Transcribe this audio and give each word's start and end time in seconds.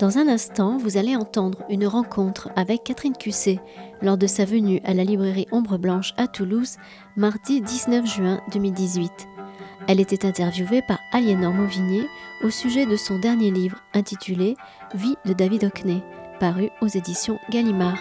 Dans 0.00 0.16
un 0.16 0.28
instant, 0.28 0.78
vous 0.78 0.96
allez 0.96 1.14
entendre 1.14 1.62
une 1.68 1.86
rencontre 1.86 2.48
avec 2.56 2.84
Catherine 2.84 3.14
Cusset 3.14 3.60
lors 4.00 4.16
de 4.16 4.26
sa 4.26 4.46
venue 4.46 4.80
à 4.82 4.94
la 4.94 5.04
librairie 5.04 5.46
Ombre 5.52 5.76
Blanche 5.76 6.14
à 6.16 6.26
Toulouse, 6.26 6.78
mardi 7.18 7.60
19 7.60 8.06
juin 8.06 8.40
2018. 8.50 9.12
Elle 9.88 10.00
était 10.00 10.24
interviewée 10.24 10.80
par 10.88 11.00
Aliénor 11.12 11.52
Mauvigné 11.52 12.06
au 12.42 12.48
sujet 12.48 12.86
de 12.86 12.96
son 12.96 13.18
dernier 13.18 13.50
livre 13.50 13.82
intitulé 13.92 14.56
Vie 14.94 15.16
de 15.26 15.34
David 15.34 15.64
Hockney, 15.64 16.02
paru 16.40 16.70
aux 16.80 16.88
éditions 16.88 17.38
Gallimard. 17.50 17.98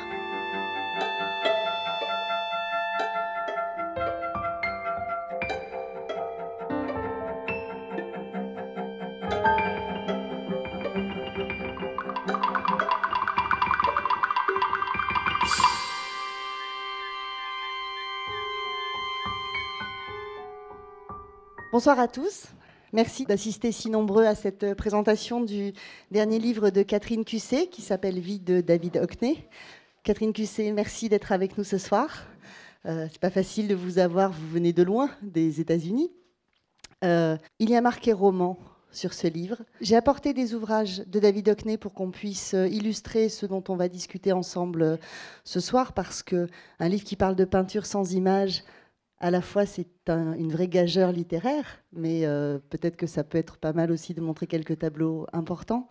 Bonsoir 21.79 21.99
à 22.01 22.09
tous. 22.09 22.47
Merci 22.91 23.23
d'assister 23.23 23.71
si 23.71 23.89
nombreux 23.89 24.25
à 24.25 24.35
cette 24.35 24.63
euh, 24.65 24.75
présentation 24.75 25.39
du 25.39 25.71
dernier 26.11 26.37
livre 26.37 26.71
de 26.71 26.83
Catherine 26.83 27.23
Cusset 27.23 27.67
qui 27.67 27.81
s'appelle 27.81 28.19
Vie 28.19 28.41
de 28.41 28.59
David 28.59 28.97
Hockney. 28.97 29.47
Catherine 30.03 30.33
Cusset, 30.33 30.73
merci 30.73 31.07
d'être 31.07 31.31
avec 31.31 31.57
nous 31.57 31.63
ce 31.63 31.77
soir. 31.77 32.25
Euh, 32.85 33.07
C'est 33.09 33.21
pas 33.21 33.29
facile 33.29 33.69
de 33.69 33.75
vous 33.75 33.97
avoir, 33.97 34.33
vous 34.33 34.49
venez 34.49 34.73
de 34.73 34.83
loin, 34.83 35.09
des 35.21 35.61
États-Unis. 35.61 36.11
Euh, 37.05 37.37
il 37.59 37.69
y 37.69 37.77
a 37.77 37.81
marqué 37.81 38.11
roman 38.11 38.59
sur 38.91 39.13
ce 39.13 39.27
livre. 39.27 39.61
J'ai 39.79 39.95
apporté 39.95 40.33
des 40.33 40.55
ouvrages 40.55 41.03
de 41.07 41.19
David 41.19 41.47
Hockney 41.47 41.77
pour 41.77 41.93
qu'on 41.93 42.11
puisse 42.11 42.55
euh, 42.55 42.67
illustrer 42.67 43.29
ce 43.29 43.45
dont 43.45 43.63
on 43.69 43.77
va 43.77 43.87
discuter 43.87 44.33
ensemble 44.33 44.99
ce 45.45 45.61
soir, 45.61 45.93
parce 45.93 46.23
que 46.23 46.49
un 46.79 46.89
livre 46.89 47.05
qui 47.05 47.15
parle 47.15 47.37
de 47.37 47.45
peinture 47.45 47.85
sans 47.85 48.11
images, 48.11 48.65
à 49.19 49.31
la 49.31 49.41
fois 49.41 49.65
c'est 49.65 49.87
une 50.07 50.51
vraie 50.51 50.67
gageure 50.67 51.11
littéraire, 51.11 51.83
mais 51.93 52.25
euh, 52.25 52.57
peut-être 52.69 52.95
que 52.95 53.07
ça 53.07 53.23
peut 53.23 53.37
être 53.37 53.57
pas 53.57 53.73
mal 53.73 53.91
aussi 53.91 54.13
de 54.13 54.21
montrer 54.21 54.47
quelques 54.47 54.79
tableaux 54.79 55.27
importants. 55.33 55.87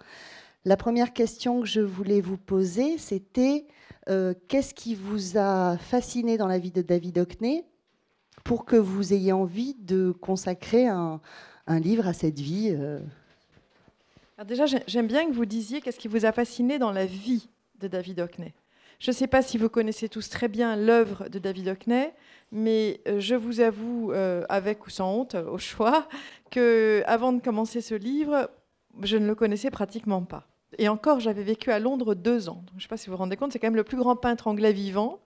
La 0.65 0.77
première 0.77 1.13
question 1.13 1.61
que 1.61 1.67
je 1.67 1.81
voulais 1.81 2.21
vous 2.21 2.37
poser, 2.37 2.99
c'était 2.99 3.67
euh, 4.09 4.35
qu'est-ce 4.49 4.75
qui 4.75 4.95
vous 4.95 5.37
a 5.37 5.77
fasciné 5.79 6.37
dans 6.37 6.47
la 6.47 6.59
vie 6.59 6.73
de 6.73 6.83
David 6.83 7.19
Hockney 7.19 7.65
pour 8.45 8.65
que 8.65 8.77
vous 8.77 9.13
ayez 9.13 9.33
envie 9.33 9.75
de 9.75 10.11
consacrer 10.11 10.87
un, 10.87 11.21
livre 11.69 12.07
à 12.07 12.15
cette 12.15 12.41
vie 12.41 12.75
euh? 12.75 12.99
Alors 14.39 14.47
Déjà, 14.47 14.65
j'aime 14.87 15.07
bien 15.07 15.29
que 15.29 15.35
vous 15.35 15.45
disiez 15.45 15.81
qu'est-ce 15.81 15.99
qui 15.99 16.09
vous 16.09 16.25
a 16.25 16.33
fasciné 16.33 16.79
dans 16.79 16.93
la 16.93 17.05
vie 17.05 17.51
de 17.79 17.89
David 17.89 18.21
Hockney. 18.21 18.55
Je 18.99 19.13
ne 19.13 19.15
sais 19.15 19.29
pas 19.29 19.43
si 19.43 19.59
vous 19.59 19.69
connaissez 19.69 20.09
tous 20.09 20.29
très 20.29 20.49
bien 20.49 20.75
l'œuvre 20.75 21.29
de 21.29 21.39
David 21.39 21.69
Hockney, 21.69 22.13
mais 22.51 23.01
euh, 23.07 23.21
je 23.21 23.37
vous 23.37 23.61
avoue, 23.61 24.11
euh, 24.13 24.45
avec 24.49 24.87
ou 24.87 24.91
sans 24.91 25.13
honte, 25.15 25.35
au 25.37 25.59
choix, 25.59 26.09
que 26.51 27.05
avant 27.07 27.33
de 27.33 27.41
commencer 27.41 27.81
ce 27.81 27.95
livre, 27.95 28.51
je 29.03 29.17
ne 29.17 29.27
le 29.27 29.37
connaissais 29.37 29.71
pratiquement 29.71 30.23
pas. 30.23 30.49
Et 30.79 30.89
encore, 30.89 31.21
j'avais 31.21 31.45
vécu 31.45 31.71
à 31.71 31.79
Londres 31.79 32.15
deux 32.15 32.49
ans. 32.49 32.65
Je 32.73 32.77
ne 32.77 32.81
sais 32.81 32.89
pas 32.89 32.97
si 32.97 33.07
vous 33.07 33.13
vous 33.13 33.19
rendez 33.19 33.37
compte, 33.37 33.53
c'est 33.53 33.61
quand 33.61 33.69
même 33.69 33.77
le 33.77 33.85
plus 33.85 33.97
grand 33.97 34.17
peintre 34.17 34.49
anglais 34.49 34.73
vivant. 34.73 35.21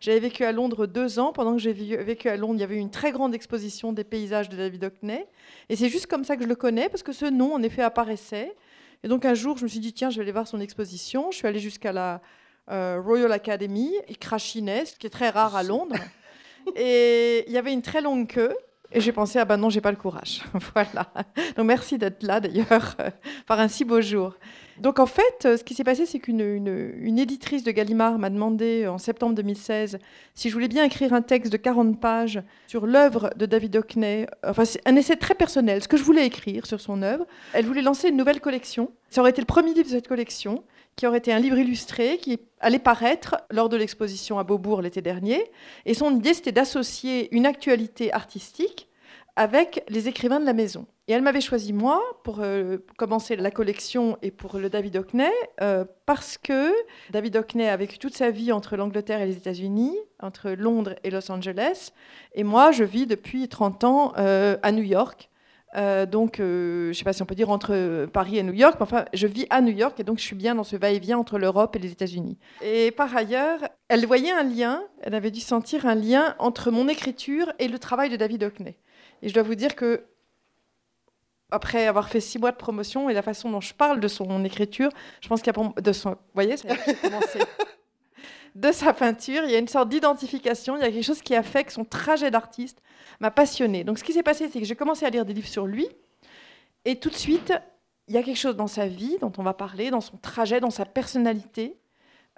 J'avais 0.00 0.20
vécu 0.20 0.44
à 0.44 0.52
Londres 0.52 0.86
deux 0.86 1.18
ans. 1.18 1.32
Pendant 1.32 1.52
que 1.52 1.58
j'ai 1.58 1.72
vécu 1.72 2.28
à 2.28 2.36
Londres, 2.36 2.54
il 2.54 2.60
y 2.60 2.64
avait 2.64 2.76
eu 2.76 2.80
une 2.80 2.90
très 2.90 3.12
grande 3.12 3.34
exposition 3.34 3.92
des 3.92 4.04
paysages 4.04 4.48
de 4.48 4.56
David 4.56 4.84
Hockney. 4.84 5.26
Et 5.68 5.76
c'est 5.76 5.88
juste 5.88 6.06
comme 6.06 6.24
ça 6.24 6.36
que 6.36 6.44
je 6.44 6.48
le 6.48 6.54
connais, 6.54 6.88
parce 6.88 7.02
que 7.02 7.12
ce 7.12 7.26
nom, 7.26 7.54
en 7.54 7.62
effet, 7.62 7.82
apparaissait. 7.82 8.56
Et 9.02 9.08
donc 9.08 9.24
un 9.24 9.34
jour, 9.34 9.58
je 9.58 9.64
me 9.64 9.68
suis 9.68 9.80
dit, 9.80 9.92
tiens, 9.92 10.08
je 10.08 10.16
vais 10.16 10.22
aller 10.22 10.32
voir 10.32 10.48
son 10.48 10.60
exposition. 10.60 11.30
Je 11.30 11.36
suis 11.36 11.46
allée 11.46 11.60
jusqu'à 11.60 11.92
la 11.92 12.22
euh, 12.70 13.00
Royal 13.04 13.32
Academy, 13.32 13.92
il 14.08 14.18
crachinait, 14.18 14.84
ce 14.84 14.96
qui 14.96 15.06
est 15.06 15.10
très 15.10 15.30
rare 15.30 15.56
à 15.56 15.62
Londres. 15.62 15.96
Et 16.76 17.44
il 17.46 17.52
y 17.52 17.58
avait 17.58 17.72
une 17.72 17.82
très 17.82 18.02
longue 18.02 18.26
queue. 18.26 18.54
Et 18.90 19.00
j'ai 19.02 19.12
pensé, 19.12 19.38
ah 19.38 19.44
ben 19.44 19.58
non, 19.58 19.68
j'ai 19.68 19.82
pas 19.82 19.90
le 19.90 19.98
courage. 19.98 20.42
voilà. 20.74 21.12
Donc 21.56 21.66
merci 21.66 21.98
d'être 21.98 22.22
là 22.22 22.40
d'ailleurs, 22.40 22.96
par 23.46 23.60
un 23.60 23.68
si 23.68 23.84
beau 23.84 24.00
jour. 24.00 24.34
Donc 24.78 24.98
en 24.98 25.06
fait, 25.06 25.42
ce 25.42 25.62
qui 25.62 25.74
s'est 25.74 25.84
passé, 25.84 26.06
c'est 26.06 26.20
qu'une 26.20 26.40
une, 26.40 27.18
éditrice 27.18 27.64
de 27.64 27.70
Gallimard 27.70 28.18
m'a 28.18 28.30
demandé 28.30 28.86
en 28.86 28.96
septembre 28.96 29.34
2016 29.34 29.98
si 30.34 30.48
je 30.48 30.54
voulais 30.54 30.68
bien 30.68 30.84
écrire 30.84 31.12
un 31.12 31.20
texte 31.20 31.52
de 31.52 31.58
40 31.58 32.00
pages 32.00 32.40
sur 32.66 32.86
l'œuvre 32.86 33.30
de 33.36 33.44
David 33.44 33.76
Hockney. 33.76 34.26
Enfin, 34.46 34.64
c'est 34.64 34.80
un 34.86 34.96
essai 34.96 35.16
très 35.16 35.34
personnel, 35.34 35.82
ce 35.82 35.88
que 35.88 35.96
je 35.96 36.04
voulais 36.04 36.24
écrire 36.24 36.64
sur 36.64 36.80
son 36.80 37.02
œuvre. 37.02 37.26
Elle 37.52 37.66
voulait 37.66 37.82
lancer 37.82 38.08
une 38.08 38.16
nouvelle 38.16 38.40
collection. 38.40 38.90
Ça 39.10 39.20
aurait 39.20 39.30
été 39.30 39.42
le 39.42 39.46
premier 39.46 39.74
livre 39.74 39.86
de 39.86 39.90
cette 39.90 40.08
collection 40.08 40.62
qui 40.98 41.06
aurait 41.06 41.18
été 41.18 41.32
un 41.32 41.38
livre 41.38 41.56
illustré 41.56 42.18
qui 42.18 42.40
allait 42.58 42.80
paraître 42.80 43.36
lors 43.50 43.68
de 43.68 43.76
l'exposition 43.76 44.40
à 44.40 44.44
Beaubourg 44.44 44.82
l'été 44.82 45.00
dernier. 45.00 45.48
Et 45.86 45.94
son 45.94 46.16
idée, 46.16 46.34
c'était 46.34 46.50
d'associer 46.50 47.32
une 47.34 47.46
actualité 47.46 48.12
artistique 48.12 48.88
avec 49.36 49.84
les 49.88 50.08
écrivains 50.08 50.40
de 50.40 50.44
la 50.44 50.54
maison. 50.54 50.86
Et 51.06 51.12
elle 51.12 51.22
m'avait 51.22 51.40
choisi 51.40 51.72
moi 51.72 52.02
pour 52.24 52.40
euh, 52.40 52.78
commencer 52.96 53.36
la 53.36 53.52
collection 53.52 54.18
et 54.22 54.32
pour 54.32 54.58
le 54.58 54.68
David 54.68 54.96
Hockney, 54.96 55.30
euh, 55.60 55.84
parce 56.04 56.36
que 56.36 56.74
David 57.10 57.36
Hockney 57.36 57.68
a 57.68 57.76
vécu 57.76 57.98
toute 57.98 58.16
sa 58.16 58.32
vie 58.32 58.50
entre 58.50 58.76
l'Angleterre 58.76 59.20
et 59.20 59.26
les 59.26 59.36
États-Unis, 59.36 59.96
entre 60.20 60.50
Londres 60.50 60.96
et 61.04 61.10
Los 61.10 61.30
Angeles. 61.30 61.92
Et 62.34 62.42
moi, 62.42 62.72
je 62.72 62.82
vis 62.82 63.06
depuis 63.06 63.48
30 63.48 63.84
ans 63.84 64.12
euh, 64.18 64.56
à 64.64 64.72
New 64.72 64.82
York. 64.82 65.27
Euh, 65.76 66.06
donc, 66.06 66.40
euh, 66.40 66.84
je 66.84 66.88
ne 66.88 66.92
sais 66.94 67.04
pas 67.04 67.12
si 67.12 67.22
on 67.22 67.26
peut 67.26 67.34
dire 67.34 67.50
entre 67.50 68.06
Paris 68.06 68.38
et 68.38 68.42
New 68.42 68.54
York, 68.54 68.76
mais 68.78 68.84
enfin, 68.84 69.04
je 69.12 69.26
vis 69.26 69.46
à 69.50 69.60
New 69.60 69.72
York 69.72 70.00
et 70.00 70.04
donc 70.04 70.18
je 70.18 70.24
suis 70.24 70.36
bien 70.36 70.54
dans 70.54 70.64
ce 70.64 70.76
va-et-vient 70.76 71.18
entre 71.18 71.38
l'Europe 71.38 71.76
et 71.76 71.78
les 71.78 71.92
États-Unis. 71.92 72.38
Et 72.62 72.90
par 72.90 73.14
ailleurs, 73.14 73.60
elle 73.88 74.06
voyait 74.06 74.30
un 74.30 74.44
lien, 74.44 74.82
elle 75.02 75.14
avait 75.14 75.30
dû 75.30 75.40
sentir 75.40 75.86
un 75.86 75.94
lien 75.94 76.34
entre 76.38 76.70
mon 76.70 76.88
écriture 76.88 77.52
et 77.58 77.68
le 77.68 77.78
travail 77.78 78.08
de 78.08 78.16
David 78.16 78.44
Hockney. 78.44 78.78
Et 79.22 79.28
je 79.28 79.34
dois 79.34 79.42
vous 79.42 79.54
dire 79.54 79.76
que, 79.76 80.04
après 81.50 81.86
avoir 81.86 82.08
fait 82.08 82.20
six 82.20 82.38
mois 82.38 82.52
de 82.52 82.56
promotion 82.56 83.10
et 83.10 83.14
la 83.14 83.22
façon 83.22 83.50
dont 83.50 83.60
je 83.60 83.74
parle 83.74 84.00
de 84.00 84.08
son 84.08 84.44
écriture, 84.44 84.90
je 85.20 85.28
pense 85.28 85.42
qu'il 85.42 85.52
y 85.54 85.58
a 85.58 85.80
de 85.80 85.92
son. 85.92 86.10
Vous 86.10 86.16
voyez, 86.34 86.56
ça 86.56 86.68
a 86.72 86.94
commencé. 86.94 87.40
de 88.54 88.72
sa 88.72 88.92
peinture, 88.92 89.42
il 89.44 89.50
y 89.50 89.54
a 89.54 89.58
une 89.58 89.68
sorte 89.68 89.88
d'identification, 89.88 90.76
il 90.76 90.80
y 90.80 90.84
a 90.84 90.90
quelque 90.90 91.04
chose 91.04 91.22
qui 91.22 91.34
a 91.34 91.42
fait 91.42 91.64
que 91.64 91.72
son 91.72 91.84
trajet 91.84 92.30
d'artiste 92.30 92.82
m'a 93.20 93.30
passionné. 93.30 93.84
Donc 93.84 93.98
ce 93.98 94.04
qui 94.04 94.12
s'est 94.12 94.22
passé, 94.22 94.48
c'est 94.48 94.60
que 94.60 94.66
j'ai 94.66 94.76
commencé 94.76 95.04
à 95.04 95.10
lire 95.10 95.24
des 95.24 95.34
livres 95.34 95.48
sur 95.48 95.66
lui, 95.66 95.88
et 96.84 96.96
tout 96.96 97.10
de 97.10 97.14
suite, 97.14 97.52
il 98.06 98.14
y 98.14 98.18
a 98.18 98.22
quelque 98.22 98.38
chose 98.38 98.56
dans 98.56 98.66
sa 98.66 98.86
vie 98.86 99.18
dont 99.20 99.32
on 99.36 99.42
va 99.42 99.54
parler, 99.54 99.90
dans 99.90 100.00
son 100.00 100.16
trajet, 100.16 100.60
dans 100.60 100.70
sa 100.70 100.86
personnalité. 100.86 101.76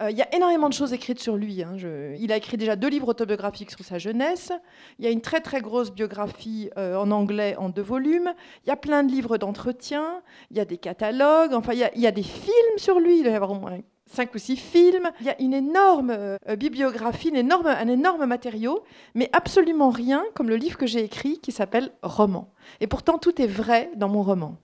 Euh, 0.01 0.11
il 0.11 0.17
y 0.17 0.23
a 0.23 0.35
énormément 0.35 0.69
de 0.69 0.75
choses 0.75 0.93
écrites 0.93 1.21
sur 1.21 1.37
lui. 1.37 1.63
Hein. 1.63 1.77
il 2.19 2.33
a 2.33 2.37
écrit 2.37 2.57
déjà 2.57 2.75
deux 2.75 2.89
livres 2.89 3.09
autobiographiques 3.09 3.71
sur 3.71 3.85
sa 3.85 3.99
jeunesse. 3.99 4.51
Il 4.99 5.05
y 5.05 5.09
a 5.09 5.11
une 5.11 5.21
très 5.21 5.41
très 5.41 5.61
grosse 5.61 5.93
biographie 5.93 6.71
euh, 6.79 6.97
en 6.97 7.11
anglais 7.11 7.55
en 7.59 7.69
deux 7.69 7.83
volumes. 7.83 8.33
Il 8.65 8.71
y 8.71 8.73
a 8.73 8.77
plein 8.77 9.05
de 9.05 9.13
livres 9.13 9.37
d'entretien. 9.39 10.23
Il 10.51 10.57
y 10.57 10.61
a 10.61 10.65
des 10.65 10.79
catalogues. 10.79 11.53
Enfin, 11.53 11.75
il 11.75 11.81
y 11.81 11.85
a, 11.85 11.95
il 11.95 12.01
y 12.01 12.07
a 12.07 12.13
des 12.13 12.23
films 12.23 12.79
sur 12.79 12.99
lui. 12.99 13.19
Il 13.19 13.23
doit 13.23 13.33
y 13.33 13.37
avoir 13.37 13.53
au 13.53 13.61
moins 13.61 13.79
cinq 14.11 14.35
ou 14.35 14.39
six 14.39 14.57
films. 14.57 15.11
Il 15.21 15.27
y 15.27 15.31
a 15.31 15.41
une 15.41 15.55
énorme 15.55 16.11
euh, 16.11 16.57
bibliographie, 16.57 17.31
énorme, 17.35 17.67
un 17.67 17.89
énorme 17.89 18.27
matériau, 18.27 18.85
mais 19.15 19.31
absolument 19.33 19.91
rien 19.91 20.25
comme 20.35 20.49
le 20.49 20.57
livre 20.57 20.77
que 20.77 20.87
j'ai 20.87 21.05
écrit 21.05 21.39
qui 21.39 21.53
s'appelle 21.53 21.91
Roman. 22.03 22.53
Et 22.81 22.87
pourtant, 22.87 23.19
tout 23.19 23.41
est 23.41 23.47
vrai 23.47 23.91
dans 23.97 24.09
mon 24.09 24.23
roman. 24.23 24.57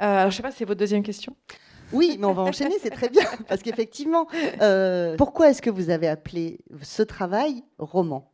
Euh, 0.00 0.22
je 0.22 0.26
ne 0.26 0.30
sais 0.30 0.42
pas, 0.42 0.52
c'est 0.52 0.64
votre 0.64 0.78
deuxième 0.78 1.02
question 1.02 1.34
oui, 1.92 2.16
mais 2.18 2.26
on 2.26 2.34
va 2.34 2.42
enchaîner, 2.42 2.76
c'est 2.82 2.90
très 2.90 3.08
bien. 3.08 3.24
Parce 3.48 3.62
qu'effectivement, 3.62 4.26
euh, 4.60 5.16
pourquoi 5.16 5.48
est-ce 5.50 5.62
que 5.62 5.70
vous 5.70 5.90
avez 5.90 6.08
appelé 6.08 6.58
ce 6.82 7.02
travail 7.02 7.64
roman? 7.78 8.30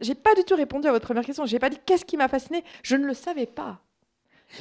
J'ai 0.00 0.14
pas 0.14 0.34
du 0.34 0.44
tout 0.44 0.54
répondu 0.54 0.86
à 0.86 0.92
votre 0.92 1.04
première 1.04 1.24
question. 1.24 1.46
J'ai 1.46 1.58
pas 1.58 1.70
dit 1.70 1.78
qu'est-ce 1.84 2.04
qui 2.04 2.16
m'a 2.16 2.28
fasciné. 2.28 2.62
Je 2.82 2.96
ne 2.96 3.06
le 3.06 3.14
savais 3.14 3.46
pas. 3.46 3.80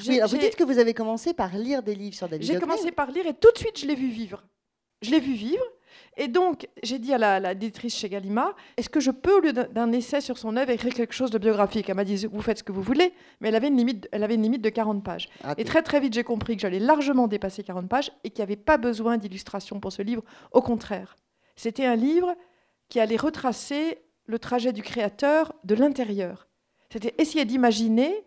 Oui, 0.08 0.19
vous 0.28 0.38
dites 0.38 0.56
que 0.56 0.63
vous 0.63 0.78
avez 0.78 0.94
commencé 0.94 1.34
par 1.34 1.56
lire 1.56 1.81
des 1.81 1.96
livres 1.96 2.16
sur 2.16 2.28
David 2.28 2.46
J'ai 2.46 2.60
commencé 2.60 2.92
par 2.92 3.12
lire 3.12 3.25
et 3.25 3.34
tout 3.34 3.52
de 3.52 3.58
suite 3.58 3.80
je 3.80 3.88
l'ai 3.88 3.96
vu 3.96 4.10
vivre. 4.10 4.44
Je 5.01 5.12
l'ai 5.12 5.19
vu 5.19 5.34
vivre. 5.34 5.63
Et 6.18 6.28
donc, 6.28 6.68
j'ai 6.84 7.00
dit 7.00 7.13
à 7.13 7.18
la, 7.18 7.40
la 7.40 7.54
chez 7.88 8.10
Gallimard, 8.10 8.56
est-ce 8.78 8.90
que 8.90 9.00
je 9.00 9.12
peux, 9.12 9.38
au 9.38 9.40
lieu 9.40 9.54
d'un 9.54 9.92
essai 9.92 10.22
sur 10.22 10.38
son 10.38 10.57
œuvre, 10.57 10.69
écrire 10.69 10.94
quelque 10.94 11.13
chose 11.13 11.31
de 11.31 11.38
biographique? 11.38 11.90
Elle 11.90 11.96
m'a 11.96 12.04
dit, 12.04 12.25
vous 12.25 12.42
faites 12.42 12.60
ce 12.60 12.63
que 12.63 12.72
vous 12.72 12.81
voulez, 12.81 13.13
mais 13.40 13.50
elle 13.50 13.56
avait 13.56 13.69
une 13.69 13.78
limite, 13.78 14.10
elle 14.12 14.24
avait 14.24 14.36
une 14.36 14.44
limite 14.44 14.62
de 14.62 14.69
40 14.69 15.04
pages. 15.04 15.30
Ah, 15.44 15.54
et 15.57 15.63
très 15.63 15.81
très 15.81 16.00
vite, 16.00 16.13
j'ai 16.13 16.24
compris 16.24 16.56
que 16.56 16.62
j'allais 16.62 16.80
largement 16.80 17.28
dépasser 17.28 17.63
40 17.63 17.88
pages 17.88 18.12
et 18.24 18.30
qu'il 18.31 18.40
n'y 18.40 18.51
avait 18.51 18.62
pas 18.62 18.78
besoin 18.78 19.18
d'illustration 19.18 19.80
pour 19.80 19.94
ce 19.94 20.01
livre. 20.01 20.24
Au 20.51 20.62
contraire, 20.62 21.16
c'était 21.56 21.86
un 21.86 21.96
livre 21.96 22.36
qui 22.90 23.00
allait 23.00 23.18
retracer 23.18 24.00
le 24.25 24.40
trajet 24.40 24.74
du 24.74 24.81
créateur 24.81 25.54
de 25.63 25.75
l'intérieur. 25.75 26.48
C'était 26.92 27.16
essayer 27.18 27.46
d'imaginer 27.46 28.25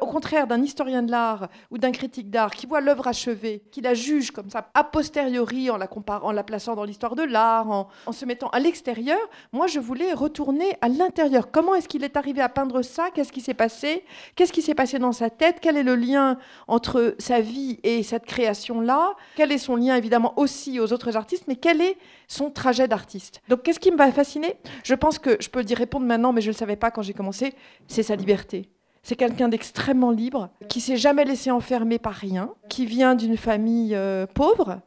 au 0.00 0.06
contraire 0.06 0.46
d'un 0.46 0.62
historien 0.62 1.02
de 1.02 1.10
l'art 1.10 1.48
ou 1.70 1.78
d'un 1.78 1.92
critique 1.92 2.30
d'art 2.30 2.52
qui 2.52 2.66
voit 2.66 2.80
l'œuvre 2.80 3.08
achevée, 3.08 3.62
qui 3.70 3.80
la 3.80 3.94
juge 3.94 4.30
comme 4.30 4.50
ça 4.50 4.70
a 4.74 4.84
posteriori 4.84 5.70
en 5.70 5.76
la 5.76 5.86
comparant, 5.86 6.28
en 6.28 6.32
la 6.32 6.44
plaçant 6.44 6.74
dans 6.74 6.84
l'histoire 6.84 7.16
de 7.16 7.22
l'art, 7.22 7.68
en, 7.70 8.12
se 8.12 8.24
mettant 8.24 8.48
à 8.50 8.60
l'extérieur, 8.60 9.18
moi 9.52 9.66
je 9.66 9.80
voulais 9.80 10.12
retourner 10.12 10.76
à 10.80 10.88
l'intérieur. 10.88 11.50
Comment 11.50 11.74
est-ce 11.74 11.88
qu'il 11.88 12.04
est 12.04 12.16
arrivé 12.16 12.40
à 12.40 12.48
peindre 12.48 12.82
ça? 12.82 13.10
Qu'est-ce 13.10 13.32
qui 13.32 13.40
s'est 13.40 13.54
passé? 13.54 14.04
Qu'est-ce 14.36 14.52
qui 14.52 14.62
s'est 14.62 14.74
passé 14.74 14.98
dans 14.98 15.12
sa 15.12 15.30
tête? 15.30 15.58
Quel 15.60 15.76
est 15.76 15.82
le 15.82 15.96
lien 15.96 16.38
entre 16.68 17.14
sa 17.18 17.40
vie 17.40 17.80
et 17.82 18.02
cette 18.02 18.26
création-là? 18.26 19.14
Quel 19.36 19.52
est 19.52 19.58
son 19.58 19.76
lien 19.76 19.96
évidemment 19.96 20.34
aussi 20.36 20.78
aux 20.78 20.92
autres 20.92 21.16
artistes? 21.16 21.44
Mais 21.48 21.56
quel 21.56 21.80
est 21.80 21.96
son 22.28 22.50
trajet 22.50 22.86
d'artiste? 22.86 23.40
Donc 23.48 23.62
qu'est-ce 23.62 23.80
qui 23.80 23.90
me 23.90 23.96
va 23.96 24.12
fasciner? 24.12 24.56
Je 24.84 24.94
pense 24.94 25.18
que 25.18 25.36
je 25.40 25.48
peux 25.48 25.64
y 25.64 25.74
répondre 25.74 26.06
maintenant, 26.06 26.32
mais 26.32 26.40
je 26.40 26.48
ne 26.48 26.52
le 26.52 26.58
savais 26.58 26.76
pas 26.76 26.90
quand 26.90 27.02
j'ai 27.02 27.14
commencé, 27.14 27.54
c'est 27.88 28.02
sa 28.02 28.16
liberté. 28.16 28.68
C'est 29.02 29.16
quelqu'un 29.16 29.48
d'extrêmement 29.48 30.12
libre, 30.12 30.50
qui 30.68 30.80
s'est 30.80 30.96
jamais 30.96 31.24
laissé 31.24 31.50
enfermer 31.50 31.98
par 31.98 32.14
rien, 32.14 32.54
qui 32.68 32.86
vient 32.86 33.16
d'une 33.16 33.36
famille 33.36 33.96
euh, 33.96 34.26
pauvre, 34.26 34.80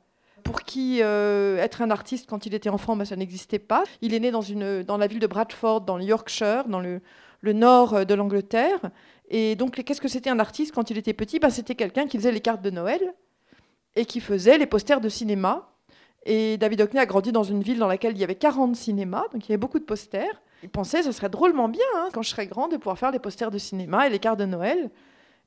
pour 0.44 0.62
qui 0.62 1.00
euh, 1.02 1.58
être 1.58 1.82
un 1.82 1.90
artiste 1.90 2.30
quand 2.30 2.46
il 2.46 2.54
était 2.54 2.70
enfant, 2.70 2.96
bah, 2.96 3.04
ça 3.04 3.18
n'existait 3.18 3.60
pas. 3.60 3.84
Il 4.02 4.14
est 4.14 4.20
né 4.20 4.32
dans, 4.32 4.98
la 4.98 5.08
ville 5.08 5.20
de 5.20 5.28
Bradford, 5.28 5.82
dans 5.82 5.98
le 5.98 6.06
Yorkshire, 6.06 6.66
dans 6.68 6.80
le, 6.80 7.02
nord 7.44 7.94
euh, 7.96 8.04
de 8.06 8.14
l'Angleterre. 8.14 8.80
Et 9.28 9.56
donc, 9.56 9.84
qu'est-ce 9.84 10.00
que 10.00 10.08
c'était 10.08 10.30
un 10.30 10.40
artiste 10.40 10.74
quand 10.74 10.90
il 10.92 10.98
était 10.98 11.14
petit? 11.14 11.40
Bah, 11.40 11.50
C'était 11.50 11.76
quelqu'un 11.76 12.08
qui 12.08 12.18
faisait 12.18 12.32
les 12.32 12.42
cartes 12.42 12.62
de 12.62 12.70
Noël 12.70 13.02
et 13.96 14.06
qui 14.06 14.22
faisait 14.22 14.58
les 14.58 14.68
posters 14.68 15.02
de 15.02 15.10
cinéma. 15.10 15.72
Et 16.26 16.58
David 16.58 16.82
Hockney 16.82 17.02
a 17.02 17.06
grandi 17.06 17.32
dans 17.32 17.44
une 17.44 17.62
ville 17.62 17.80
dans 17.80 17.88
laquelle 17.88 18.14
il 18.14 18.20
y 18.20 18.24
avait 18.24 18.36
40 18.36 18.76
cinémas, 18.76 19.26
donc 19.34 19.46
il 19.46 19.50
y 19.50 19.52
avait 19.54 19.58
beaucoup 19.58 19.80
de 19.80 19.84
posters. 19.84 20.42
Il 20.66 20.70
pensait 20.72 21.04
ce 21.04 21.12
serait 21.12 21.30
drôlement 21.30 21.70
bien, 21.70 21.86
hein, 21.96 22.10
quand 22.12 22.24
je 22.24 22.30
serais 22.30 22.48
grand, 22.48 22.68
de 22.68 22.78
pouvoir 22.78 22.98
faire 22.98 23.12
les 23.12 23.20
posters 23.20 23.52
de 23.52 23.60
cinéma 23.60 24.08
et 24.08 24.10
les 24.10 24.18
cartes 24.18 24.40
de 24.40 24.46
Noël. 24.46 24.90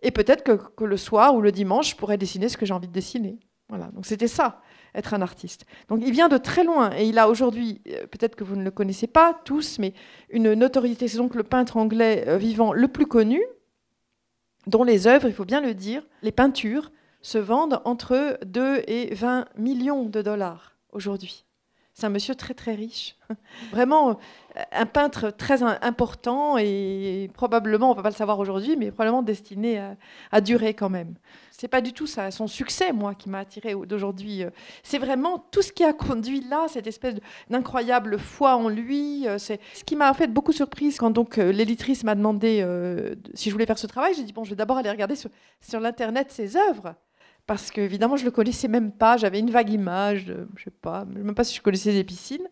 Et 0.01 0.13
peut-être 0.13 0.45
que, 0.45 0.85
le 0.85 0.97
soir 0.97 1.35
ou 1.35 1.41
le 1.41 1.51
dimanche, 1.51 1.91
je 1.91 1.97
pourrais 1.97 2.17
dessiner 2.17 2.49
ce 2.49 2.57
que 2.57 2.65
j'ai 2.65 2.73
envie 2.73 2.87
de 2.87 2.93
dessiner. 2.93 3.37
Voilà, 3.69 3.87
donc 3.87 4.07
c'était 4.07 4.29
ça, 4.29 4.63
être 4.95 5.15
un 5.15 5.21
artiste. 5.21 5.67
Donc 5.89 6.03
il 6.07 6.13
vient 6.13 6.29
de 6.29 6.39
très 6.39 6.63
loin 6.63 6.93
et 6.97 7.05
il 7.05 7.19
a 7.19 7.29
aujourd'hui, 7.29 7.83
euh, 7.89 8.07
peut-être 8.07 8.37
que 8.37 8.45
vous 8.45 8.55
ne 8.55 8.63
le 8.63 8.71
connaissez 8.71 9.09
pas 9.09 9.35
tous, 9.45 9.81
mais 9.81 9.93
une 10.31 10.55
notoriété. 10.55 11.09
C'est 11.09 11.19
donc 11.19 11.35
le 11.35 11.43
peintre 11.43 11.77
anglais 11.77 12.25
euh, 12.29 12.39
vivant 12.39 12.73
le 12.73 12.87
plus 12.87 13.07
connu, 13.07 13.43
dont 14.69 14.85
les 14.85 15.09
œuvres, 15.09 15.27
il 15.27 15.35
faut 15.35 15.45
bien 15.45 15.61
le 15.61 15.75
dire, 15.75 16.07
les 16.23 16.33
peintures, 16.33 16.93
se 17.23 17.39
vendent 17.39 17.83
entre 17.85 18.39
2 18.47 18.85
et 18.87 19.13
20 19.17 19.47
millions 19.57 20.05
de 20.05 20.23
dollars 20.23 20.77
aujourd'hui. 20.93 21.45
C'est 21.99 22.07
un 22.07 22.11
monsieur 22.11 22.37
très 22.37 22.55
très 22.55 22.77
riche. 22.77 23.17
Vraiment 23.73 24.21
un 24.73 24.87
peintre 24.87 25.31
très 25.31 25.63
important 25.63 26.59
et 26.59 27.31
probablement, 27.35 27.89
on 27.89 27.93
ne 27.93 27.97
va 27.97 28.03
pas 28.03 28.11
le 28.11 28.15
savoir 28.15 28.39
aujourd'hui, 28.39 28.77
mais 28.77 28.91
probablement 28.91 29.23
destiné 29.23 29.81
à, 30.31 30.41
durer 30.41 30.75
quand 30.75 30.91
même. 30.91 31.15
C'est 31.51 31.69
pas 31.69 31.81
du 31.81 31.93
tout 31.93 32.07
ça, 32.07 32.31
son 32.31 32.47
succès, 32.47 32.93
moi, 32.93 33.15
qui 33.15 33.29
m'a 33.29 33.41
attiré 33.41 33.75
d'aujourd'hui. 33.75 34.45
C'est 34.83 34.99
vraiment 34.99 35.45
tout 35.51 35.63
ce 35.63 35.73
qui 35.73 35.85
a 35.85 35.93
conduit 35.93 36.41
là, 36.49 36.67
cette 36.69 36.87
espèce 36.87 37.17
d'incroyable 37.51 38.19
foi 38.19 38.55
en 38.57 38.69
lui. 38.69 39.27
C'est 39.39 39.61
ce 39.75 39.85
qui 39.85 39.97
m'a 39.97 40.13
fait 40.15 40.29
beaucoup 40.29 40.53
surprise 40.53 40.99
quand 40.99 41.11
donc 41.11 41.39
euh, 41.39 41.51
l'élitrice 41.53 42.05
m'a 42.05 42.15
demandé 42.15 42.61
euh, 42.63 43.15
si 43.35 43.49
je 43.49 43.55
voulais 43.55 43.67
faire 43.67 43.79
ce 43.79 43.87
travail. 43.87 44.15
J'ai 44.15 44.25
dit 44.25 44.33
bon, 44.33 44.45
je 44.45 44.51
vais 44.51 44.57
d'abord 44.57 44.79
aller 44.79 44.91
regarder 44.91 45.17
sur, 45.17 45.81
l'internet 45.81 46.31
ses 46.31 46.57
œuvres 46.57 46.95
parce 47.47 47.71
que 47.71 47.81
évidemment 47.81 48.17
je 48.17 48.25
le 48.25 48.31
connaissais 48.31 48.69
même 48.69 48.93
pas, 48.93 49.17
j'avais 49.17 49.41
une 49.41 49.51
vague 49.51 49.71
image, 49.71 50.27
je 50.27 50.35
je 50.57 50.65
sais 50.65 50.71
pas, 50.71 51.05
même 51.07 51.35
pas 51.35 51.45
si 51.45 51.57
je 51.57 51.63
connaissais 51.63 51.93
des 51.93 52.05
piscines. 52.05 52.47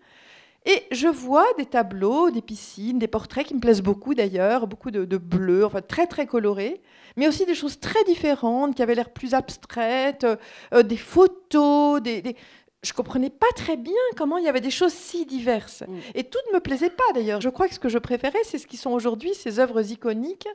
Et 0.67 0.83
je 0.91 1.07
vois 1.07 1.47
des 1.57 1.65
tableaux, 1.65 2.31
des 2.31 2.43
piscines, 2.43 2.99
des 2.99 3.07
portraits 3.07 3.47
qui 3.47 3.55
me 3.55 3.61
plaisent 3.61 3.83
beaucoup 3.83 4.15
d'ailleurs, 4.15 4.67
beaucoup 4.67 4.91
de, 4.91 5.17
bleu, 5.17 5.65
enfin 5.65 5.81
très 5.81 6.07
très 6.07 6.27
colorés, 6.27 6.83
mais 7.17 7.29
aussi 7.29 7.47
des 7.47 7.55
choses 7.55 7.79
très 7.79 8.03
différentes 8.05 8.75
qui 8.75 8.83
avaient 8.83 8.97
l'air 8.97 9.11
plus 9.11 9.33
abstraites, 9.33 10.27
euh, 10.75 10.83
des 10.83 10.97
photos, 10.97 12.03
des, 12.03 12.21
des, 12.21 12.37
je 12.83 12.93
comprenais 12.93 13.31
pas 13.31 13.47
très 13.55 13.77
bien 13.77 13.95
comment 14.17 14.39
il 14.39 14.45
y 14.45 14.49
avait 14.49 14.61
des 14.61 14.71
choses 14.71 14.93
si 14.93 15.25
diverses. 15.25 15.83
Mm. 15.87 15.99
Et 16.17 16.25
tout 16.25 16.39
ne 16.51 16.57
me 16.57 16.61
plaisait 16.61 16.91
pas 16.91 17.05
d'ailleurs. 17.15 17.41
Je 17.41 17.49
crois 17.49 17.69
que 17.69 17.75
ce 17.75 17.81
que 17.81 17.89
je 17.89 17.99
préférais, 17.99 18.43
c'est 18.43 18.59
ce 18.59 18.67
qui 18.67 18.77
sont 18.77 18.91
aujourd'hui 18.91 19.35
ces 19.35 19.61
œuvres 19.61 19.91
iconiques 19.93 20.49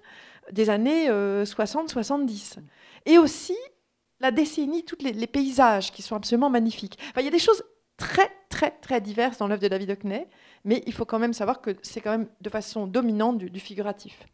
des 0.52 0.70
années 0.70 1.10
60-70. 1.10 2.58
Euh, 2.58 2.62
Et 3.06 3.18
aussi 3.18 3.56
la 4.20 4.32
décennie, 4.32 4.84
tous 4.84 4.98
les, 5.02 5.28
paysages 5.28 5.92
qui 5.92 6.02
sont 6.02 6.16
absolument 6.16 6.50
magnifiques. 6.50 6.98
il 7.18 7.24
y 7.24 7.28
a 7.28 7.32
des 7.32 7.40
choses 7.40 7.64
très, 7.98 8.30
très, 8.50 8.72
très 8.72 9.02
diverses 9.02 9.38
dans 9.38 9.48
l'œuvre 9.48 9.62
de 9.62 9.68
David 9.68 9.92
Hockney, 9.92 10.28
mais 10.64 10.84
il 10.86 10.94
faut 10.94 11.06
quand 11.06 11.20
même 11.20 11.34
savoir 11.34 11.62
que 11.62 11.72
c'est 11.82 12.02
quand 12.02 12.12
même 12.12 12.28
de 12.42 12.50
façon 12.50 12.88
dominante 12.88 13.38
du, 13.38 13.50
du 13.50 13.60
figuratif. 13.60 14.28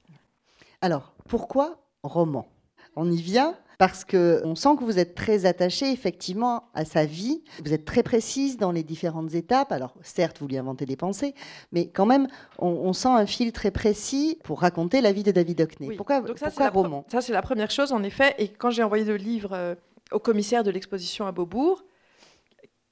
Alors, 0.82 1.14
pourquoi 1.28 1.80
roman? 2.04 2.48
On 2.96 3.12
y 3.12 3.22
vient 3.22 3.56
parce 3.78 4.04
qu'on 4.06 4.56
sent 4.56 4.70
que 4.80 4.84
vous 4.84 4.98
êtes 4.98 5.14
très 5.14 5.46
attaché 5.46 5.92
effectivement 5.92 6.64
à 6.74 6.84
sa 6.84 7.06
vie. 7.06 7.44
Vous 7.64 7.74
êtes 7.74 7.86
très 7.86 8.02
précise 8.02 8.58
dans 8.58 8.72
les 8.72 8.84
différentes 8.84 9.36
étapes. 9.36 9.72
Alors 9.72 9.94
certes, 10.02 10.38
vous 10.40 10.48
lui 10.48 10.58
inventez 10.58 10.86
des 10.86 10.96
pensées, 10.96 11.36
mais 11.72 11.88
quand 11.88 12.08
même, 12.08 12.28
on, 12.58 12.92
sent 12.94 13.10
un 13.10 13.26
fil 13.28 13.52
très 13.52 13.72
précis 13.72 14.40
pour 14.44 14.62
raconter 14.62 15.02
la 15.02 15.12
vie 15.12 15.24
de 15.24 15.32
David 15.32 15.62
Hockney. 15.62 15.96
Pourquoi, 15.96 16.22
Donc 16.22 16.40
ça, 16.40 16.48
pourquoi 16.48 16.70
roman? 16.70 17.06
Ça, 17.12 17.22
c'est 17.22 17.34
la 17.34 17.44
première 17.44 17.70
chose, 17.70 17.92
en 17.92 18.02
effet. 18.02 18.34
Et 18.40 18.48
quand 18.48 18.72
j'ai 18.72 18.82
envoyé 18.82 19.06
le 19.06 19.16
livre 19.16 19.52
euh, 19.54 19.76
au 20.12 20.20
commissaire 20.20 20.64
de 20.64 20.72
l'exposition 20.72 21.28
à 21.28 21.32
Beaubourg, 21.32 21.84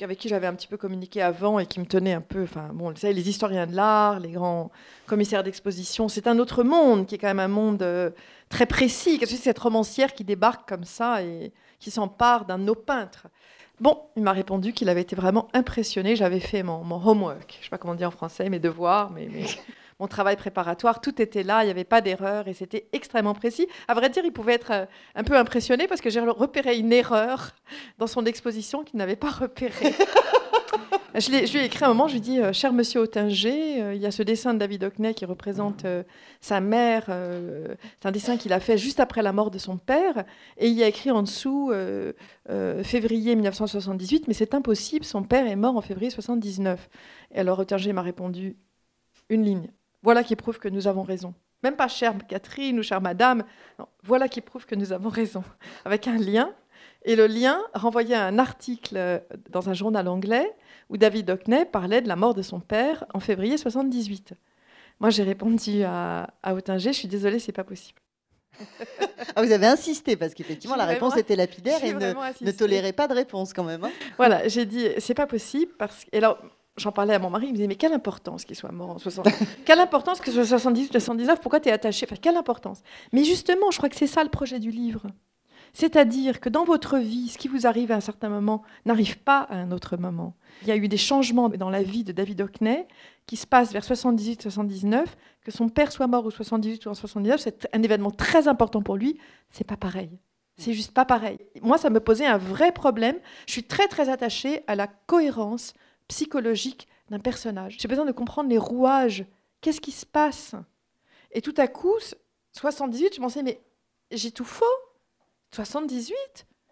avec 0.04 0.20
qui 0.20 0.28
j'avais 0.28 0.48
un 0.48 0.54
petit 0.54 0.68
peu 0.68 0.78
communiqué 0.78 1.22
avant 1.22 1.58
et 1.58 1.66
qui 1.66 1.80
me 1.80 1.86
tenait 1.86 2.14
un 2.14 2.22
peu, 2.22 2.44
enfin 2.44 2.70
bon, 2.74 2.92
vous 2.92 2.98
savez, 2.98 3.14
les 3.14 3.30
historiens 3.30 3.66
de 3.66 3.76
l'art, 3.76 4.20
les 4.20 4.32
grands 4.32 4.72
commissaires 5.06 5.44
d'exposition, 5.44 6.10
c'est 6.10 6.28
un 6.28 6.38
autre 6.38 6.64
monde 6.64 7.06
qui 7.06 7.16
est 7.16 7.18
quand 7.18 7.28
même 7.28 7.40
un 7.40 7.48
monde 7.48 7.82
euh, 7.82 8.10
très 8.50 8.66
précis. 8.66 9.18
Qu'est-ce 9.18 9.32
que 9.32 9.38
c'est 9.38 9.44
cette 9.44 9.60
romancière 9.60 10.14
qui 10.14 10.26
débarque 10.26 10.68
comme 10.68 10.84
ça 10.84 11.24
et 11.24 11.54
qui 11.80 11.92
s'empare 11.92 12.46
d'un 12.46 12.60
de 12.60 12.64
nos 12.64 12.76
peintres 12.76 13.28
Bon, 13.80 14.02
il 14.16 14.24
m'a 14.24 14.32
répondu 14.32 14.74
qu'il 14.74 14.88
avait 14.90 15.02
été 15.02 15.16
vraiment 15.16 15.50
impressionné. 15.54 16.16
J'avais 16.16 16.40
fait 16.40 16.64
mon, 16.64 16.82
homework, 16.82 17.54
je 17.54 17.60
ne 17.60 17.64
sais 17.64 17.70
pas 17.70 17.78
comment 17.78 17.96
dire 17.96 18.08
en 18.08 18.12
français, 18.12 18.50
mes 18.50 18.60
devoirs, 18.60 19.12
mais, 19.12 19.28
mon 20.00 20.08
travail 20.08 20.36
préparatoire, 20.36 21.02
tout 21.02 21.22
était 21.22 21.44
là, 21.44 21.64
il 21.64 21.66
n'y 21.66 21.72
avait 21.72 21.84
pas 21.84 22.02
d'erreur 22.02 22.48
et 22.48 22.54
c'était 22.54 22.88
extrêmement 22.94 23.34
précis. 23.34 23.68
À 23.88 23.94
vrai 23.94 24.10
dire, 24.10 24.24
il 24.26 24.32
pouvait 24.32 24.54
être 24.54 24.72
euh, 24.72 24.86
un 25.16 25.24
peu 25.24 25.38
impressionné 25.38 25.88
parce 25.88 26.02
que 26.02 26.10
j'ai 26.10 26.20
repéré 26.20 26.78
une 26.78 26.92
erreur 26.92 27.52
dans 27.98 28.08
son 28.08 28.26
exposition 28.26 28.84
qu'il 28.84 28.98
n'avait 28.98 29.16
pas 29.16 29.32
repérée. 29.32 29.94
Je, 31.18 31.30
lui 31.30 31.60
ai 31.60 31.66
écrit 31.66 31.86
un 31.86 31.90
moment, 31.90 32.10
je 32.10 32.14
lui 32.14 32.18
ai 32.18 32.22
dit, 32.22 32.40
euh, 32.42 32.52
cher 32.52 32.74
monsieur 32.74 33.00
Autinger, 33.00 33.82
euh, 33.82 33.96
il 33.96 34.02
y 34.02 34.06
a 34.06 34.12
ce 34.12 34.22
dessin 34.22 34.54
de 34.54 34.60
David 34.60 34.84
Hockney 34.84 35.14
qui 35.14 35.24
représente 35.24 35.86
euh, 35.86 36.04
sa 36.42 36.60
mère. 36.60 37.06
c'est 37.06 38.08
un 38.08 38.12
dessin 38.12 38.36
qu'il 38.36 38.52
a 38.52 38.60
fait 38.60 38.78
juste 38.78 39.00
après 39.00 39.22
la 39.22 39.32
mort 39.32 39.50
de 39.50 39.58
son 39.58 39.78
père. 39.78 40.26
Et 40.58 40.68
il 40.68 40.74
y 40.74 40.84
a 40.84 40.88
écrit 40.88 41.12
en 41.12 41.24
dessous 41.24 41.72
février 42.84 43.36
1978, 43.36 44.28
mais 44.28 44.34
c'est 44.34 44.54
impossible, 44.54 45.06
son 45.06 45.24
père 45.24 45.48
est 45.48 45.56
mort 45.56 45.78
en 45.78 45.82
février 45.82 46.10
79. 46.10 46.90
Et 47.34 47.40
alors 47.40 47.60
Autinger 47.60 47.94
m'a 47.94 48.02
répondu 48.02 48.58
une 49.30 49.44
ligne. 49.44 49.70
Voilà 50.06 50.24
qui 50.24 50.36
prouve 50.36 50.60
que 50.60 50.70
nous 50.70 50.86
avons 50.86 51.02
raison. 51.02 51.34
Même 51.64 51.76
pas 51.76 51.88
chère 51.88 52.14
Catherine 52.28 52.78
ou 52.78 52.84
chère 52.84 53.02
madame. 53.02 53.44
voilà 54.04 54.28
qui 54.28 54.40
prouve 54.40 54.68
que 54.68 54.76
nous 54.76 54.94
avons 54.94 55.10
raison. 55.10 55.44
Avec 55.86 56.08
un 56.08 56.18
lien. 56.18 56.54
Et 57.04 57.16
le 57.16 57.26
lien 57.26 57.60
renvoyait 57.74 58.16
à 58.16 58.26
un 58.26 58.38
article 58.38 59.24
dans 59.50 59.68
un 59.68 59.74
journal 59.74 60.08
anglais 60.08 60.56
où 60.90 60.98
David 60.98 61.32
Hockney 61.32 61.66
parlait 61.66 62.02
de 62.02 62.08
la 62.08 62.16
mort 62.16 62.36
de 62.36 62.44
son 62.44 62.60
père 62.60 63.06
en 63.16 63.20
février 63.20 63.58
78. 63.58 64.34
Moi, 65.00 65.10
j'ai 65.10 65.24
répondu 65.24 65.84
à, 65.84 66.30
à 66.44 66.54
Autinger, 66.54 66.94
je 66.94 67.00
suis 67.00 67.08
désolée, 67.08 67.40
c'est 67.40 67.52
pas 67.52 67.64
possible. 67.64 68.00
ah, 69.36 69.44
vous 69.44 69.52
avez 69.52 69.66
insisté 69.66 70.16
parce 70.16 70.34
qu'effectivement 70.34 70.78
la 70.78 70.86
réponse 70.86 71.18
était 71.18 71.36
lapidaire 71.36 71.84
et 71.84 71.94
ne, 71.94 72.14
ne, 72.46 72.52
tolérait 72.52 72.94
pas 72.94 73.08
de 73.08 73.14
réponse 73.14 73.54
quand 73.54 73.66
même. 73.66 73.84
Hein. 73.84 73.92
Voilà, 74.18 74.48
j'ai 74.48 74.66
dit 74.66 74.88
c'est 74.98 75.14
pas 75.14 75.28
possible 75.28 75.74
parce 75.78 76.06
que 76.06 76.16
alors 76.16 76.38
j'en 76.78 76.92
parlais 76.92 77.14
à 77.14 77.20
mon 77.20 77.30
mari, 77.30 77.48
il 77.48 77.52
me 77.52 77.56
disait 77.56 77.68
mais 77.68 77.76
quelle 77.76 77.94
importance 77.94 78.46
qu'il 78.46 78.56
soit 78.56 78.72
mort 78.72 78.92
en 78.92 78.98
70 78.98 79.34
Quelle 79.66 79.80
importance 79.80 80.20
que 80.20 80.28
ce 80.28 80.34
soit 80.34 80.46
78 80.46 80.92
79 80.92 81.40
Pourquoi 81.42 81.60
tu 81.60 81.70
es 81.70 81.72
attaché? 81.72 82.06
Enfin 82.10 82.20
quelle 82.22 82.38
importance? 82.38 82.82
Mais 83.14 83.24
justement, 83.24 83.72
je 83.72 83.78
crois 83.78 83.90
que 83.90 83.96
c'est 83.96 84.08
ça 84.08 84.24
le 84.24 84.30
projet 84.30 84.60
du 84.60 84.72
livre. 84.72 85.08
C'est-à-dire 85.74 86.40
que 86.40 86.48
dans 86.48 86.64
votre 86.64 86.98
vie, 86.98 87.28
ce 87.28 87.38
qui 87.38 87.50
vous 87.50 87.68
arrive 87.68 87.92
à 87.92 87.96
un 87.96 88.02
certain 88.02 88.30
moment 88.30 88.64
n'arrive 88.86 89.18
pas 89.20 89.40
à 89.40 89.56
un 89.56 89.72
autre 89.72 89.98
moment. 89.98 90.34
Il 90.62 90.70
y 90.70 90.72
a 90.72 90.78
eu 90.78 90.88
des 90.88 90.96
changements 90.96 91.50
dans 91.50 91.70
la 91.70 91.84
vie 91.84 92.06
de 92.06 92.14
David 92.14 92.40
Hockney 92.40 92.88
qui 93.26 93.36
se 93.36 93.46
passent 93.46 93.74
vers 93.74 93.84
78-79. 93.84 95.04
Que 95.44 95.52
son 95.52 95.68
père 95.68 95.92
soit 95.92 96.08
mort 96.08 96.26
ou 96.26 96.32
78 96.32 96.86
ou 96.86 96.90
en 96.90 96.94
79, 96.94 97.42
c'est 97.42 97.68
un 97.74 97.84
événement 97.84 98.10
très 98.10 98.48
important 98.48 98.82
pour 98.82 98.96
lui. 98.96 99.20
C'est 99.52 99.68
pas 99.68 99.76
pareil. 99.76 100.18
C'est 100.58 100.72
juste 100.72 100.94
pas 100.94 101.04
pareil. 101.04 101.40
Moi, 101.62 101.78
ça 101.78 101.90
me 101.90 102.00
posait 102.00 102.26
un 102.26 102.38
vrai 102.38 102.72
problème. 102.72 103.18
Je 103.46 103.52
suis 103.52 103.64
très 103.64 103.88
très 103.90 104.08
attachée 104.08 104.62
à 104.68 104.76
la 104.76 104.88
cohérence 104.88 105.74
psychologique 106.08 106.88
d'un 107.10 107.20
personnage. 107.20 107.78
J'ai 107.80 107.88
besoin 107.88 108.06
de 108.06 108.12
comprendre 108.12 108.50
les 108.50 108.58
rouages. 108.58 109.26
Qu'est-ce 109.62 109.82
qui 109.82 109.92
se 109.92 110.06
passe? 110.06 110.56
Et 111.32 111.42
tout 111.42 111.54
à 111.58 111.68
coup, 111.68 111.96
78, 112.54 113.16
je 113.16 113.20
pensais, 113.20 113.44
mais 113.44 113.60
j'ai 114.12 114.32
tout 114.32 114.46
faux? 114.46 114.66
78 115.52 116.16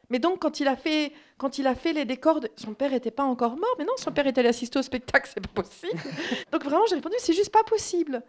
Mais 0.09 0.19
donc, 0.19 0.39
quand 0.39 0.59
il 0.59 0.67
a 0.67 0.75
fait, 0.75 1.13
quand 1.37 1.57
il 1.57 1.67
a 1.67 1.75
fait 1.75 1.93
les 1.93 2.05
décors, 2.05 2.39
son 2.55 2.73
père 2.73 2.91
n'était 2.91 3.11
pas 3.11 3.23
encore 3.23 3.57
mort. 3.57 3.75
Mais 3.77 3.85
non, 3.85 3.93
son 3.97 4.11
père 4.11 4.27
était 4.27 4.39
allé 4.39 4.49
assister 4.49 4.79
au 4.79 4.81
spectacle, 4.81 5.29
c'est 5.33 5.41
pas 5.41 5.61
possible. 5.61 5.99
donc 6.51 6.63
vraiment, 6.63 6.85
j'ai 6.87 6.95
répondu, 6.95 7.15
c'est 7.19 7.33
juste 7.33 7.51
pas 7.51 7.63
possible. 7.63 8.21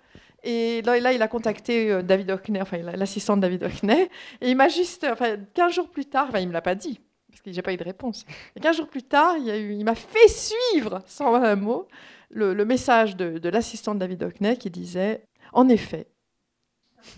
Et 0.42 0.82
là, 0.82 1.00
là, 1.00 1.12
il 1.12 1.22
a 1.22 1.28
contacté 1.28 1.90
euh, 1.90 2.02
David 2.02 2.30
Hockney, 2.30 2.60
enfin 2.60 2.78
l'assistant 2.78 3.36
de 3.36 3.42
David 3.42 3.64
Hockney, 3.64 4.10
et 4.42 4.50
il 4.50 4.56
m'a 4.56 4.68
juste, 4.68 5.06
enfin 5.10 5.36
15 5.54 5.72
jours 5.72 5.88
plus 5.88 6.04
tard, 6.04 6.26
enfin 6.28 6.40
il 6.40 6.48
me 6.48 6.52
l'a 6.52 6.60
pas 6.60 6.74
dit, 6.74 7.00
parce 7.34 7.42
que 7.42 7.52
j'ai 7.52 7.62
pas 7.62 7.72
eu 7.72 7.76
de 7.76 7.84
réponse. 7.84 8.24
Et 8.54 8.60
15 8.60 8.76
jours 8.76 8.86
plus 8.86 9.02
tard, 9.02 9.36
il, 9.38 9.48
il 9.48 9.84
m'a 9.84 9.96
fait 9.96 10.28
suivre, 10.28 11.02
sans 11.06 11.34
un 11.34 11.56
mot, 11.56 11.88
le, 12.30 12.64
message 12.64 13.16
de, 13.16 13.38
de 13.38 13.48
l'assistant 13.48 13.94
de 13.94 14.00
David 14.00 14.22
Hockney 14.22 14.56
qui 14.56 14.70
disait, 14.70 15.26
en 15.52 15.68
effet, 15.68 16.06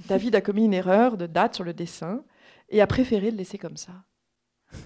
David 0.09 0.35
a 0.35 0.41
commis 0.41 0.65
une 0.65 0.75
erreur 0.75 1.19
de 1.19 1.27
date 1.27 1.55
sur 1.55 1.65
le 1.65 1.75
dessin 1.75 2.25
et 2.71 2.81
a 2.81 2.87
préféré 2.87 3.31
le 3.31 3.37
laisser 3.37 3.59
comme 3.59 3.77
ça. 3.77 3.93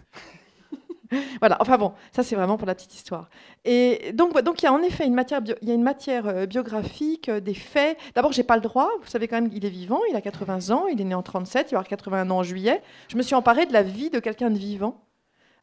voilà, 1.41 1.57
enfin 1.61 1.79
bon, 1.79 1.93
ça 2.13 2.23
c'est 2.23 2.35
vraiment 2.35 2.57
pour 2.57 2.67
la 2.67 2.75
petite 2.75 2.95
histoire. 2.95 3.31
Et 3.65 4.13
donc, 4.13 4.39
donc 4.43 4.63
il 4.63 4.65
y 4.67 4.69
a 4.69 4.73
en 4.73 4.83
effet 4.83 5.07
une 5.07 5.15
matière, 5.15 5.41
il 5.63 5.69
y 5.69 5.73
a 5.73 5.75
une 5.75 5.83
matière 5.83 6.27
euh, 6.27 6.47
biographique, 6.47 7.29
euh, 7.29 7.41
des 7.41 7.55
faits. 7.55 7.97
D'abord, 8.17 8.33
j'ai 8.33 8.43
pas 8.43 8.57
le 8.57 8.63
droit, 8.63 8.91
vous 9.01 9.09
savez 9.09 9.29
quand 9.29 9.41
même 9.41 9.49
qu'il 9.51 9.65
est 9.65 9.71
vivant, 9.71 10.01
il 10.11 10.17
a 10.17 10.21
80 10.21 10.71
ans, 10.71 10.87
il 10.89 11.01
est 11.01 11.05
né 11.05 11.15
en 11.15 11.23
37, 11.23 11.69
il 11.69 11.75
va 11.75 11.79
avoir 11.79 11.89
81 11.89 12.31
ans 12.31 12.39
en 12.39 12.43
juillet. 12.43 12.83
Je 13.09 13.17
me 13.17 13.23
suis 13.23 13.35
emparée 13.35 13.67
de 13.67 13.73
la 13.73 13.83
vie 13.83 14.11
de 14.11 14.19
quelqu'un 14.19 14.51
de 14.51 14.59
vivant. 14.59 15.01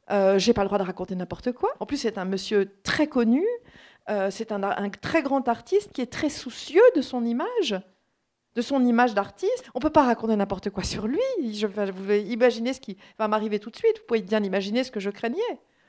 Euh, 0.09 0.39
j'ai 0.39 0.53
pas 0.53 0.61
le 0.61 0.67
droit 0.67 0.77
de 0.77 0.83
raconter 0.83 1.15
n'importe 1.15 1.51
quoi. 1.51 1.69
En 1.79 1.85
plus, 1.85 1.97
c'est 1.97 2.17
un 2.17 2.25
monsieur 2.25 2.71
très 2.83 3.07
connu, 3.07 3.45
euh, 4.09 4.29
c'est 4.31 4.51
un, 4.51 4.89
très 5.01 5.21
grand 5.21 5.47
artiste 5.47 5.91
qui 5.91 6.01
est 6.01 6.11
très 6.11 6.29
soucieux 6.29 6.81
de 6.95 7.01
son 7.01 7.25
image 7.25 7.75
de 8.55 8.63
son 8.63 8.83
image 8.83 9.13
d'artiste. 9.13 9.69
On 9.75 9.79
peut 9.79 9.91
pas 9.91 10.03
raconter 10.03 10.35
n'importe 10.35 10.71
quoi 10.71 10.83
sur 10.83 11.05
lui. 11.05 11.19
Je, 11.53 11.67
vous 11.67 11.93
pouvez 11.93 12.23
imaginer 12.23 12.73
ce 12.73 12.79
qui 12.79 12.97
va 13.19 13.27
m'arriver 13.27 13.59
tout 13.59 13.69
de 13.69 13.75
suite. 13.75 13.99
Vous 13.99 14.05
pouvez 14.07 14.23
bien 14.23 14.43
imaginer 14.43 14.83
ce 14.83 14.89
que 14.89 14.99
je 14.99 15.11
craignais. 15.11 15.37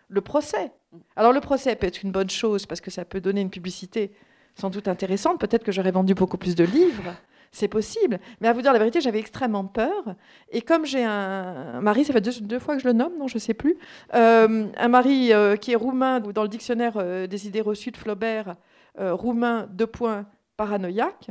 Le 0.08 0.20
procès. 0.20 0.70
Alors 1.16 1.32
le 1.32 1.40
procès 1.40 1.74
peut 1.76 1.86
être 1.86 2.02
une 2.02 2.12
bonne 2.12 2.28
chose 2.28 2.66
parce 2.66 2.82
que 2.82 2.90
ça 2.90 3.06
peut 3.06 3.22
donner 3.22 3.40
une 3.40 3.48
publicité 3.48 4.12
sans 4.54 4.68
doute 4.68 4.86
intéressante. 4.86 5.40
Peut-être 5.40 5.64
que 5.64 5.72
j'aurais 5.72 5.92
vendu 5.92 6.12
beaucoup 6.12 6.36
plus 6.36 6.54
de 6.54 6.64
livres. 6.64 7.14
C'est 7.52 7.68
possible. 7.68 8.18
Mais 8.40 8.48
à 8.48 8.52
vous 8.52 8.62
dire 8.62 8.72
la 8.72 8.78
vérité, 8.78 9.00
j'avais 9.00 9.18
extrêmement 9.18 9.64
peur. 9.64 10.14
Et 10.50 10.62
comme 10.62 10.84
j'ai 10.84 11.04
un, 11.04 11.80
mari, 11.80 12.04
ça 12.04 12.12
fait 12.12 12.20
deux, 12.20 12.58
fois 12.58 12.76
que 12.76 12.82
je 12.82 12.88
le 12.88 12.92
nomme, 12.92 13.16
non, 13.18 13.28
je 13.28 13.36
ne 13.36 13.40
sais 13.40 13.54
plus, 13.54 13.76
euh, 14.14 14.66
un 14.76 14.88
mari 14.88 15.32
euh, 15.32 15.56
qui 15.56 15.72
est 15.72 15.76
roumain, 15.76 16.20
dans 16.20 16.42
le 16.42 16.48
dictionnaire 16.48 16.94
euh, 16.96 17.26
des 17.26 17.46
idées 17.46 17.60
reçues 17.60 17.90
de 17.90 17.96
Flaubert, 17.96 18.56
roumain, 18.98 19.68
deux 19.70 19.86
points, 19.86 20.26
paranoïaque. 20.56 21.28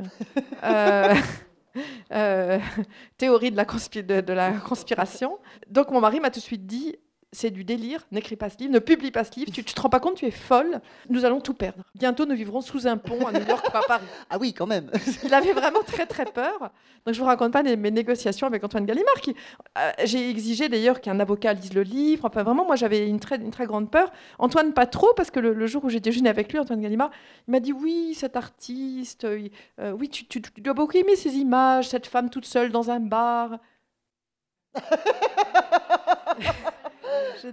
Théorie 3.18 3.52
de 3.52 3.58
la, 4.34 4.52
conspiration. 4.54 5.38
Donc 5.70 5.92
mon 5.92 6.00
mari 6.00 6.22
m'a 6.22 6.30
tout 6.30 6.40
de 6.40 6.46
suite 6.46 6.66
dit 6.66 6.96
c'est 7.34 7.52
du 7.52 7.66
délire, 7.66 8.08
n'écris 8.12 8.38
pas 8.38 8.50
ce 8.50 8.58
livre, 8.58 8.72
ne 8.72 8.80
publie 8.80 9.12
pas 9.12 9.26
ce 9.26 9.36
livre, 9.36 9.52
tu, 9.52 9.60
ne 9.60 9.66
te 9.66 9.82
rends 9.82 9.90
pas 9.90 10.00
compte, 10.00 10.16
tu 10.16 10.26
es 10.26 10.32
folle, 10.32 10.80
nous 11.10 11.26
allons 11.26 11.42
tout 11.42 11.54
perdre. 11.54 11.84
Bientôt, 11.94 12.26
nous 12.26 12.36
vivrons 12.36 12.62
sous 12.62 12.88
un 12.88 12.96
pont 12.96 13.28
à 13.28 13.34
New 13.34 13.46
York 13.46 13.66
ou 13.74 13.78
à 13.78 13.82
Paris. 13.82 14.06
Ah 14.30 14.38
oui, 14.40 14.54
quand 14.54 14.66
même. 14.66 14.90
Il 15.24 15.34
avait 15.34 15.54
vraiment 15.54 15.84
très 15.84 16.06
très 16.06 16.26
peur. 16.26 16.72
Donc 17.06 17.16
je 17.16 17.20
vous 17.20 17.26
raconte 17.26 17.54
pas 17.54 17.64
mes 17.64 17.92
négociations 17.92 18.48
avec 18.48 18.64
Antoine 18.64 18.86
Gallimard. 18.86 19.16
Euh, 19.78 19.92
j'ai 20.04 20.30
exigé 20.30 20.70
d'ailleurs 20.70 21.02
qu'un 21.02 21.20
avocat 21.20 21.54
lise 21.54 21.74
le 21.74 21.84
livre. 21.84 22.26
Enfin 22.26 22.44
vraiment, 22.44 22.66
moi 22.66 22.76
j'avais 22.76 23.08
une 23.08 23.20
très, 23.20 23.38
une 23.38 23.52
très 23.52 23.66
grande 23.66 23.90
peur. 23.90 24.12
Antoine 24.40 24.74
pas 24.74 24.86
trop, 24.86 25.14
parce 25.16 25.32
que 25.32 25.40
le, 25.40 25.68
jour 25.68 25.84
où 25.86 25.90
j'ai 25.90 26.00
déjeuné 26.00 26.30
avec 26.30 26.52
lui, 26.52 26.60
Antoine 26.60 26.82
Gallimard, 26.82 27.12
il 27.48 27.52
m'a 27.52 27.60
dit 27.60 27.74
oui, 27.74 28.14
cet 28.16 28.36
artiste, 28.36 29.26
euh, 29.26 29.48
euh, 29.80 29.92
oui, 29.92 30.10
tu, 30.10 30.26
tu 30.26 30.42
dois 30.58 30.74
beaucoup 30.74 30.98
aimer 30.98 31.16
ces 31.16 31.36
images, 31.36 31.90
cette 31.90 32.08
femme 32.08 32.30
toute 32.30 32.46
seule 32.46 32.72
dans 32.72 32.90
un 32.90 33.00
bar. 33.00 33.60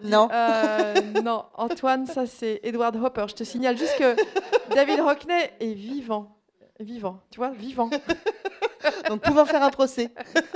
non. 0.05 0.29
Euh, 0.33 0.95
non, 1.23 1.45
Antoine, 1.55 2.07
ça 2.07 2.27
c'est 2.27 2.61
Edward 2.63 2.97
Hopper. 2.97 3.27
Je 3.29 3.35
te 3.35 3.45
signale 3.45 3.77
juste 3.77 3.97
que 3.99 4.17
David 4.75 5.01
Hockney 5.01 5.51
est 5.61 5.75
vivant. 5.75 6.37
Vivant, 6.81 7.21
tu 7.31 7.39
vois, 7.39 7.51
vivant. 7.51 7.91
Donc 9.09 9.23
pouvant 9.23 9.45
faire 9.45 9.63
un 9.63 9.71
procès. 9.71 10.11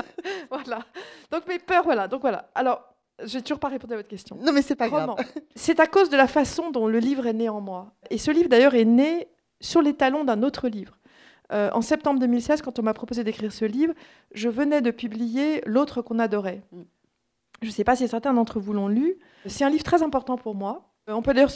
voilà. 0.51 0.81
Donc 1.31 1.47
mes 1.47 1.59
peurs, 1.59 1.85
voilà. 1.85 2.09
Donc 2.09 2.21
voilà. 2.21 2.51
Alors, 2.55 2.83
j'ai 3.25 3.43
toujours 3.43 3.59
pas 3.59 3.69
répondu 3.69 3.95
à 3.95 3.97
votre 3.97 4.09
question. 4.09 4.37
Non, 4.41 4.53
mais 4.53 4.63
c'est 4.63 4.77
pas 4.77 4.89
grave. 4.89 5.15
C'est 5.55 5.81
à 5.81 5.87
cause 5.87 6.11
de 6.11 6.17
la 6.17 6.27
façon 6.27 6.71
dont 6.71 6.87
le 6.87 6.99
livre 6.99 7.27
est 7.27 7.33
né 7.33 7.49
en 7.49 7.61
moi. 7.61 7.93
Et 8.11 8.19
ce 8.19 8.31
livre, 8.31 8.49
d'ailleurs, 8.49 8.75
est 8.75 8.85
né 8.85 9.29
sur 9.61 9.83
les 9.83 9.95
talons 9.95 10.25
d'un 10.25 10.43
autre 10.43 10.69
livre. 10.69 10.95
Euh, 11.53 11.71
en 11.73 11.81
septembre 11.81 12.21
2016, 12.21 12.63
quand 12.63 12.79
on 12.79 12.83
m'a 12.83 12.95
proposé 12.95 13.25
d'écrire 13.25 13.53
ce 13.53 13.65
livre, 13.65 13.95
je 14.33 14.49
venais 14.49 14.83
de 14.83 14.91
publier 14.91 15.63
L'autre 15.67 16.03
qu'on 16.03 16.19
adorait. 16.19 16.63
Mm. 16.73 16.83
Je 17.63 17.67
ne 17.67 17.73
sais 17.73 17.85
pas 17.85 17.97
si 17.97 18.07
certains 18.07 18.33
d'entre 18.33 18.61
vous 18.61 18.73
l'ont 18.73 18.89
lu. 18.89 19.17
C'est 19.47 19.65
un 19.65 19.71
livre 19.71 19.85
très 19.85 20.03
important 20.03 20.37
pour 20.37 20.55
moi. 20.55 20.93
Euh, 21.09 21.13
on 21.13 21.23
peut 21.23 21.35
d'ailleurs, 21.35 21.51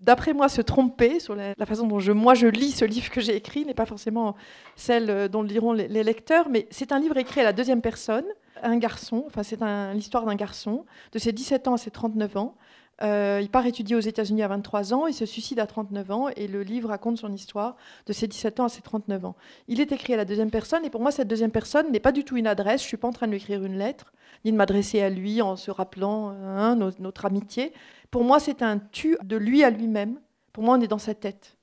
d'après 0.00 0.32
moi, 0.32 0.48
se 0.48 0.60
tromper 0.60 1.20
sur 1.20 1.34
la, 1.34 1.54
façon 1.66 1.86
dont 1.86 1.98
je, 1.98 2.12
moi 2.12 2.34
je 2.34 2.46
lis 2.46 2.72
ce 2.72 2.84
livre 2.84 3.10
que 3.10 3.20
j'ai 3.20 3.34
écrit, 3.34 3.64
n'est 3.64 3.74
pas 3.74 3.86
forcément 3.86 4.36
celle 4.76 5.10
euh, 5.10 5.28
dont 5.28 5.42
le 5.42 5.48
liront 5.48 5.72
les, 5.72 5.88
lecteurs, 5.88 6.48
mais 6.48 6.66
c'est 6.70 6.92
un 6.92 6.98
livre 6.98 7.16
écrit 7.16 7.40
à 7.40 7.44
la 7.44 7.52
deuxième 7.52 7.80
personne, 7.80 8.26
un 8.62 8.76
garçon, 8.76 9.24
enfin 9.26 9.42
c'est 9.42 9.58
l'histoire 9.94 10.24
d'un 10.24 10.34
garçon, 10.34 10.84
de 11.12 11.18
ses 11.18 11.32
17 11.32 11.68
ans 11.68 11.74
à 11.74 11.78
ses 11.78 11.90
39 11.90 12.36
ans. 12.36 12.56
Euh, 13.02 13.38
il 13.40 13.48
part 13.48 13.64
étudier 13.66 13.94
aux 13.94 14.00
États-Unis 14.00 14.42
à 14.42 14.48
23 14.48 14.92
ans, 14.92 15.06
il 15.06 15.14
se 15.14 15.24
suicide 15.24 15.60
à 15.60 15.66
39 15.66 16.10
ans, 16.10 16.28
et 16.36 16.48
le 16.48 16.62
livre 16.62 16.88
raconte 16.88 17.18
son 17.18 17.32
histoire 17.32 17.76
de 18.06 18.12
ses 18.12 18.26
17 18.26 18.60
ans 18.60 18.64
à 18.64 18.68
ses 18.68 18.82
39 18.82 19.24
ans. 19.24 19.36
Il 19.68 19.80
est 19.80 19.92
écrit 19.92 20.14
à 20.14 20.16
la 20.16 20.24
deuxième 20.24 20.50
personne, 20.50 20.84
et 20.84 20.90
pour 20.90 21.00
moi, 21.00 21.12
cette 21.12 21.28
deuxième 21.28 21.52
personne 21.52 21.92
n'est 21.92 22.00
pas 22.00 22.12
du 22.12 22.24
tout 22.24 22.36
une 22.36 22.48
adresse, 22.48 22.82
je 22.82 22.86
suis 22.86 22.96
pas 22.96 23.08
en 23.08 23.12
train 23.12 23.26
de 23.26 23.32
lui 23.32 23.38
écrire 23.38 23.64
une 23.64 23.78
lettre, 23.78 24.12
ni 24.44 24.52
de 24.52 24.56
m'adresser 24.56 25.00
à 25.00 25.10
lui 25.10 25.40
en 25.42 25.56
se 25.56 25.70
rappelant 25.70 26.30
hein, 26.30 26.76
notre, 26.76 27.24
amitié. 27.24 27.72
Pour 28.10 28.24
moi, 28.24 28.40
c'est 28.40 28.62
un 28.62 28.78
tu 28.78 29.16
de 29.22 29.36
lui 29.36 29.62
à 29.62 29.70
lui-même. 29.70 30.18
Pour 30.52 30.64
moi, 30.64 30.76
on 30.76 30.80
est 30.80 30.88
dans 30.88 30.98
sa 30.98 31.14
tête. 31.14 31.56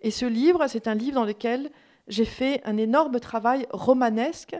Et 0.00 0.10
ce 0.10 0.26
livre, 0.26 0.66
c'est 0.68 0.88
un 0.88 0.94
livre 0.94 1.14
dans 1.14 1.24
lequel 1.24 1.70
j'ai 2.08 2.24
fait 2.24 2.60
un 2.64 2.76
énorme 2.76 3.18
travail 3.18 3.66
romanesque, 3.70 4.56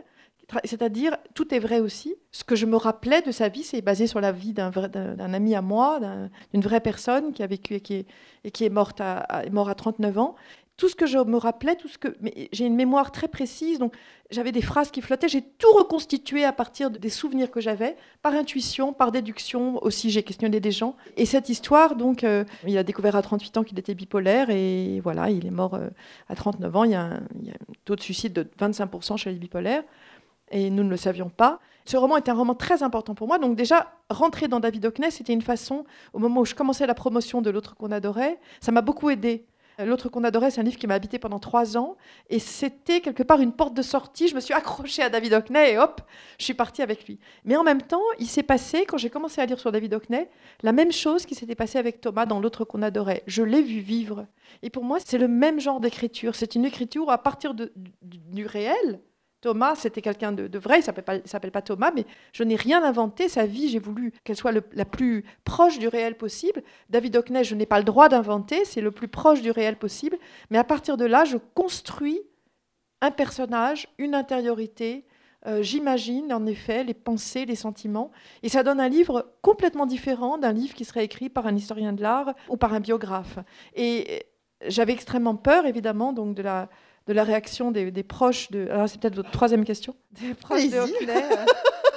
c'est-à-dire 0.63 1.17
tout 1.33 1.53
est 1.53 1.59
vrai 1.59 1.79
aussi. 1.79 2.15
Ce 2.31 2.43
que 2.43 2.55
je 2.55 2.65
me 2.65 2.77
rappelais 2.77 3.21
de 3.21 3.31
sa 3.31 3.49
vie, 3.49 3.63
c'est 3.63 3.81
basé 3.81 4.07
sur 4.07 4.21
la 4.21 4.31
vie 4.31 4.53
d'un 4.53 5.33
ami 5.33 5.55
à 5.55 5.61
moi, 5.61 5.99
d'une 6.53 6.61
vraie 6.61 6.79
personne 6.79 7.33
qui 7.33 7.43
a 7.43 7.47
vécu 7.47 7.75
et 7.75 7.81
qui 7.81 8.63
est, 8.63 8.69
morte 8.69 9.01
à, 9.01 9.43
mort 9.51 9.69
à 9.69 9.75
39 9.75 10.17
ans 10.17 10.35
tout 10.77 10.89
ce 10.89 10.95
que 10.95 11.07
je 11.07 11.17
me 11.17 11.37
rappelais, 11.37 11.75
tout 11.75 11.87
ce 11.87 11.97
que 11.97 12.15
j'ai 12.51 12.65
une 12.65 12.75
mémoire 12.75 13.11
très 13.11 13.27
précise, 13.27 13.79
donc 13.79 13.95
j'avais 14.29 14.51
des 14.51 14.61
phrases 14.61 14.91
qui 14.91 15.01
flottaient, 15.01 15.27
j'ai 15.27 15.41
tout 15.41 15.71
reconstitué 15.73 16.45
à 16.45 16.53
partir 16.53 16.91
des 16.91 17.09
souvenirs 17.09 17.49
que 17.49 17.59
j'avais, 17.59 17.97
par 18.21 18.33
intuition, 18.33 18.93
par 18.93 19.11
déduction, 19.11 19.83
aussi 19.83 20.11
j'ai 20.11 20.21
questionné 20.21 20.59
des 20.59 20.71
gens. 20.71 20.95
Et 21.15 21.25
cette 21.25 21.49
histoire, 21.49 21.95
donc, 21.95 22.23
euh, 22.23 22.45
il 22.67 22.77
a 22.77 22.83
découvert 22.83 23.15
à 23.15 23.23
38 23.23 23.57
ans 23.57 23.63
qu'il 23.63 23.79
était 23.79 23.95
bipolaire, 23.95 24.51
et 24.51 24.99
voilà, 24.99 25.31
il 25.31 25.47
est 25.47 25.51
mort 25.51 25.73
euh, 25.73 25.89
à 26.29 26.35
39 26.35 26.75
ans, 26.75 26.83
il 26.83 26.91
y, 26.91 26.95
a 26.95 27.05
un, 27.05 27.21
taux 27.85 27.95
de 27.95 28.01
suicide 28.01 28.33
de 28.33 28.47
25% 28.59 29.17
chez 29.17 29.31
les 29.31 29.39
bipolaires, 29.39 29.83
et 30.51 30.69
nous 30.69 30.83
ne 30.83 30.89
le 30.89 30.97
savions 30.97 31.29
pas. 31.29 31.59
Ce 31.85 31.95
roman 31.95 32.17
est 32.17 32.27
un 32.29 32.33
roman 32.33 32.53
très 32.53 32.83
important 32.83 33.15
pour 33.15 33.27
moi, 33.27 33.39
donc 33.39 33.55
déjà, 33.55 33.93
rentrer 34.09 34.47
dans 34.47 34.59
David 34.59 34.85
Hockney, 34.85 35.09
c'était 35.09 35.33
une 35.33 35.41
façon, 35.41 35.85
au 36.13 36.19
moment 36.19 36.41
où 36.41 36.45
je 36.45 36.55
commençais 36.55 36.85
la 36.85 36.93
promotion 36.93 37.41
de 37.41 37.49
l'autre 37.49 37.75
qu'on 37.75 37.91
adorait, 37.91 38.39
ça 38.59 38.71
m'a 38.71 38.81
beaucoup 38.81 39.09
aidé 39.09 39.45
L'autre 39.85 40.09
qu'on 40.09 40.23
adorait, 40.23 40.49
c'est 40.49 40.59
un 40.59 40.63
livre 40.63 40.77
qui 40.77 40.87
m'a 40.87 40.95
habité 40.95 41.19
pendant 41.19 41.37
trois 41.37 41.77
ans. 41.77 41.97
Et 42.29 42.39
c'était 42.39 42.99
quelque 42.99 43.21
part 43.21 43.41
une 43.41 43.51
porte 43.51 43.75
de 43.75 43.83
sortie. 43.83 44.27
Je 44.27 44.33
me 44.33 44.39
suis 44.39 44.53
accrochée 44.53 45.03
à 45.03 45.09
David 45.09 45.33
Hockney 45.33 45.73
et 45.73 45.77
hop, 45.77 46.01
je 46.39 46.45
suis 46.45 46.55
partie 46.55 46.81
avec 46.81 47.07
lui. 47.07 47.19
Mais 47.45 47.55
en 47.55 47.63
même 47.63 47.83
temps, 47.83 48.01
il 48.17 48.27
s'est 48.27 48.43
passé, 48.43 48.85
quand 48.87 48.97
j'ai 48.97 49.11
commencé 49.11 49.39
à 49.39 49.45
lire 49.45 49.59
sur 49.59 49.71
David 49.71 49.93
Hockney, 49.93 50.29
la 50.63 50.71
même 50.71 50.91
chose 50.91 51.27
qui 51.27 51.35
s'était 51.35 51.53
passée 51.53 51.77
avec 51.77 52.01
Thomas 52.01 52.25
dans 52.25 52.39
L'autre 52.39 52.65
qu'on 52.65 52.81
adorait. 52.81 53.21
Je 53.27 53.43
l'ai 53.43 53.61
vu 53.61 53.79
vivre. 53.79 54.25
Et 54.63 54.71
pour 54.71 54.83
moi, 54.83 54.97
c'est 55.03 55.19
le 55.19 55.27
même 55.27 55.59
genre 55.59 55.79
d'écriture. 55.79 56.33
C'est 56.33 56.55
une 56.55 56.65
écriture 56.65 57.11
à 57.11 57.19
partir 57.19 57.53
du 57.53 58.45
réel, 58.47 58.99
Thomas, 59.41 59.75
c'était 59.75 60.01
quelqu'un 60.01 60.31
de, 60.31 60.57
vrai, 60.57 60.79
il 60.79 60.79
ne 60.79 61.27
s'appelle 61.27 61.51
pas 61.51 61.61
Thomas, 61.61 61.91
mais 61.95 62.05
je 62.33 62.43
n'ai 62.43 62.55
rien 62.55 62.83
inventé. 62.83 63.29
Sa 63.29 63.45
vie, 63.45 63.69
j'ai 63.69 63.79
voulu 63.79 64.11
qu'elle 64.23 64.35
soit 64.35 64.51
la 64.51 64.85
plus 64.85 65.25
proche 65.43 65.77
du 65.77 65.87
réel 65.87 66.17
possible. 66.17 66.63
David 66.89 67.15
Hockney, 67.17 67.43
je 67.43 67.53
n'ai 67.53 67.67
pas 67.67 67.77
le 67.77 67.85
droit 67.85 68.09
d'inventer, 68.09 68.65
c'est 68.65 68.81
le 68.81 68.91
plus 68.91 69.07
proche 69.07 69.41
du 69.41 69.51
réel 69.51 69.77
possible. 69.77 70.17
Mais 70.49 70.57
à 70.57 70.63
partir 70.63 70.97
de 70.97 71.05
là, 71.05 71.23
je 71.23 71.37
construis 71.53 72.21
un 73.01 73.11
personnage, 73.11 73.87
une 73.99 74.15
intériorité. 74.15 75.05
Euh, 75.45 75.61
j'imagine 75.61 76.33
en 76.33 76.47
effet 76.47 76.83
les 76.83 76.95
pensées, 76.95 77.45
les 77.45 77.55
sentiments. 77.55 78.11
Et 78.41 78.49
ça 78.49 78.63
donne 78.63 78.79
un 78.79 78.89
livre 78.89 79.33
complètement 79.43 79.85
différent 79.85 80.39
d'un 80.39 80.51
livre 80.51 80.73
qui 80.73 80.83
serait 80.83 81.05
écrit 81.05 81.29
par 81.29 81.45
un 81.45 81.55
historien 81.55 81.93
de 81.93 82.01
l'art 82.01 82.33
ou 82.49 82.57
par 82.57 82.73
un 82.73 82.79
biographe. 82.79 83.37
Et 83.75 84.25
j'avais 84.65 84.93
extrêmement 84.93 85.35
peur, 85.35 85.67
évidemment, 85.67 86.13
donc 86.13 86.35
de 86.35 86.41
la 86.41 86.69
de 87.07 87.13
la 87.13 87.23
réaction 87.23 87.71
des, 87.71 87.91
proches 88.03 88.51
de. 88.51 88.67
Alors, 88.69 88.89
c'est 88.89 88.99
peut-être 88.99 89.15
votre 89.15 89.31
troisième 89.31 89.63
question. 89.63 89.95
Des 90.11 90.33
proches 90.33 90.69
de 90.69 90.77
Hockney 90.77 91.09
euh, 91.09 91.45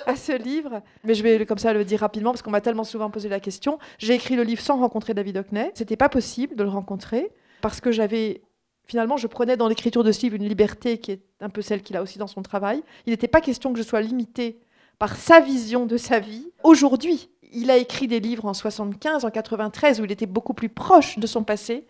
à 0.07 0.17
ce 0.17 0.33
livre. 0.33 0.83
Mais 1.05 1.15
je 1.15 1.23
vais 1.23 1.45
comme 1.47 1.59
ça 1.59 1.73
le 1.73 1.85
dire 1.85 2.01
rapidement 2.01 2.31
parce 2.31 2.43
qu'on 2.43 2.51
m'a 2.51 2.61
tellement 2.61 2.85
souvent 2.85 3.11
posé 3.11 3.29
la 3.29 3.41
question. 3.41 3.79
J'ai 3.99 4.15
écrit 4.15 4.37
le 4.37 4.43
livre 4.43 4.61
sans 4.61 4.79
rencontrer 4.79 5.15
David 5.15 5.39
Hockney. 5.39 5.71
C'était 5.75 5.97
pas 5.97 6.09
possible 6.09 6.57
de 6.57 6.63
le 6.63 6.71
rencontrer 6.71 7.31
parce 7.61 7.81
que 7.81 7.91
j'avais. 7.93 8.43
Finalement, 8.87 9.17
je 9.17 9.29
prenais 9.29 9.57
dans 9.57 9.69
l'écriture 9.69 10.03
de 10.03 10.11
ce 10.11 10.23
livre 10.23 10.35
une 10.35 10.49
liberté 10.49 10.99
qui 10.99 11.13
est 11.13 11.21
un 11.41 11.49
peu 11.49 11.63
celle 11.63 11.83
qu'il 11.83 11.97
a 11.97 12.03
aussi 12.03 12.19
dans 12.19 12.27
son 12.27 12.43
travail. 12.43 12.83
Il 13.07 13.11
n'était 13.11 13.29
pas 13.29 13.41
question 13.41 13.73
que 13.73 13.79
je 13.79 13.85
sois 13.85 14.01
limitée 14.01 14.59
par 14.99 15.17
sa 15.17 15.41
vision 15.41 15.87
de 15.87 15.97
sa 15.97 16.19
vie 16.19 16.51
aujourd'hui 16.65 17.31
il 17.53 17.71
a 17.71 17.77
écrit 17.77 18.07
des 18.07 18.21
livres 18.21 18.47
en 18.47 18.55
75, 18.55 19.25
en 19.25 19.31
93, 19.31 20.01
où 20.01 20.05
il 20.05 20.13
était 20.13 20.27
beaucoup 20.27 20.55
plus 20.55 20.69
proche 20.69 21.19
de 21.19 21.27
son 21.27 21.43
passé. 21.43 21.87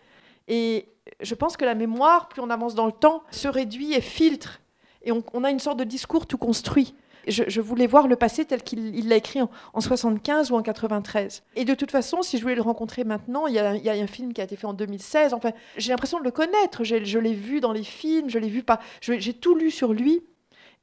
Et 0.51 0.89
je 1.21 1.33
pense 1.33 1.55
que 1.55 1.63
la 1.63 1.75
mémoire, 1.75 2.27
plus 2.27 2.41
on 2.41 2.49
avance 2.49 2.75
dans 2.75 2.85
le 2.85 2.91
temps, 2.91 3.23
se 3.31 3.47
réduit 3.47 3.93
et 3.93 4.01
filtre. 4.01 4.59
Et 5.01 5.13
on, 5.13 5.43
a 5.45 5.49
une 5.49 5.59
sorte 5.59 5.79
de 5.79 5.85
discours 5.85 6.27
tout 6.27 6.37
construit. 6.37 6.93
Je, 7.25 7.61
voulais 7.61 7.87
voir 7.87 8.07
le 8.09 8.17
passé 8.17 8.43
tel 8.43 8.61
qu'il 8.61 9.07
l'a 9.07 9.15
écrit 9.15 9.39
en, 9.41 9.79
75 9.79 10.51
ou 10.51 10.55
en 10.55 10.61
93. 10.61 11.43
Et 11.55 11.63
de 11.63 11.73
toute 11.73 11.89
façon, 11.89 12.21
si 12.21 12.37
je 12.37 12.41
voulais 12.41 12.55
le 12.55 12.61
rencontrer 12.61 13.05
maintenant, 13.05 13.47
il 13.47 13.53
y, 13.53 13.59
a, 13.59 13.93
un 13.93 14.07
film 14.07 14.33
qui 14.33 14.41
a 14.41 14.43
été 14.43 14.57
fait 14.57 14.67
en 14.67 14.73
2016. 14.73 15.33
Enfin, 15.33 15.51
j'ai 15.77 15.91
l'impression 15.91 16.19
de 16.19 16.25
le 16.25 16.31
connaître. 16.31 16.83
Je 16.83 17.17
l'ai 17.17 17.33
vu 17.33 17.61
dans 17.61 17.71
les 17.71 17.85
films, 17.85 18.29
je 18.29 18.37
l'ai 18.37 18.49
vu 18.49 18.61
pas. 18.61 18.81
J'ai 18.99 19.33
tout 19.33 19.55
lu 19.55 19.71
sur 19.71 19.93
lui. 19.93 20.21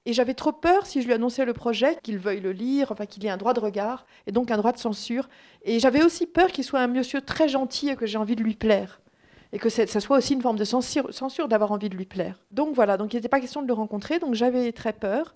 Et 0.06 0.14
j'avais 0.14 0.32
trop 0.32 0.52
peur, 0.52 0.86
si 0.86 1.02
je 1.02 1.06
lui 1.06 1.12
annonçais 1.12 1.44
le 1.44 1.52
projet, 1.52 1.98
qu'il 2.02 2.16
veuille 2.16 2.40
le 2.40 2.52
lire, 2.52 2.90
enfin 2.90 3.04
qu'il 3.04 3.26
ait 3.26 3.30
un 3.30 3.36
droit 3.36 3.52
de 3.52 3.60
regard, 3.60 4.06
et 4.26 4.32
donc 4.32 4.50
un 4.50 4.56
droit 4.56 4.72
de 4.72 4.78
censure. 4.78 5.28
Et 5.62 5.78
j'avais 5.78 6.02
aussi 6.02 6.24
peur 6.26 6.48
qu'il 6.48 6.64
soit 6.64 6.80
un 6.80 6.86
monsieur 6.86 7.20
très 7.20 7.50
gentil 7.50 7.90
et 7.90 7.96
que 7.96 8.06
j'ai 8.06 8.16
envie 8.16 8.34
de 8.34 8.42
lui 8.42 8.54
plaire. 8.54 9.02
Et 9.52 9.58
que 9.58 9.68
ça 9.68 9.86
soit 9.86 10.18
aussi 10.18 10.34
une 10.34 10.42
forme 10.42 10.58
de 10.58 10.64
censure, 10.64 11.48
d'avoir 11.48 11.72
envie 11.72 11.88
de 11.88 11.96
lui 11.96 12.04
plaire. 12.04 12.38
Donc 12.50 12.74
voilà, 12.74 12.96
donc 12.96 13.14
il 13.14 13.16
n'était 13.16 13.28
pas 13.28 13.40
question 13.40 13.62
de 13.62 13.66
le 13.66 13.72
rencontrer, 13.72 14.18
donc 14.18 14.34
j'avais 14.34 14.72
très 14.72 14.92
peur. 14.92 15.34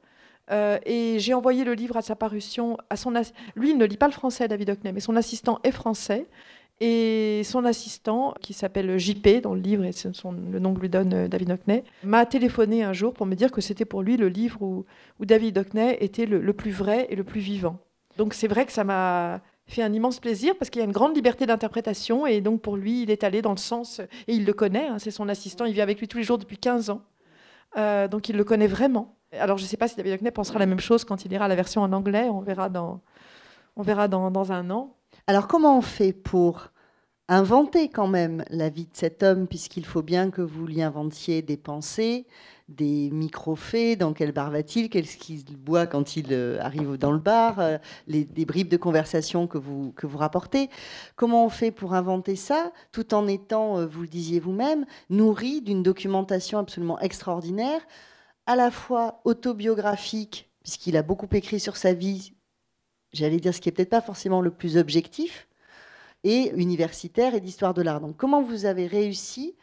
Euh, 0.50 0.78
et 0.85 1.19
j'ai 1.19 1.35
envoyé 1.35 1.64
le 1.64 1.73
livre 1.73 1.97
à 1.97 2.02
sa 2.02 2.16
parution 2.16 2.76
à 2.90 2.97
son 2.97 3.12
lui 3.54 3.71
il 3.71 3.78
ne 3.78 3.85
lit 3.85 3.97
pas 3.97 4.09
le 4.09 4.12
français 4.12 4.49
David 4.49 4.71
Hockney 4.71 4.90
mais 4.92 4.99
son 4.99 5.14
assistant 5.14 5.61
est 5.62 5.71
français 5.71 6.26
et 6.85 7.42
son 7.45 7.64
assistant, 7.64 8.35
qui 8.40 8.54
s'appelle 8.54 8.99
JP 8.99 9.40
dans 9.40 9.54
le 9.54 9.61
livre, 9.61 9.85
et 9.85 9.92
le 9.92 10.59
nom 10.59 10.75
que 10.75 10.81
lui 10.81 10.88
donne 10.88 11.14
euh, 11.14 11.28
David 11.28 11.52
Hockney, 11.52 11.85
m'a 12.02 12.26
téléphoné 12.26 12.83
un 12.83 12.92
jour 12.92 13.14
pour 13.14 13.25
me 13.25 13.37
dire 13.37 13.52
que 13.52 13.61
c'était 13.61 13.85
pour 13.85 14.02
lui 14.02 14.16
le 14.16 14.28
livre 14.28 14.61
où, 14.62 14.85
David 15.21 15.59
Hockney 15.59 15.97
était 16.00 16.26
le, 16.26 16.52
plus 16.52 16.73
vrai 16.73 17.07
et 17.09 17.14
le 17.14 17.23
plus 17.23 17.40
vivant. 17.40 17.78
Donc 18.16 18.35
c'est 18.35 18.49
vrai 18.49 18.66
que 18.66 18.73
ça 18.73 18.83
m'a 18.83 19.40
fait 19.66 19.83
un 19.83 19.92
immense 19.92 20.21
plaisir 20.21 20.54
parce 20.59 20.71
qu'il 20.71 20.81
y 20.81 20.83
a 20.83 20.87
une 20.87 20.92
grande 20.92 21.14
liberté 21.14 21.47
d'interprétation 21.47 22.26
et 22.26 22.40
donc 22.40 22.61
pour 22.61 22.76
lui, 22.76 23.02
il 23.02 23.11
est 23.11 23.25
allé 23.25 23.42
dans 23.42 23.52
le 23.52 23.59
sens, 23.59 24.00
et 24.26 24.35
il 24.35 24.45
le 24.45 24.52
connaît, 24.52 24.88
hein, 24.88 24.99
c'est 24.99 25.11
son 25.11 25.28
assistant, 25.28 25.64
il 25.64 25.75
vit 25.75 25.81
avec 25.81 26.00
lui 26.00 26.09
tous 26.09 26.19
les 26.19 26.25
jours 26.25 26.38
depuis 26.38 26.59
15 26.59 26.90
ans, 26.90 27.02
euh, 27.76 28.09
donc 28.09 28.28
il 28.28 28.37
le 28.37 28.45
connaît 28.45 28.66
vraiment. 28.66 29.16
Alors 29.33 29.57
je 29.57 29.62
ne 29.62 29.69
sais 29.69 29.76
pas 29.76 29.88
si 29.88 29.97
David 29.97 30.14
Hockney 30.14 30.31
pensera 30.31 30.59
la 30.59 30.66
même 30.66 30.81
chose 30.81 31.04
quand 31.04 31.25
il 31.25 31.31
lira 31.31 31.49
la 31.49 31.54
version 31.54 31.83
en 31.83 31.92
anglais, 31.92 32.28
on 32.28 32.40
verra 32.40 32.69
dans, 32.69 33.00
on 33.76 33.83
verra 33.83 34.09
dans, 34.09 34.31
dans 34.31 34.52
un 34.52 34.71
an. 34.71 34.97
Alors 35.26 35.49
comment 35.49 35.78
on 35.78 35.83
fait 35.83 36.12
pour 36.12 36.69
inventer 37.28 37.88
quand 37.88 38.09
même 38.09 38.45
la 38.50 38.69
vie 38.69 38.85
de 38.87 38.97
cet 38.97 39.23
homme, 39.23 39.47
puisqu'il 39.47 39.87
faut 39.87 40.02
bien 40.02 40.31
que 40.31 40.42
vous 40.42 40.66
lui 40.66 40.83
inventiez 40.83 41.40
des 41.40 41.57
pensées, 41.57 42.26
des 42.75 43.11
micro-faits, 43.11 43.99
dans 43.99 44.12
quel 44.12 44.33
bar 44.33 44.50
va-t-il, 44.50 44.88
qu'est-ce 44.88 45.17
qu'il 45.17 45.45
boit 45.57 45.87
quand 45.87 46.17
il 46.17 46.26
euh, 46.33 46.61
arrive 46.61 46.97
dans 46.97 47.12
le 47.12 47.19
bar, 47.19 47.59
euh, 47.59 47.79
les, 48.07 48.25
des 48.25 48.45
bribes 48.45 48.69
de 48.69 48.76
conversation 48.76 49.47
que 49.47 49.59
vous, 49.59 49.93
que 49.93 50.07
vous 50.07 50.19
rapportez. 50.19 50.71
Comment 51.17 51.45
on 51.45 51.49
fait 51.49 51.71
pour 51.71 51.95
inventer 51.95 52.37
ça, 52.37 52.73
tout 52.91 53.14
en 53.14 53.29
étant, 53.29 53.79
euh, 53.79 53.87
vous 53.87 54.02
le 54.02 54.09
disiez 54.09 54.41
vous-même, 54.41 54.87
nourri 55.11 55.61
d'une 55.61 55.83
documentation 55.83 56.59
absolument 56.59 56.99
extraordinaire, 57.00 57.81
à 58.47 58.57
la 58.57 58.71
fois 58.71 59.21
autobiographique, 59.25 60.50
puisqu'il 60.62 60.97
a 60.97 61.02
beaucoup 61.02 61.29
écrit 61.33 61.61
sur 61.61 61.76
sa 61.76 61.93
vie, 61.93 62.35
j'allais 63.12 63.38
dire 63.38 63.55
ce 63.55 63.61
qui 63.61 63.69
n'est 63.69 63.73
peut-être 63.73 63.91
pas 63.91 64.00
forcément 64.00 64.41
le 64.41 64.50
plus 64.50 64.76
objectif, 64.76 65.47
et 66.25 66.52
universitaire 66.57 67.35
et 67.35 67.41
d'histoire 67.41 67.75
de 67.75 67.83
l'art. 67.83 68.00
Donc 68.00 68.17
comment 68.17 68.43
vous 68.43 68.64
avez 68.64 68.87
réussi 68.87 69.57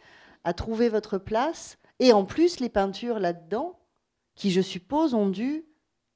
à 0.43 0.53
trouver 0.53 0.89
votre 0.89 1.17
place 1.17 1.78
et 1.99 2.13
en 2.13 2.25
plus 2.25 2.59
les 2.59 2.69
peintures 2.69 3.19
là-dedans 3.19 3.79
qui 4.35 4.51
je 4.51 4.61
suppose 4.61 5.13
ont 5.13 5.29
dû 5.29 5.65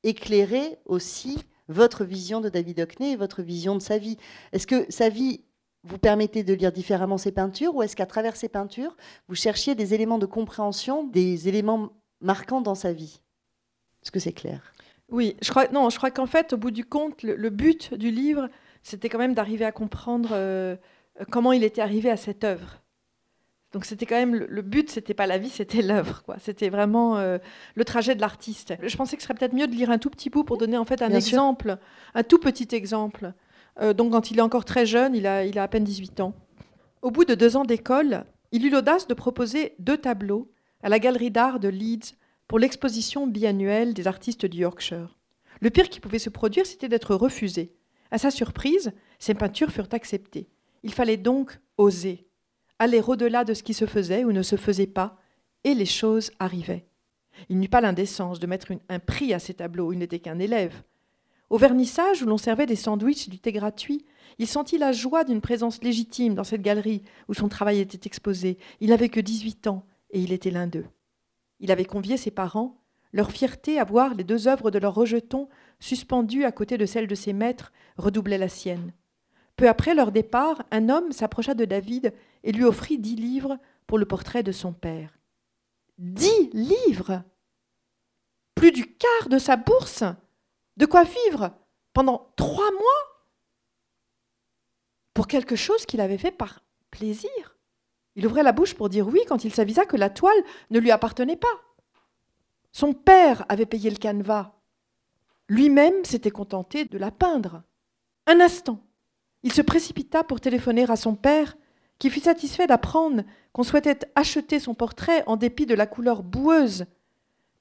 éclairer 0.04 0.80
aussi 0.86 1.38
votre 1.68 2.04
vision 2.04 2.42
de 2.42 2.50
David 2.50 2.80
Hockney 2.82 3.12
et 3.12 3.16
votre 3.16 3.42
vision 3.42 3.76
de 3.76 3.82
sa 3.82 3.98
vie. 3.98 4.18
Est-ce 4.52 4.68
que 4.68 4.86
sa 4.90 5.10
vie 5.10 5.44
vous 5.84 5.98
permettait 5.98 6.44
de 6.44 6.54
lire 6.54 6.72
différemment 6.72 7.18
ses 7.18 7.32
peintures 7.32 7.76
ou 7.76 7.84
est-ce 7.84 7.96
qu'à 7.96 8.06
travers 8.06 8.36
ses 8.36 8.50
peintures, 8.50 8.96
vous 9.28 9.36
cherchiez 9.36 9.76
des 9.76 9.94
éléments 9.94 10.20
de 10.20 10.26
compréhension, 10.26 11.06
des 11.06 11.48
éléments 11.48 11.90
marquants 12.22 12.62
dans 12.62 12.76
sa 12.76 12.94
vie? 12.94 13.22
Est-ce 14.02 14.12
que 14.12 14.20
c'est 14.20 14.34
clair? 14.34 14.74
Oui, 15.10 15.36
je 15.42 15.50
crois, 15.50 15.68
non, 15.70 15.90
je 15.90 15.98
crois 15.98 16.12
qu'en 16.12 16.26
fait, 16.26 16.54
au 16.54 16.58
bout 16.58 16.72
du 16.72 16.86
compte, 16.86 17.24
le 17.24 17.50
but 17.50 17.94
du 17.94 18.10
livre, 18.10 18.50
c'était 18.84 19.10
quand 19.10 19.18
même 19.18 19.34
d'arriver 19.34 19.66
à 19.66 19.72
comprendre 19.72 20.30
euh, 20.34 20.76
comment 21.32 21.54
il 21.54 21.64
était 21.64 21.82
arrivé 21.82 22.10
à 22.10 22.18
cette 22.18 22.44
œuvre. 22.44 22.83
Donc 23.74 23.86
c'était 23.86 24.06
quand 24.06 24.16
même 24.16 24.36
le, 24.36 24.62
but, 24.62 24.92
c'était 24.92 25.16
pas 25.16 25.26
la 25.26 25.40
vie, 25.40 25.50
c'était 25.50 25.82
l'œuvre, 25.82 26.22
quoi. 26.24 26.38
C'était 26.40 26.70
vraiment 26.70 27.18
euh, 27.18 27.40
le 27.74 27.84
trajet 27.84 28.14
de 28.14 28.22
l'artiste. 28.22 28.76
Je 28.82 28.96
pensais 28.96 29.16
que 29.16 29.24
ce 29.24 29.28
serait 29.28 29.34
peut-être 29.34 29.56
mieux 29.56 29.68
de 29.68 29.74
lire 29.74 29.90
un 29.90 29.98
tout 29.98 30.12
petit 30.12 30.30
bout 30.30 30.44
pour 30.44 30.58
donner 30.58 30.78
en 30.78 30.86
fait 30.86 31.02
un 31.02 31.10
exemple, 31.10 31.78
un 32.14 32.24
tout 32.24 32.38
petit 32.38 32.68
exemple. 32.76 33.34
Euh, 33.82 33.94
donc 33.94 34.12
quand 34.12 34.30
il 34.30 34.38
est 34.38 34.44
encore 34.44 34.66
très 34.66 34.86
jeune, 34.86 35.16
il 35.16 35.26
a, 35.26 35.44
il 35.44 35.58
a 35.58 35.64
à 35.64 35.68
peine 35.68 35.84
18 35.84 36.20
ans. 36.20 36.36
Au 37.02 37.10
bout 37.10 37.26
de 37.26 37.34
deux 37.34 37.58
ans 37.58 37.66
d'école, 37.66 38.26
il 38.52 38.64
eut 38.64 38.70
l'audace 38.70 39.08
de 39.08 39.16
proposer 39.16 39.74
deux 39.80 39.98
tableaux 39.98 40.52
à 40.84 40.90
la 40.90 41.00
galerie 41.00 41.32
d'art 41.32 41.60
de 41.60 41.68
Leeds 41.68 42.16
pour 42.48 42.60
l'exposition 42.60 43.26
biannuelle 43.26 43.96
des 43.96 44.06
artistes 44.06 44.46
du 44.46 44.60
Yorkshire. 44.60 45.18
Le 45.62 45.72
pire 45.72 45.90
qui 45.90 46.00
pouvait 46.00 46.20
se 46.20 46.30
produire, 46.30 46.68
c'était 46.68 46.90
d'être 46.90 47.16
refusé. 47.16 47.74
À 48.12 48.20
sa 48.20 48.30
surprise, 48.30 48.92
ces 49.18 49.34
peintures 49.34 49.72
furent 49.72 49.88
acceptées. 49.92 50.48
Il 50.84 50.94
fallait 50.94 51.18
donc 51.18 51.60
oser, 51.78 52.28
aller 52.80 53.02
au-delà 53.02 53.44
de 53.44 53.54
ce 53.54 53.64
qui 53.64 53.74
se 53.74 53.86
faisait 53.86 54.24
ou 54.24 54.32
ne 54.32 54.42
se 54.42 54.56
faisait 54.56 54.88
pas, 54.88 55.18
et 55.64 55.74
les 55.74 55.86
choses 55.86 56.32
arrivaient. 56.40 56.86
Il 57.50 57.60
n'eut 57.60 57.70
pas 57.70 57.82
l'indécence 57.82 58.40
de 58.40 58.48
mettre 58.48 58.72
un 58.90 59.00
prix 59.00 59.34
à 59.34 59.40
ces 59.40 59.54
tableaux, 59.54 59.94
il 59.94 60.00
n'était 60.00 60.20
qu'un 60.20 60.40
élève. 60.40 60.84
Au 61.50 61.58
vernissage, 61.58 62.24
où 62.24 62.26
l'on 62.26 62.38
servait 62.38 62.66
des 62.66 62.76
sandwichs 62.76 63.28
et 63.28 63.32
du 63.32 63.40
thé 63.40 63.52
gratuit, 63.52 64.06
il 64.40 64.48
sentit 64.48 64.78
la 64.78 64.92
joie 64.92 65.24
d'une 65.24 65.42
présence 65.42 65.84
légitime 65.84 66.34
dans 66.34 66.44
cette 66.44 66.62
galerie 66.62 67.04
où 67.28 67.34
son 67.34 67.50
travail 67.50 67.80
était 67.80 68.08
exposé. 68.08 68.58
Il 68.80 68.90
n'avait 68.90 69.10
que 69.10 69.20
18 69.20 69.68
ans 69.68 69.86
et 70.10 70.20
il 70.20 70.32
était 70.32 70.52
l'un 70.52 70.68
d'eux. 70.68 70.88
Il 71.60 71.72
avait 71.72 71.86
convié 71.86 72.18
ses 72.18 72.32
parents, 72.32 72.82
leur 73.12 73.32
fierté 73.32 73.80
à 73.80 73.84
voir 73.84 74.16
les 74.16 74.24
deux 74.24 74.48
œuvres 74.48 74.72
de 74.72 74.80
leur 74.80 74.96
rejeton 74.96 75.48
suspendue 75.80 76.46
à 76.46 76.52
côté 76.52 76.78
de 76.78 76.86
celle 76.86 77.08
de 77.08 77.16
ses 77.16 77.34
maîtres, 77.34 77.72
redoublait 77.98 78.38
la 78.38 78.50
sienne. 78.50 78.92
Peu 79.56 79.68
après 79.68 79.94
leur 79.94 80.12
départ, 80.12 80.64
un 80.72 80.90
homme 80.90 81.12
s'approcha 81.12 81.54
de 81.54 81.66
David 81.66 82.14
et 82.44 82.52
lui 82.52 82.64
offrit 82.64 82.98
dix 82.98 83.16
livres 83.16 83.58
pour 83.88 83.98
le 83.98 84.06
portrait 84.06 84.44
de 84.44 84.52
son 84.52 84.74
père. 84.74 85.18
Dix 85.98 86.50
livres 86.54 87.24
Plus 88.56 88.72
du 88.72 88.96
quart 88.96 89.30
de 89.30 89.38
sa 89.38 89.56
bourse 89.56 90.04
De 90.78 90.86
quoi 90.86 91.04
vivre 91.04 91.52
pendant 91.94 92.34
trois 92.36 92.72
mois 92.72 93.28
Pour 95.14 95.28
quelque 95.28 95.56
chose 95.56 95.86
qu'il 95.86 96.02
avait 96.02 96.18
fait 96.18 96.32
par 96.32 96.64
plaisir. 96.90 97.58
Il 98.16 98.26
ouvrait 98.26 98.44
la 98.44 98.52
bouche 98.52 98.74
pour 98.74 98.90
dire 98.90 99.08
oui 99.08 99.22
quand 99.28 99.44
il 99.44 99.54
s'avisa 99.54 99.86
que 99.86 99.98
la 99.98 100.10
toile 100.10 100.44
ne 100.72 100.80
lui 100.80 100.92
appartenait 100.92 101.38
pas. 101.38 101.48
Son 102.72 102.94
père 102.94 103.46
avait 103.50 103.68
payé 103.68 103.90
le 103.90 103.98
canevas 103.98 104.54
lui-même 105.50 106.04
s'était 106.06 106.32
contenté 106.32 106.86
de 106.86 106.98
la 106.98 107.12
peindre. 107.12 107.64
Un 108.28 108.40
instant, 108.40 108.80
il 109.44 109.54
se 109.54 109.62
précipita 109.62 110.24
pour 110.24 110.42
téléphoner 110.42 110.90
à 110.90 110.96
son 110.96 111.16
père, 111.16 111.56
qui 112.00 112.10
fut 112.10 112.22
satisfait 112.22 112.68
d'apprendre 112.68 113.24
qu'on 113.52 113.64
souhaitait 113.64 114.00
acheter 114.16 114.60
son 114.60 114.74
portrait 114.74 115.24
en 115.28 115.38
dépit 115.38 115.66
de 115.66 115.76
la 115.76 115.86
couleur 115.86 116.24
boueuse 116.24 116.86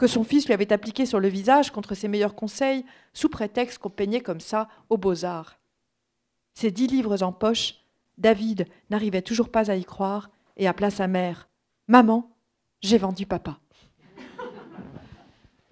que 0.02 0.08
son 0.08 0.24
fils 0.24 0.46
lui 0.46 0.52
avait 0.52 0.72
appliquée 0.72 1.06
sur 1.06 1.20
le 1.20 1.28
visage 1.28 1.70
contre 1.70 1.94
ses 1.94 2.08
meilleurs 2.08 2.34
conseils, 2.34 2.84
sous 3.12 3.28
prétexte 3.28 3.78
qu'on 3.78 3.88
peignait 3.88 4.20
comme 4.20 4.40
ça 4.40 4.68
aux 4.90 4.96
beaux-arts. 4.96 5.60
Ses 6.54 6.72
dix 6.72 6.88
livres 6.88 7.22
en 7.22 7.30
poche, 7.30 7.76
David 8.18 8.66
n'arrivait 8.90 9.22
toujours 9.22 9.48
pas 9.48 9.70
à 9.70 9.76
y 9.76 9.84
croire 9.84 10.30
et 10.56 10.66
appela 10.66 10.90
sa 10.90 11.06
mère. 11.06 11.48
Maman, 11.86 12.32
j'ai 12.80 12.98
vendu 12.98 13.26
papa. 13.26 13.61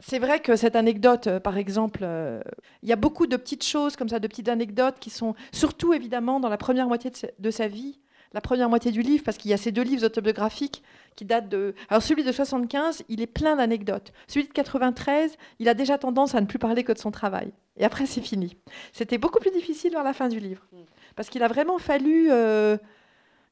C'est 0.01 0.19
vrai 0.19 0.41
que 0.41 0.57
cette 0.57 0.77
anecdote, 0.77 1.27
euh, 1.27 1.41
par 1.41 1.59
exemple, 1.59 2.01
euh, 2.03 2.41
il 2.83 2.89
y 2.89 2.93
a 2.93 2.97
beaucoup 2.97 3.27
de 3.27 3.37
petites 3.37 3.65
choses 3.65 3.97
comme 3.97 4.09
ça, 4.09 4.19
de 4.19 4.27
petites 4.27 4.49
anecdotes 4.49 4.97
qui 4.99 5.11
sont 5.11 5.35
surtout 5.53 5.93
évidemment 5.93 6.41
dans 6.41 6.49
la 6.49 6.57
première 6.57 6.87
moitié 6.87 7.13
de 7.39 7.51
sa, 7.51 7.69
vie, 7.69 8.01
la 8.33 8.41
première 8.41 8.69
moitié 8.69 8.93
du 8.93 9.03
livre, 9.03 9.23
parce 9.25 9.37
qu'il 9.37 9.51
y 9.51 9.55
a 9.55 9.59
ces 9.59 9.73
deux 9.73 9.83
livres 9.83 10.05
autobiographiques 10.05 10.83
qui 11.17 11.25
datent 11.25 11.49
de. 11.49 11.75
Alors 11.91 12.03
celui 12.03 12.25
de 12.25 12.33
75, 12.33 13.05
il 13.09 13.21
est 13.21 13.27
plein 13.27 13.57
d'anecdotes. 13.57 14.13
Celui 14.27 14.47
de 14.47 14.53
93, 14.53 15.37
il 15.59 15.69
a 15.69 15.75
déjà 15.75 15.99
tendance 15.99 16.35
à 16.35 16.41
ne 16.41 16.47
plus 16.47 16.59
parler 16.59 16.83
que 16.83 16.93
de 16.93 16.99
son 16.99 17.11
travail. 17.11 17.53
Et 17.77 17.85
après, 17.85 18.07
c'est 18.07 18.23
fini. 18.23 18.57
C'était 18.93 19.19
beaucoup 19.19 19.39
plus 19.39 19.51
difficile 19.51 19.93
vers 19.93 20.05
la 20.05 20.13
fin 20.13 20.29
du 20.29 20.41
livre, 20.41 20.67
parce 21.15 21.29
qu'il 21.29 21.43
a 21.43 21.49
vraiment 21.49 21.79
fallu. 21.79 22.29
Euh, 22.31 22.79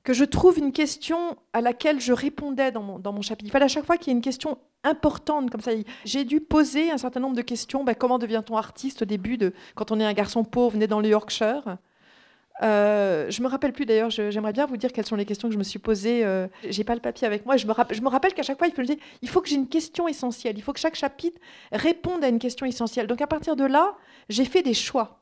que 0.04 0.12
je 0.12 0.24
trouve 0.24 0.58
une 0.58 0.72
question 0.72 1.36
à 1.52 1.60
laquelle 1.60 2.00
je 2.00 2.12
répondais 2.12 2.72
dans 2.72 2.82
mon, 2.82 2.98
dans 2.98 3.12
mon 3.12 3.22
chapitre. 3.22 3.48
Il 3.48 3.50
fallait 3.50 3.66
à 3.66 3.68
chaque 3.68 3.84
fois 3.84 3.96
qu'il 3.96 4.08
y 4.08 4.10
ait 4.10 4.16
une 4.16 4.22
question 4.22 4.58
importante 4.84 5.50
comme 5.50 5.60
ça. 5.60 5.72
J'ai 6.04 6.24
dû 6.24 6.40
poser 6.40 6.90
un 6.90 6.98
certain 6.98 7.20
nombre 7.20 7.36
de 7.36 7.42
questions. 7.42 7.84
Ben, 7.84 7.94
comment 7.94 8.18
devient-on 8.18 8.56
artiste 8.56 9.02
au 9.02 9.04
début, 9.04 9.36
de, 9.36 9.52
quand 9.74 9.90
on 9.90 10.00
est 10.00 10.04
un 10.04 10.12
garçon 10.12 10.44
pauvre 10.44 10.76
né 10.76 10.86
dans 10.86 11.00
le 11.00 11.08
Yorkshire? 11.08 11.78
Euh, 12.62 13.30
je 13.30 13.40
me 13.42 13.48
rappelle 13.48 13.72
plus 13.72 13.86
d'ailleurs, 13.86 14.10
j'aimerais 14.10 14.52
bien 14.52 14.66
vous 14.66 14.76
dire 14.76 14.92
quelles 14.92 15.06
sont 15.06 15.14
les 15.14 15.24
questions 15.24 15.48
que 15.48 15.54
je 15.54 15.58
me 15.58 15.64
suis 15.64 15.78
posées. 15.78 16.24
Euh, 16.24 16.48
j'ai 16.68 16.84
pas 16.84 16.94
le 16.94 17.00
papier 17.00 17.26
avec 17.26 17.46
moi. 17.46 17.56
Je 17.56 17.66
me, 17.66 17.72
rappelle, 17.72 18.34
qu'à 18.34 18.42
chaque 18.42 18.58
fois, 18.58 18.66
il 18.66 18.74
faut, 18.74 18.82
il 19.22 19.28
faut 19.28 19.40
que 19.40 19.48
j'ai 19.48 19.54
une 19.54 19.68
question 19.68 20.08
essentielle. 20.08 20.56
Il 20.56 20.62
faut 20.62 20.72
que 20.72 20.80
chaque 20.80 20.96
chapitre 20.96 21.40
réponde 21.70 22.24
à 22.24 22.28
une 22.28 22.38
question 22.38 22.66
essentielle. 22.66 23.06
Donc 23.06 23.20
à 23.20 23.26
partir 23.26 23.54
de 23.54 23.64
là, 23.64 23.94
j'ai 24.28 24.44
fait 24.44 24.62
des 24.62 24.74
choix. 24.74 25.17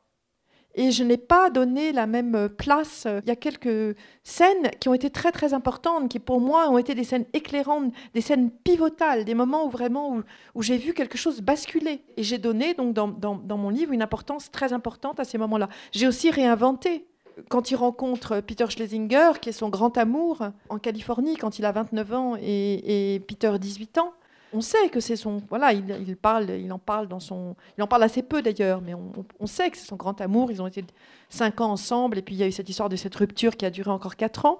Et 0.79 0.91
je 0.91 1.03
n'ai 1.03 1.17
pas 1.17 1.49
donné 1.49 1.91
la 1.91 2.05
même 2.05 2.49
place. 2.49 3.07
Il 3.23 3.27
y 3.27 3.31
a 3.31 3.35
quelques 3.35 3.97
scènes 4.23 4.69
qui 4.79 4.87
ont 4.87 4.93
été 4.93 5.09
très 5.09 5.31
très 5.31 5.55
importantes, 5.55 6.07
qui 6.07 6.19
pour 6.19 6.39
moi 6.39 6.69
ont 6.69 6.77
été 6.77 6.93
des 6.93 7.03
scènes 7.03 7.25
éclairantes, 7.33 7.91
des 8.13 8.21
scènes 8.21 8.51
pivotales, 8.51 9.25
des 9.25 9.33
moments 9.33 9.65
où 9.65 9.69
vraiment 9.69 10.21
où, 10.53 10.61
j'ai 10.61 10.77
vu 10.77 10.93
quelque 10.93 11.17
chose 11.17 11.41
basculer. 11.41 12.03
Et 12.15 12.21
j'ai 12.21 12.37
donné 12.37 12.75
donc 12.75 12.93
dans, 12.93 13.57
mon 13.57 13.69
livre 13.69 13.91
une 13.91 14.03
importance 14.03 14.51
très 14.51 14.71
importante 14.71 15.19
à 15.19 15.23
ces 15.23 15.39
moments-là. 15.39 15.67
J'ai 15.91 16.07
aussi 16.07 16.29
réinventé. 16.29 17.07
Quand 17.49 17.71
il 17.71 17.75
rencontre 17.75 18.39
Peter 18.41 18.65
Schlesinger, 18.69 19.33
qui 19.41 19.49
est 19.49 19.53
son 19.53 19.69
grand 19.69 19.97
amour 19.97 20.43
en 20.69 20.77
Californie, 20.77 21.37
quand 21.37 21.57
il 21.57 21.65
a 21.65 21.71
29 21.71 22.13
ans 22.13 22.35
et, 22.39 23.15
et 23.15 23.19
Peter 23.19 23.51
18 23.59 23.97
ans, 23.97 24.13
on 24.53 24.61
sait 24.61 24.89
que 24.89 24.99
c'est 24.99 25.15
son 25.15 25.41
voilà 25.49 25.73
il, 25.73 26.15
parle 26.15 26.49
il 26.49 26.71
en 26.71 26.79
parle 26.79 27.07
dans 27.07 27.19
son 27.19 27.55
il 27.77 27.83
en 27.83 27.87
parle 27.87 28.03
assez 28.03 28.23
peu 28.23 28.41
d'ailleurs 28.41 28.81
mais 28.81 28.93
on, 28.93 29.47
sait 29.47 29.69
que 29.69 29.77
c'est 29.77 29.87
son 29.87 29.95
grand 29.95 30.19
amour 30.21 30.51
ils 30.51 30.61
ont 30.61 30.67
été 30.67 30.83
cinq 31.29 31.61
ans 31.61 31.71
ensemble 31.71 32.17
et 32.17 32.21
puis 32.21 32.35
il 32.35 32.37
y 32.37 32.43
a 32.43 32.47
eu 32.47 32.51
cette 32.51 32.69
histoire 32.69 32.89
de 32.89 32.95
cette 32.95 33.15
rupture 33.15 33.57
qui 33.57 33.65
a 33.65 33.69
duré 33.69 33.91
encore 33.91 34.15
quatre 34.15 34.45
ans 34.45 34.59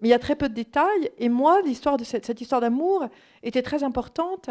mais 0.00 0.08
il 0.08 0.10
y 0.10 0.14
a 0.14 0.18
très 0.18 0.36
peu 0.36 0.48
de 0.48 0.54
détails 0.54 1.10
et 1.18 1.28
moi 1.28 1.60
l'histoire 1.62 1.96
de 1.96 2.04
cette, 2.04 2.40
histoire 2.40 2.60
d'amour 2.60 3.06
était 3.42 3.62
très 3.62 3.82
importante 3.82 4.50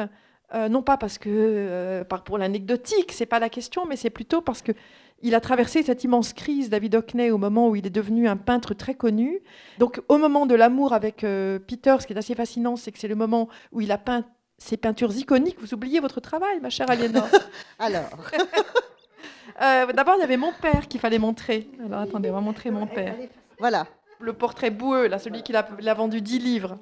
euh, 0.53 0.69
non 0.69 0.83
pas 0.83 0.97
parce 0.97 1.17
que 1.17 1.29
euh, 1.31 2.03
pour 2.03 2.37
l'anecdotique 2.37 3.11
c'est 3.11 3.25
pas 3.25 3.39
la 3.39 3.49
question 3.49 3.85
mais 3.85 3.95
c'est 3.95 4.11
plutôt 4.11 4.41
parce 4.41 4.61
que 4.61 4.73
il 5.21 5.33
a 5.33 5.39
traversé 5.39 5.81
cette 5.81 6.03
immense 6.03 6.33
crise, 6.33 6.69
David 6.69 6.95
Hockney, 6.95 7.31
au 7.31 7.37
moment 7.37 7.69
où 7.69 7.75
il 7.75 7.87
est 7.87 7.89
devenu 7.89 8.27
un 8.27 8.37
peintre 8.37 8.73
très 8.73 8.93
connu. 8.93 9.39
Donc, 9.79 10.01
au 10.09 10.17
moment 10.17 10.45
de 10.45 10.55
l'amour 10.55 10.93
avec 10.93 11.23
euh, 11.23 11.57
Peter, 11.57 11.95
ce 11.99 12.05
qui 12.05 12.13
est 12.13 12.17
assez 12.17 12.35
fascinant, 12.35 12.75
c'est 12.75 12.91
que 12.91 12.99
c'est 12.99 13.07
le 13.07 13.15
moment 13.15 13.49
où 13.71 13.81
il 13.81 13.91
a 13.91 13.97
peint 13.97 14.25
ces 14.57 14.77
peintures 14.77 15.13
iconiques, 15.15 15.59
vous 15.59 15.73
oubliez 15.73 15.99
votre 15.99 16.19
travail, 16.19 16.59
ma 16.61 16.69
chère 16.69 16.89
Aliénor. 16.89 17.27
Alors 17.79 18.09
euh, 19.61 19.91
D'abord, 19.91 20.15
il 20.17 20.21
y 20.21 20.23
avait 20.23 20.37
mon 20.37 20.53
père 20.53 20.87
qu'il 20.87 20.99
fallait 20.99 21.19
montrer. 21.19 21.67
Alors 21.85 22.01
attendez, 22.01 22.29
on 22.29 22.33
va 22.33 22.41
montrer 22.41 22.71
mon 22.71 22.87
père. 22.87 23.15
Voilà. 23.59 23.87
Le 24.19 24.33
portrait 24.33 24.69
boueux, 24.69 25.07
là, 25.07 25.19
celui 25.19 25.43
qui 25.43 25.53
a, 25.55 25.93
vendu 25.93 26.21
10 26.21 26.39
livres. 26.39 26.77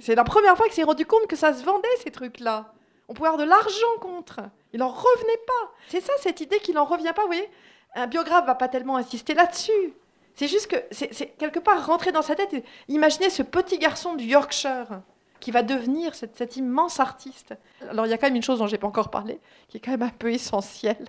C'est 0.00 0.14
la 0.14 0.24
première 0.24 0.56
fois 0.56 0.66
qu'il 0.66 0.74
s'est 0.74 0.82
rendu 0.82 1.04
compte 1.04 1.26
que 1.26 1.36
ça 1.36 1.52
se 1.52 1.62
vendait, 1.62 1.88
ces 2.02 2.10
trucs-là. 2.10 2.72
On 3.08 3.14
pouvait 3.14 3.28
avoir 3.28 3.44
de 3.44 3.48
l'argent 3.48 3.98
contre. 4.00 4.40
Il 4.72 4.80
n'en 4.80 4.88
revenait 4.88 5.40
pas. 5.46 5.72
C'est 5.88 6.00
ça, 6.00 6.12
cette 6.20 6.40
idée 6.40 6.58
qu'il 6.58 6.74
n'en 6.74 6.84
revient 6.84 7.12
pas. 7.14 7.22
Vous 7.22 7.28
voyez 7.28 7.48
Un 7.94 8.06
biographe 8.06 8.46
va 8.46 8.54
pas 8.54 8.68
tellement 8.68 8.96
insister 8.96 9.34
là-dessus. 9.34 9.94
C'est 10.34 10.48
juste 10.48 10.68
que 10.68 10.76
c'est 10.90 11.36
quelque 11.38 11.58
part 11.58 11.86
rentrer 11.86 12.12
dans 12.12 12.22
sa 12.22 12.34
tête. 12.34 12.54
Et 12.54 12.64
imaginer 12.88 13.28
ce 13.28 13.42
petit 13.42 13.78
garçon 13.78 14.14
du 14.14 14.24
Yorkshire 14.24 15.02
qui 15.44 15.50
va 15.50 15.62
devenir 15.62 16.14
cet, 16.14 16.56
immense 16.56 17.00
artiste. 17.00 17.54
Alors 17.90 18.06
il 18.06 18.08
y 18.08 18.14
a 18.14 18.16
quand 18.16 18.28
même 18.28 18.36
une 18.36 18.42
chose 18.42 18.60
dont 18.60 18.66
j'ai 18.66 18.78
pas 18.78 18.86
encore 18.86 19.10
parlé, 19.10 19.40
qui 19.68 19.76
est 19.76 19.80
quand 19.80 19.90
même 19.90 20.00
un 20.00 20.08
peu 20.08 20.32
essentielle, 20.32 21.04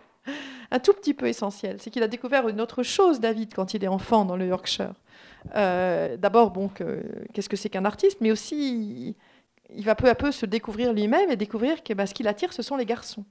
un 0.71 0.80
tout 0.80 0.91
petit 0.91 1.13
peu 1.13 1.28
essentielle, 1.28 1.78
c'est 1.80 1.89
qu'il 1.89 2.04
a 2.04 2.10
découvert 2.10 2.50
une 2.50 2.60
autre 2.60 2.84
chose, 2.84 3.21
David, 3.21 3.54
quand 3.54 3.74
il 3.74 3.82
est 3.82 3.88
enfant 3.88 4.26
dans 4.26 4.36
le 4.36 4.45
Yorkshire. 4.48 4.93
Euh, 5.56 6.17
d'abord, 6.17 6.52
bon, 6.52 6.69
qu'est-ce 7.34 7.48
que 7.48 7.56
c'est 7.56 7.69
qu'un 7.69 7.86
artiste, 7.86 8.17
mais 8.19 8.30
aussi 8.30 9.15
il, 9.69 9.86
va 9.86 9.95
peu 9.95 10.10
à 10.10 10.15
peu 10.15 10.34
se 10.34 10.45
découvrir 10.45 10.91
lui-même 10.91 11.32
et 11.32 11.38
découvrir 11.38 11.82
que 11.82 11.93
bah, 11.93 12.06
ce 12.06 12.13
qui 12.13 12.24
l'attire, 12.24 12.52
ce 12.52 12.62
sont 12.62 12.76
les 12.76 12.86
garçons. 12.86 13.24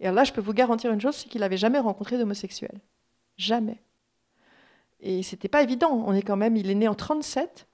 Et 0.00 0.10
là, 0.10 0.24
je 0.24 0.32
peux 0.32 0.40
vous 0.40 0.54
garantir 0.54 0.90
une 0.90 1.02
chose, 1.02 1.16
c'est 1.16 1.28
qu'il 1.28 1.42
n'avait 1.42 1.58
jamais 1.58 1.80
rencontré 1.80 2.16
d'homosexuel. 2.16 2.80
Jamais. 3.36 3.82
Et 5.00 5.22
c'était 5.22 5.48
pas 5.48 5.62
évident. 5.62 6.02
On 6.06 6.14
est 6.14 6.22
quand 6.22 6.36
même, 6.36 6.56
il 6.56 6.70
est 6.70 6.74
né 6.74 6.88
en 6.88 6.94
37. 6.94 7.67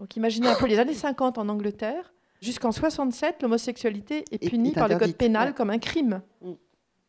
Donc 0.00 0.16
imaginez 0.16 0.48
un 0.48 0.54
peu 0.54 0.66
les 0.66 0.78
années 0.78 0.94
50 0.94 1.36
en 1.36 1.48
Angleterre. 1.50 2.14
Jusqu'en 2.40 2.72
67, 2.72 3.42
l'homosexualité 3.42 4.24
est 4.30 4.48
punie 4.48 4.72
par 4.72 4.88
le 4.88 4.96
code 4.96 5.14
pénal 5.14 5.52
comme 5.54 5.68
un 5.68 5.78
crime. 5.78 6.22
Mm. 6.40 6.52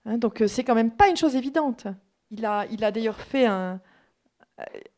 Hein, 0.05 0.17
donc 0.17 0.41
euh, 0.41 0.47
c'est 0.47 0.65
quand 0.65 0.75
même 0.75 0.91
pas 0.91 1.07
une 1.07 1.15
chose 1.15 1.37
évidente. 1.37 1.87
Il 2.31 2.45
a, 2.45 2.65
il 2.69 2.83
a 2.83 2.91
d'ailleurs 2.91 3.21
fait 3.21 3.45
un, 3.45 3.79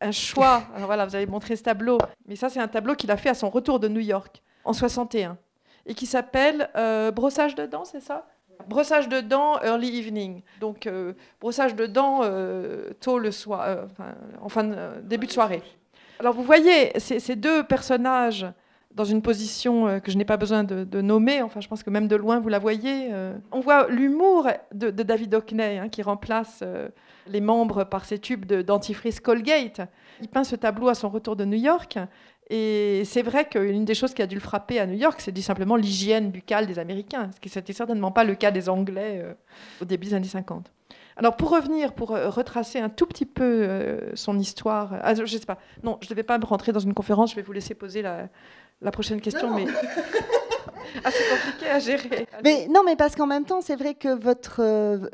un 0.02 0.12
choix. 0.12 0.64
Alors 0.76 0.88
voilà, 0.88 1.06
vous 1.06 1.16
avez 1.16 1.28
montré 1.28 1.56
ce 1.56 1.62
tableau, 1.62 2.00
mais 2.28 2.36
ça 2.36 2.50
c'est 2.50 2.60
un 2.60 2.68
tableau 2.68 2.96
qu'il 2.96 3.12
a 3.12 3.18
fait 3.18 3.30
à 3.30 3.36
son 3.36 3.52
retour 3.52 3.80
de 3.80 3.88
New 3.88 4.00
York 4.00 4.42
en 4.66 4.74
61 4.74 5.38
et 5.86 5.94
qui 5.94 6.08
s'appelle 6.08 6.70
euh, 6.76 7.12
brossage 7.12 7.54
de 7.54 7.68
dents, 7.68 7.86
c'est 7.86 8.02
ça? 8.02 8.26
Brossage 8.68 9.08
de 9.08 9.22
dents 9.22 9.62
early 9.62 10.00
evening. 10.00 10.42
Donc 10.60 10.88
euh, 10.88 11.14
brossage 11.40 11.76
de 11.76 11.86
dents 11.86 12.22
tôt 13.02 13.20
le 13.20 13.32
soir, 13.32 13.86
enfin 14.42 15.00
début 15.04 15.28
de 15.28 15.32
soirée. 15.32 15.62
Alors 16.20 16.34
vous 16.34 16.44
voyez 16.44 16.92
ces, 17.00 17.36
deux 17.36 17.64
personnages 17.64 18.46
dans 18.94 19.04
une 19.04 19.22
position 19.22 19.88
euh, 19.88 20.00
que 20.00 20.12
je 20.12 20.18
n'ai 20.18 20.26
pas 20.26 20.38
besoin 20.38 20.64
de, 20.64 21.02
nommer, 21.02 21.42
enfin 21.42 21.62
je 21.62 21.68
pense 21.68 21.84
que 21.84 21.90
même 21.90 22.08
de 22.08 22.16
loin 22.16 22.40
vous 22.40 22.50
la 22.50 22.60
voyez. 22.60 23.10
Euh. 23.12 23.36
On 23.52 23.60
voit 23.60 23.88
l'humour 23.90 24.48
de, 24.74 24.90
David 24.92 25.34
Hockney 25.34 25.80
hein, 25.80 25.90
qui 25.90 26.02
remplace 26.02 26.60
euh, 26.62 26.90
les 27.28 27.42
membres 27.42 27.84
par 27.84 28.06
ces 28.06 28.20
tubes 28.20 28.46
de 28.46 28.62
dentifrice 28.62 29.20
Colgate. 29.20 29.82
Il 30.22 30.28
peint 30.28 30.44
ce 30.44 30.56
tableau 30.56 30.90
à 30.90 30.96
son 30.96 31.10
retour 31.10 31.36
de 31.36 31.46
New 31.46 31.58
York. 31.58 31.98
Et 32.50 33.04
c'est 33.06 33.22
vrai 33.22 33.48
qu'une 33.48 33.86
des 33.86 33.96
choses 33.96 34.14
qui 34.14 34.22
a 34.22 34.28
dû 34.28 34.36
le 34.36 34.42
frapper 34.42 34.78
à 34.78 34.86
New 34.86 34.98
York, 34.98 35.22
c'est 35.22 35.32
dit 35.32 35.42
simplement 35.42 35.78
l'hygiène 35.78 36.30
buccale 36.30 36.68
des 36.68 36.78
Américains, 36.78 37.32
ce 37.34 37.40
qui 37.40 37.58
n'était 37.58 37.74
certainement 37.74 38.12
pas 38.12 38.26
le 38.26 38.36
cas 38.36 38.52
des 38.52 38.68
Anglais 38.68 39.26
au 39.82 39.86
début 39.86 40.08
des 40.08 40.14
années 40.14 40.28
50. 40.28 40.70
Alors 41.18 41.36
pour 41.36 41.52
revenir, 41.52 41.94
pour 41.94 42.12
euh, 42.12 42.30
retracer 42.30 42.80
un 42.80 42.90
tout 42.90 43.06
petit 43.06 43.26
peu 43.26 43.44
euh, 43.44 44.16
son 44.16 44.40
histoire, 44.40 44.96
ah, 45.02 45.14
je 45.14 45.22
ne 45.22 45.28
sais 45.28 45.40
pas, 45.40 45.58
non, 45.84 45.98
je 46.02 46.08
ne 46.08 46.10
devais 46.10 46.24
pas 46.24 46.38
me 46.38 46.46
rentrer 46.46 46.72
dans 46.72 46.80
une 46.80 46.94
conférence, 46.94 47.32
je 47.32 47.36
vais 47.36 47.42
vous 47.42 47.54
laisser 47.54 47.76
poser 47.76 48.02
la, 48.02 48.30
prochaine 48.92 49.22
question, 49.22 49.54
mais 49.54 49.66
ah, 51.06 51.12
c'est 51.12 51.30
compliqué 51.30 51.70
à 51.70 51.80
gérer. 51.80 52.28
Mais 52.44 52.68
non, 52.68 52.82
mais 52.86 52.96
parce 52.96 53.16
qu'en 53.16 53.28
même 53.28 53.46
temps, 53.46 53.62
c'est 53.62 53.76
vrai 53.76 53.94
que 53.94 54.10
votre, 54.10 54.62
euh, 54.62 55.08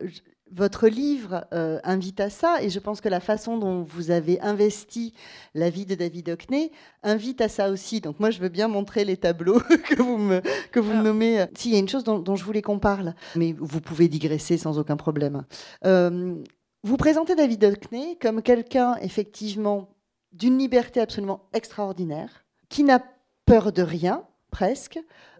votre 0.52 0.88
livre 0.88 1.46
euh, 1.54 1.80
invite 1.84 2.20
à 2.20 2.30
ça, 2.30 2.62
et 2.62 2.70
je 2.70 2.80
pense 2.80 3.02
que 3.02 3.10
la 3.10 3.20
façon 3.20 3.58
dont 3.58 3.84
vous 3.84 4.12
avez 4.12 4.40
investi 4.42 5.14
la 5.54 5.70
vie 5.70 5.86
de 5.86 5.96
David 5.96 6.30
Hockney 6.30 6.72
invite 7.04 7.42
à 7.42 7.50
ça 7.50 7.70
aussi. 7.70 8.02
Donc 8.02 8.20
moi, 8.20 8.32
je 8.32 8.40
veux 8.40 8.50
bien 8.50 8.68
montrer 8.68 9.06
les 9.06 9.18
tableaux 9.18 9.60
que 9.90 10.02
vous 10.02 10.18
me, 10.18 10.42
que 10.72 10.80
vous 10.80 10.94
nommez. 10.94 11.46
S'il 11.56 11.72
y 11.72 11.76
a 11.76 11.80
une 11.80 11.90
chose 11.90 12.04
dont, 12.04 12.36
je 12.36 12.44
voulais 12.44 12.62
qu'on 12.62 12.80
parle, 12.80 13.14
mais 13.36 13.54
vous 13.58 13.82
pouvez 13.82 14.08
digresser 14.08 14.58
sans 14.58 14.80
aucun 14.80 14.98
problème. 14.98 15.44
Euh, 15.86 16.36
vous 16.84 16.98
présentez 16.98 17.36
David 17.36 17.64
Hockney 17.64 18.18
comme 18.22 18.42
quelqu'un, 18.42 18.96
effectivement, 19.02 19.90
d'une 20.32 20.58
liberté 20.58 21.02
absolument 21.02 21.50
extraordinaire, 21.54 22.46
qui 22.70 22.84
n'a 22.84 23.04
peur 23.46 23.72
de 23.72 23.82
rien, 23.82 24.24
presque, 24.52 25.00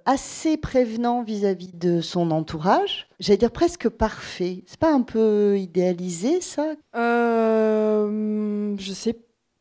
assez 0.10 0.58
prévenant 0.58 1.22
vis-à-vis 1.22 1.72
de 1.74 2.02
son 2.02 2.32
entourage. 2.32 3.08
J'allais 3.20 3.38
dire 3.38 3.52
presque 3.52 3.90
parfait. 3.90 4.64
C'est 4.66 4.80
pas 4.80 4.92
un 4.92 5.02
peu 5.04 5.56
idéalisé 5.60 6.42
ça? 6.42 6.74
Euh, 6.96 8.76
Je 8.80 8.92
sais 8.94 9.16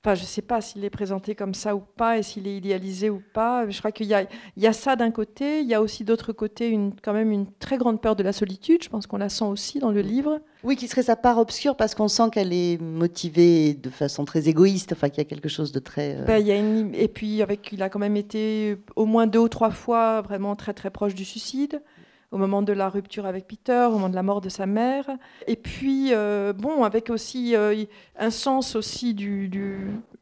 Enfin, 0.08 0.14
je 0.14 0.22
ne 0.22 0.26
sais 0.26 0.40
pas 0.40 0.62
s'il 0.62 0.82
est 0.86 0.90
présenté 0.90 1.34
comme 1.34 1.52
ça 1.52 1.76
ou 1.76 1.80
pas 1.80 2.16
et 2.16 2.22
s'il 2.22 2.46
est 2.46 2.56
idéalisé 2.56 3.10
ou 3.10 3.20
pas. 3.34 3.68
Je 3.68 3.78
crois 3.78 3.92
qu'il 3.92 4.06
y, 4.06 4.14
y 4.56 4.66
a, 4.66 4.72
ça 4.72 4.96
d'un 4.96 5.10
côté, 5.10 5.60
il 5.60 5.66
y 5.66 5.74
a 5.74 5.82
aussi 5.82 6.02
d'autre 6.02 6.32
côté 6.32 6.70
une, 6.70 6.94
quand 7.02 7.12
même 7.12 7.30
une 7.30 7.44
très 7.58 7.76
grande 7.76 8.00
peur 8.00 8.16
de 8.16 8.22
la 8.22 8.32
solitude. 8.32 8.82
Je 8.82 8.88
pense 8.88 9.06
qu'on 9.06 9.18
la 9.18 9.28
sent 9.28 9.44
aussi 9.44 9.80
dans 9.80 9.90
le 9.90 10.00
livre. 10.00 10.40
Oui, 10.64 10.76
qui 10.76 10.88
serait 10.88 11.02
sa 11.02 11.14
part 11.14 11.36
obscure 11.36 11.76
parce 11.76 11.94
qu'on 11.94 12.08
sent 12.08 12.30
qu'elle 12.32 12.54
est 12.54 12.80
motivée 12.80 13.74
de 13.74 13.90
façon 13.90 14.24
très 14.24 14.48
égoïste, 14.48 14.92
enfin 14.92 15.10
qu'il 15.10 15.18
y 15.18 15.26
a 15.26 15.28
quelque 15.28 15.50
chose 15.50 15.72
de 15.72 15.78
très... 15.78 16.16
Euh, 16.16 16.24
ben, 16.24 16.38
il 16.38 16.46
y 16.46 16.52
a 16.52 16.56
une... 16.56 16.94
Et 16.94 17.08
puis 17.08 17.42
avec, 17.42 17.70
il 17.72 17.82
a 17.82 17.90
quand 17.90 17.98
même 17.98 18.16
été 18.16 18.78
au 18.96 19.04
moins 19.04 19.26
deux 19.26 19.40
ou 19.40 19.48
trois 19.50 19.70
fois 19.70 20.22
vraiment 20.22 20.56
très 20.56 20.72
très 20.72 20.88
proche 20.88 21.14
du 21.14 21.26
suicide 21.26 21.82
au 22.30 22.36
moment 22.36 22.62
de 22.62 22.72
la 22.72 22.88
rupture 22.88 23.26
avec 23.26 23.46
Peter, 23.46 23.86
au 23.88 23.92
moment 23.92 24.08
de 24.08 24.14
la 24.14 24.22
mort 24.22 24.40
de 24.40 24.48
sa 24.48 24.66
mère. 24.66 25.08
Et 25.46 25.56
puis, 25.56 26.08
euh, 26.12 26.52
bon, 26.52 26.84
avec 26.84 27.08
aussi 27.10 27.56
euh, 27.56 27.84
un 28.18 28.30
sens 28.30 28.76
aussi 28.76 29.14
du, 29.14 29.50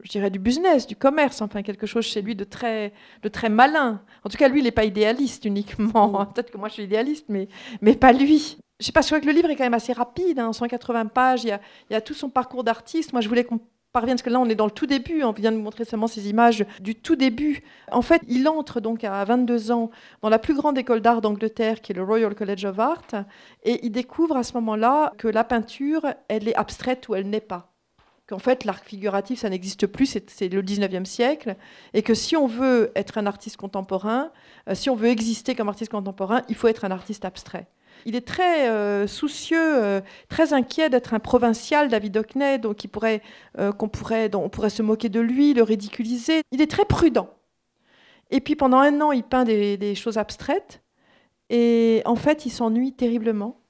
je 0.03 0.11
dirais, 0.11 0.31
du 0.31 0.39
business, 0.39 0.87
du 0.87 0.95
commerce, 0.95 1.43
enfin 1.43 1.63
quelque 1.63 1.87
chose 1.87 2.05
chez 2.05 2.23
lui 2.23 2.37
de 2.37 2.45
très, 2.45 2.93
de 3.23 3.29
très 3.29 3.49
malin. 3.49 4.03
En 4.25 4.29
tout 4.29 4.37
cas, 4.37 4.49
lui, 4.49 4.61
il 4.61 4.65
n'est 4.65 4.71
pas 4.71 4.85
idéaliste 4.85 5.45
uniquement. 5.45 6.21
Mm. 6.21 6.27
Peut-être 6.35 6.51
que 6.51 6.59
moi, 6.59 6.69
je 6.69 6.75
suis 6.75 6.85
idéaliste, 6.85 7.27
mais, 7.29 7.49
mais 7.81 7.95
pas 7.95 8.13
lui. 8.13 8.59
Je 8.79 8.87
sais 8.87 8.93
pas, 8.93 9.01
je 9.01 9.07
crois 9.07 9.21
que 9.21 9.27
le 9.27 9.33
livre 9.33 9.49
est 9.51 9.57
quand 9.57 9.65
même 9.65 9.75
assez 9.75 9.95
rapide, 9.95 10.39
hein, 10.39 10.53
180 10.53 11.07
pages, 11.07 11.45
il 11.45 11.49
y, 11.49 11.53
a, 11.53 11.61
il 11.89 11.95
y 11.95 11.97
a 11.97 12.03
tout 12.03 12.13
son 12.13 12.29
parcours 12.29 12.63
d'artiste. 12.63 13.15
Moi, 13.15 13.23
je 13.23 13.29
voulais 13.29 13.45
qu'on 13.45 13.59
parce 13.93 14.23
que 14.23 14.31
là 14.31 14.41
on 14.41 14.49
est 14.49 14.55
dans 14.55 14.67
le 14.67 14.71
tout 14.71 14.87
début, 14.87 15.23
on 15.23 15.33
vient 15.33 15.53
de 15.53 15.57
montrer 15.57 15.85
seulement 15.85 16.07
ces 16.07 16.29
images 16.29 16.65
du 16.81 16.95
tout 16.95 17.17
début. 17.17 17.63
En 17.91 18.03
fait, 18.03 18.23
il 18.29 18.47
entre 18.49 18.81
donc 18.81 19.05
à 19.05 19.25
22 19.25 19.73
ans 19.73 19.91
dans 20.23 20.29
la 20.29 20.39
plus 20.39 20.55
grande 20.55 20.77
école 20.77 21.01
d'art 21.01 21.21
d'Angleterre, 21.21 21.81
qui 21.81 21.93
est 21.93 21.95
le 21.95 22.03
Royal 22.03 22.35
College 22.35 22.65
of 22.67 22.79
Art, 22.79 23.25
et 23.65 23.85
il 23.87 23.91
découvre 23.91 24.37
à 24.37 24.43
ce 24.43 24.53
moment-là 24.55 25.13
que 25.17 25.29
la 25.29 25.45
peinture, 25.45 26.07
elle 26.29 26.49
est 26.49 26.55
abstraite 26.55 27.09
ou 27.09 27.15
elle 27.15 27.29
n'est 27.29 27.41
pas 27.41 27.73
qu'en 28.27 28.39
fait 28.39 28.65
l'art 28.65 28.81
figuratif 28.81 29.41
ça 29.41 29.49
n'existe 29.49 29.87
plus, 29.87 30.19
c'est 30.27 30.49
le 30.49 30.63
19e 30.63 31.05
siècle, 31.05 31.57
et 31.95 32.03
que 32.03 32.15
si 32.15 32.37
on 32.37 32.47
veut 32.47 32.91
être 32.97 33.19
un 33.19 33.27
artiste 33.27 33.57
contemporain, 33.57 34.31
euh, 34.69 34.75
si 34.75 34.91
on 34.91 34.97
veut 34.97 35.09
exister 35.09 35.55
comme 35.55 35.69
artiste 35.69 35.93
contemporain, 35.93 36.43
il 36.49 36.55
faut 36.55 36.69
être 36.69 36.85
un 36.85 36.91
artiste 36.91 37.25
abstrait. 37.25 37.67
Il 38.05 38.15
est 38.15 38.27
très 38.27 38.69
euh, 38.69 39.07
soucieux, 39.07 39.83
euh, 39.83 40.01
très 40.29 40.53
inquiet 40.53 40.91
d'être 40.91 41.15
un 41.15 41.19
provincial, 41.19 41.89
David 41.89 42.17
Hockney, 42.17 42.59
donc 42.59 42.87
euh, 43.59 43.73
qu'on 43.73 43.89
pourrait, 43.89 44.29
dont 44.29 44.45
on 44.45 44.49
pourrait 44.49 44.71
se 44.71 44.83
moquer 44.83 45.09
de 45.09 45.21
lui, 45.21 45.55
le 45.55 45.63
ridiculiser. 45.63 46.43
Il 46.53 46.61
est 46.61 46.71
très 46.71 46.85
prudent. 46.85 47.31
Et 48.31 48.41
puis 48.41 48.57
pendant 48.57 48.79
un 48.79 49.01
an, 49.01 49.13
il 49.13 49.23
peint 49.23 49.45
des, 49.45 49.95
choses 49.95 50.19
abstraites, 50.19 50.83
et 51.49 52.03
en 52.05 52.17
fait, 52.17 52.45
il 52.45 52.51
s'ennuie 52.51 52.93
terriblement, 52.93 53.61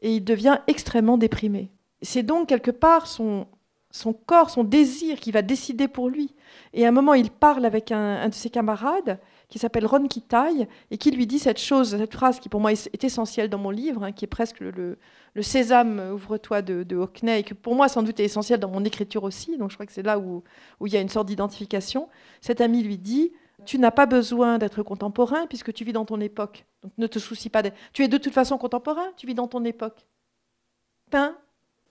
et 0.00 0.14
il 0.14 0.24
devient 0.24 0.58
extrêmement 0.66 1.18
déprimé. 1.18 1.70
C'est 2.00 2.22
donc 2.22 2.48
quelque 2.48 2.70
part 2.70 3.06
son, 3.06 3.46
son 3.90 4.12
corps, 4.12 4.50
son 4.50 4.64
désir 4.64 5.18
qui 5.20 5.30
va 5.30 5.42
décider 5.42 5.88
pour 5.88 6.08
lui. 6.08 6.34
Et 6.72 6.84
à 6.84 6.88
un 6.88 6.92
moment, 6.92 7.14
il 7.14 7.30
parle 7.30 7.64
avec 7.64 7.92
un, 7.92 8.28
de 8.28 8.34
ses 8.34 8.50
camarades 8.50 9.18
qui 9.48 9.58
s'appelle 9.58 9.86
Ron 9.86 10.06
Kitaï 10.06 10.68
et 10.90 10.98
qui 10.98 11.10
lui 11.10 11.26
dit 11.26 11.38
cette 11.38 11.58
chose, 11.58 11.96
cette 11.96 12.12
phrase 12.12 12.38
qui 12.38 12.48
pour 12.48 12.60
moi 12.60 12.72
est 12.72 13.04
essentielle 13.04 13.48
dans 13.48 13.58
mon 13.58 13.70
livre, 13.70 14.04
hein, 14.04 14.12
qui 14.12 14.24
est 14.24 14.28
presque 14.28 14.60
le, 14.60 14.98
Sésame, 15.40 16.00
ouvre-toi 16.14 16.62
de, 16.62 16.96
Hockney, 16.96 17.40
et 17.40 17.42
que 17.44 17.54
pour 17.54 17.74
moi 17.74 17.88
sans 17.88 18.02
doute 18.02 18.20
est 18.20 18.24
essentiel 18.24 18.60
dans 18.60 18.70
mon 18.70 18.84
écriture 18.84 19.24
aussi. 19.24 19.56
Donc 19.56 19.70
je 19.70 19.76
crois 19.76 19.86
que 19.86 19.92
c'est 19.92 20.02
là 20.02 20.18
où, 20.18 20.42
il 20.84 20.92
y 20.92 20.96
a 20.96 21.00
une 21.00 21.08
sorte 21.08 21.28
d'identification. 21.28 22.08
Cet 22.40 22.60
ami 22.60 22.82
lui 22.82 22.98
dit 22.98 23.32
tu 23.64 23.78
n'as 23.78 23.90
pas 23.90 24.06
besoin 24.06 24.58
d'être 24.58 24.82
contemporain 24.82 25.46
puisque 25.46 25.72
tu 25.72 25.84
vis 25.84 25.92
dans 25.92 26.04
ton 26.04 26.20
époque. 26.20 26.64
Donc 26.82 26.92
ne 26.98 27.06
te 27.06 27.18
soucie 27.18 27.50
pas. 27.50 27.62
Tu 27.92 28.04
es 28.04 28.08
de 28.08 28.18
toute 28.18 28.32
façon 28.32 28.58
contemporain, 28.58 29.06
tu 29.16 29.26
vis 29.26 29.34
dans 29.34 29.48
ton 29.48 29.64
époque. 29.64 30.06
Peins 31.10 31.36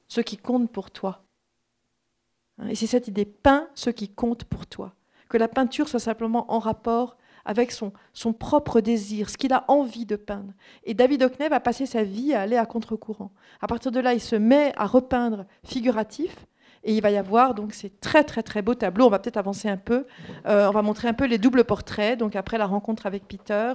ce 0.07 0.21
qui 0.21 0.37
compte 0.37 0.71
pour 0.71 0.91
toi. 0.91 1.23
Et 2.69 2.75
c'est 2.75 2.87
cette 2.87 3.07
idée, 3.07 3.25
peins 3.25 3.67
ce 3.75 3.89
qui 3.89 4.09
compte 4.09 4.45
pour 4.45 4.65
toi. 4.65 4.93
Que 5.29 5.37
la 5.37 5.47
peinture 5.47 5.89
soit 5.89 5.99
simplement 5.99 6.51
en 6.51 6.59
rapport 6.59 7.17
avec 7.47 7.71
son, 7.71 7.93
son 8.13 8.33
propre 8.33 8.81
désir, 8.81 9.29
ce 9.29 9.37
qu'il 9.37 9.53
a 9.53 9.63
envie 9.69 10.05
de 10.05 10.17
peindre. 10.17 10.53
Et 10.83 10.93
David 10.93 11.23
Hockney 11.23 11.47
va 11.47 11.59
passer 11.59 11.85
sa 11.85 12.03
vie 12.03 12.33
à 12.33 12.41
aller 12.41 12.57
à 12.57 12.65
contre-courant. 12.65 13.31
À 13.61 13.67
partir 13.67 13.91
de 13.91 13.99
là, 13.99 14.13
il 14.13 14.21
se 14.21 14.35
met 14.35 14.73
à 14.75 14.85
repeindre 14.85 15.45
figuratif, 15.63 16.45
et 16.83 16.95
il 16.95 17.01
va 17.01 17.09
y 17.09 17.17
avoir 17.17 17.53
donc 17.53 17.73
ces 17.73 17.89
très 17.89 18.23
très 18.23 18.43
très 18.43 18.61
beaux 18.61 18.75
tableaux. 18.75 19.07
On 19.07 19.09
va 19.09 19.19
peut-être 19.19 19.37
avancer 19.37 19.67
un 19.67 19.77
peu. 19.77 20.05
Euh, 20.45 20.67
on 20.67 20.71
va 20.71 20.81
montrer 20.81 21.07
un 21.07 21.13
peu 21.13 21.25
les 21.25 21.37
doubles 21.37 21.63
portraits. 21.63 22.17
Donc 22.17 22.35
après 22.35 22.57
la 22.57 22.65
rencontre 22.65 23.05
avec 23.05 23.27
Peter. 23.27 23.73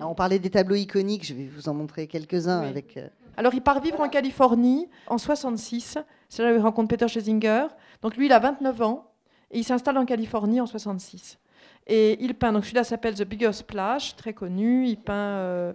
on 0.00 0.14
parlait 0.14 0.38
des 0.38 0.50
tableaux 0.50 0.76
iconiques. 0.76 1.26
Je 1.26 1.34
vais 1.34 1.46
vous 1.46 1.68
en 1.68 1.74
montrer 1.74 2.06
quelques-uns 2.06 2.60
avec. 2.60 2.98
Euh, 2.98 3.08
Alors 3.36 3.54
il 3.54 3.62
part 3.62 3.80
vivre 3.80 4.00
en 4.00 4.08
Californie 4.08 4.88
en 5.08 5.18
66. 5.18 5.98
C'est 6.28 6.42
là 6.42 6.52
où 6.52 6.54
il 6.54 6.60
rencontre 6.60 6.88
Peter 6.88 7.08
Schlesinger. 7.08 7.66
Donc 8.02 8.16
lui, 8.16 8.26
il 8.26 8.32
a 8.32 8.38
29 8.38 8.82
ans 8.82 9.10
et 9.50 9.58
il 9.58 9.64
s'installe 9.64 9.98
en 9.98 10.04
Californie 10.04 10.60
en 10.60 10.66
66. 10.66 11.38
Et 11.86 12.22
il 12.22 12.34
peint. 12.34 12.52
Donc 12.52 12.64
celui-là 12.64 12.84
s'appelle 12.84 13.14
The 13.14 13.24
Bigger 13.24 13.52
Splash, 13.52 14.16
très 14.16 14.32
connu. 14.32 14.86
Il 14.86 14.96
peint 14.96 15.14
euh, 15.14 15.72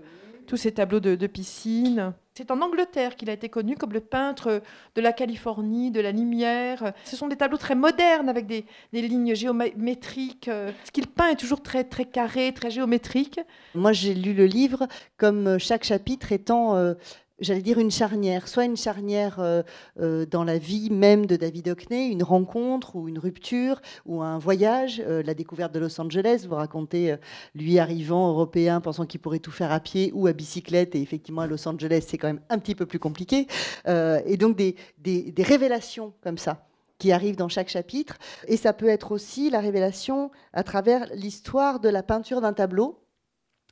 tous 0.47 0.57
ces 0.57 0.71
tableaux 0.71 0.99
de, 0.99 1.27
piscine. 1.27 2.13
C'est 2.33 2.51
en 2.51 2.61
Angleterre 2.61 3.15
qu'il 3.15 3.29
a 3.29 3.33
été 3.33 3.49
connu 3.49 3.75
comme 3.75 3.93
le 3.93 3.99
peintre 3.99 4.61
de 4.95 5.01
la 5.01 5.13
Californie, 5.13 5.91
de 5.91 5.99
la 5.99 6.11
lumière. 6.11 6.93
Ce 7.03 7.15
sont 7.15 7.27
des 7.27 7.35
tableaux 7.35 7.57
très 7.57 7.75
modernes 7.75 8.29
avec 8.29 8.47
des, 8.47 8.65
lignes 8.93 9.35
géométriques. 9.35 10.49
Ce 10.49 10.91
qu'il 10.91 11.07
peint 11.07 11.29
est 11.29 11.35
toujours 11.35 11.61
très, 11.61 11.83
très 11.83 12.05
carré, 12.05 12.53
très 12.53 12.71
géométrique. 12.71 13.39
Moi, 13.75 13.91
j'ai 13.91 14.13
lu 14.13 14.33
le 14.33 14.45
livre 14.45 14.87
comme 15.17 15.59
chaque 15.59 15.83
chapitre 15.83 16.31
étant 16.31 16.75
euh, 16.75 16.93
j'allais 17.41 17.61
dire 17.61 17.79
une 17.79 17.91
charnière, 17.91 18.47
soit 18.47 18.65
une 18.65 18.77
charnière 18.77 19.39
euh, 19.39 19.63
euh, 19.99 20.25
dans 20.25 20.43
la 20.43 20.57
vie 20.57 20.89
même 20.89 21.25
de 21.25 21.35
David 21.35 21.69
Hockney, 21.69 22.09
une 22.09 22.23
rencontre 22.23 22.95
ou 22.95 23.09
une 23.09 23.19
rupture 23.19 23.81
ou 24.05 24.21
un 24.21 24.37
voyage, 24.37 25.01
euh, 25.05 25.23
la 25.23 25.33
découverte 25.33 25.73
de 25.73 25.79
Los 25.79 25.99
Angeles. 25.99 26.45
Vous 26.47 26.55
racontez 26.55 27.15
lui 27.55 27.79
arrivant 27.79 28.29
européen, 28.29 28.79
pensant 28.79 29.05
qu'il 29.05 29.19
pourrait 29.19 29.39
tout 29.39 29.51
faire 29.51 29.71
à 29.71 29.79
pied 29.79 30.11
ou 30.13 30.27
à 30.27 30.33
bicyclette, 30.33 30.95
et 30.95 31.01
effectivement 31.01 31.41
à 31.41 31.47
Los 31.47 31.67
Angeles 31.67 32.05
c'est 32.07 32.17
quand 32.17 32.27
même 32.27 32.41
un 32.49 32.59
petit 32.59 32.75
peu 32.75 32.85
plus 32.85 32.99
compliqué. 32.99 33.47
et 33.87 34.37
donc 34.37 34.55
des, 34.55 34.75
révélations 35.39 36.13
comme 36.21 36.37
ça 36.37 36.67
qui 36.99 37.11
arrivent 37.11 37.35
dans 37.35 37.49
chaque 37.49 37.69
chapitre. 37.69 38.17
Et 38.47 38.57
ça 38.57 38.73
peut 38.73 38.87
être 38.87 39.11
aussi 39.11 39.49
la 39.49 39.59
révélation 39.59 40.29
à 40.53 40.63
travers 40.63 41.07
l'histoire 41.15 41.79
de 41.79 41.89
la 41.89 42.03
peinture 42.03 42.41
d'un 42.41 42.53
tableau 42.53 43.00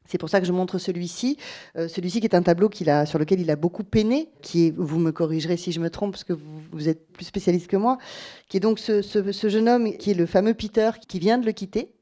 c'est 0.09 0.17
pour 0.17 0.29
ça 0.29 0.39
que 0.39 0.47
je 0.47 0.51
montre 0.51 0.79
celui-ci, 0.79 1.37
euh, 1.77 1.87
celui-ci 1.87 2.19
qui 2.19 2.25
est 2.25 2.35
un 2.35 2.41
tableau 2.41 2.69
a, 2.87 3.05
sur 3.05 3.19
lequel 3.19 3.39
il 3.39 3.51
a 3.51 3.55
beaucoup 3.55 3.83
peiné, 3.83 4.29
qui 4.41 4.67
est, 4.67 4.73
vous 4.75 4.97
me 4.97 5.11
corrigerez 5.11 5.55
si 5.55 5.71
je 5.71 5.79
me 5.79 5.89
trompe, 5.89 6.11
parce 6.13 6.23
que 6.23 6.33
vous, 6.33 6.89
êtes 6.89 7.11
plus 7.11 7.25
spécialiste 7.25 7.67
que 7.67 7.77
moi, 7.77 7.99
qui 8.47 8.57
est 8.57 8.59
donc 8.59 8.79
ce, 8.79 9.01
jeune 9.49 9.69
homme 9.69 9.93
qui 9.97 10.11
est 10.11 10.15
le 10.15 10.25
fameux 10.25 10.55
Peter 10.55 10.91
qui 11.07 11.19
vient 11.19 11.37
de 11.37 11.45
le 11.45 11.51
quitter 11.51 11.93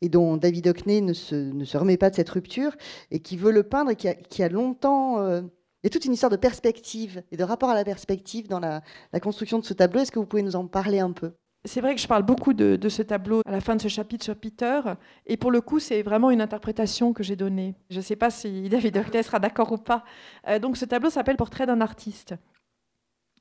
et 0.00 0.08
dont 0.08 0.38
David 0.38 0.66
Hockney 0.68 1.02
ne 1.02 1.12
se, 1.12 1.76
remet 1.76 1.98
pas 1.98 2.08
de 2.08 2.14
cette 2.14 2.30
rupture 2.30 2.74
et 3.10 3.20
qui 3.20 3.36
veut 3.36 3.52
le 3.52 3.62
peindre 3.62 3.90
et 3.90 3.96
qui 3.96 4.42
a, 4.42 4.48
longtemps... 4.48 5.20
Euh, 5.20 5.42
il 5.82 5.86
y 5.86 5.88
a 5.88 5.90
toute 5.90 6.04
une 6.04 6.12
histoire 6.12 6.30
de 6.30 6.36
perspective 6.36 7.24
et 7.32 7.36
de 7.36 7.42
rapport 7.42 7.68
à 7.68 7.74
la 7.74 7.84
perspective 7.84 8.46
dans 8.46 8.60
la 8.60 8.80
construction 9.20 9.58
de 9.58 9.64
ce 9.64 9.74
tableau. 9.74 10.00
Est-ce 10.00 10.12
que 10.12 10.20
vous 10.20 10.26
pouvez 10.26 10.42
nous 10.42 10.54
en 10.54 10.68
parler 10.68 11.00
un 11.00 11.10
peu? 11.10 11.32
C'est 11.64 11.80
vrai 11.80 11.94
que 11.94 12.00
je 12.00 12.08
parle 12.08 12.24
beaucoup 12.24 12.54
de, 12.54 12.88
ce 12.88 13.02
tableau 13.02 13.40
à 13.46 13.52
la 13.52 13.60
fin 13.60 13.76
de 13.76 13.82
ce 13.82 13.88
chapitre 13.88 14.24
sur 14.24 14.36
Peter, 14.36 14.80
et 15.26 15.36
pour 15.36 15.50
le 15.50 15.60
coup, 15.60 15.78
c'est 15.78 16.02
vraiment 16.02 16.30
une 16.30 16.40
interprétation 16.40 17.12
que 17.12 17.22
j'ai 17.22 17.36
donnée. 17.36 17.74
Je 17.90 17.98
ne 17.98 18.02
sais 18.02 18.16
pas 18.16 18.30
si 18.30 18.68
David 18.68 18.96
Hockney 18.96 19.22
sera 19.22 19.38
d'accord 19.38 19.70
ou 19.72 19.78
pas. 19.78 20.04
Euh, 20.48 20.58
donc 20.58 20.76
ce 20.76 20.84
tableau 20.84 21.10
s'appelle 21.10 21.36
Portrait 21.36 21.66
d'un 21.66 21.80
artiste. 21.80 22.34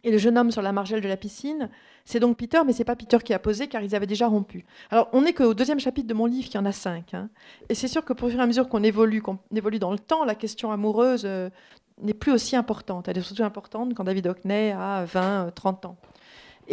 Et 0.03 0.11
le 0.11 0.17
jeune 0.17 0.37
homme 0.37 0.49
sur 0.49 0.63
la 0.63 0.71
margelle 0.71 1.01
de 1.01 1.07
la 1.07 1.17
piscine, 1.17 1.69
c'est 2.05 2.19
donc 2.19 2.35
Peter, 2.37 2.59
mais 2.65 2.73
c'est 2.73 2.83
pas 2.83 2.95
Peter 2.95 3.19
qui 3.23 3.35
a 3.35 3.39
posé 3.39 3.67
car 3.67 3.83
ils 3.83 3.95
avaient 3.95 4.07
déjà 4.07 4.27
rompu. 4.27 4.65
Alors 4.89 5.09
on 5.13 5.21
n'est 5.21 5.33
qu'au 5.33 5.53
deuxième 5.53 5.79
chapitre 5.79 6.07
de 6.07 6.13
mon 6.15 6.25
livre, 6.25 6.49
qui 6.49 6.57
en 6.57 6.65
a 6.65 6.71
cinq. 6.71 7.13
Hein. 7.13 7.29
Et 7.69 7.75
c'est 7.75 7.87
sûr 7.87 8.03
que 8.03 8.13
pour 8.13 8.29
fur 8.29 8.39
et 8.39 8.41
à 8.41 8.47
mesure 8.47 8.67
qu'on 8.67 8.81
évolue, 8.81 9.21
qu'on 9.21 9.37
évolue 9.55 9.77
dans 9.77 9.91
le 9.91 9.99
temps, 9.99 10.25
la 10.25 10.33
question 10.33 10.71
amoureuse 10.71 11.23
euh, 11.25 11.51
n'est 12.01 12.15
plus 12.15 12.31
aussi 12.31 12.55
importante. 12.55 13.07
Elle 13.07 13.19
est 13.19 13.21
surtout 13.21 13.43
importante 13.43 13.93
quand 13.93 14.03
David 14.03 14.25
Hockney 14.25 14.71
a 14.71 15.05
20, 15.05 15.51
30 15.53 15.85
ans. 15.85 15.97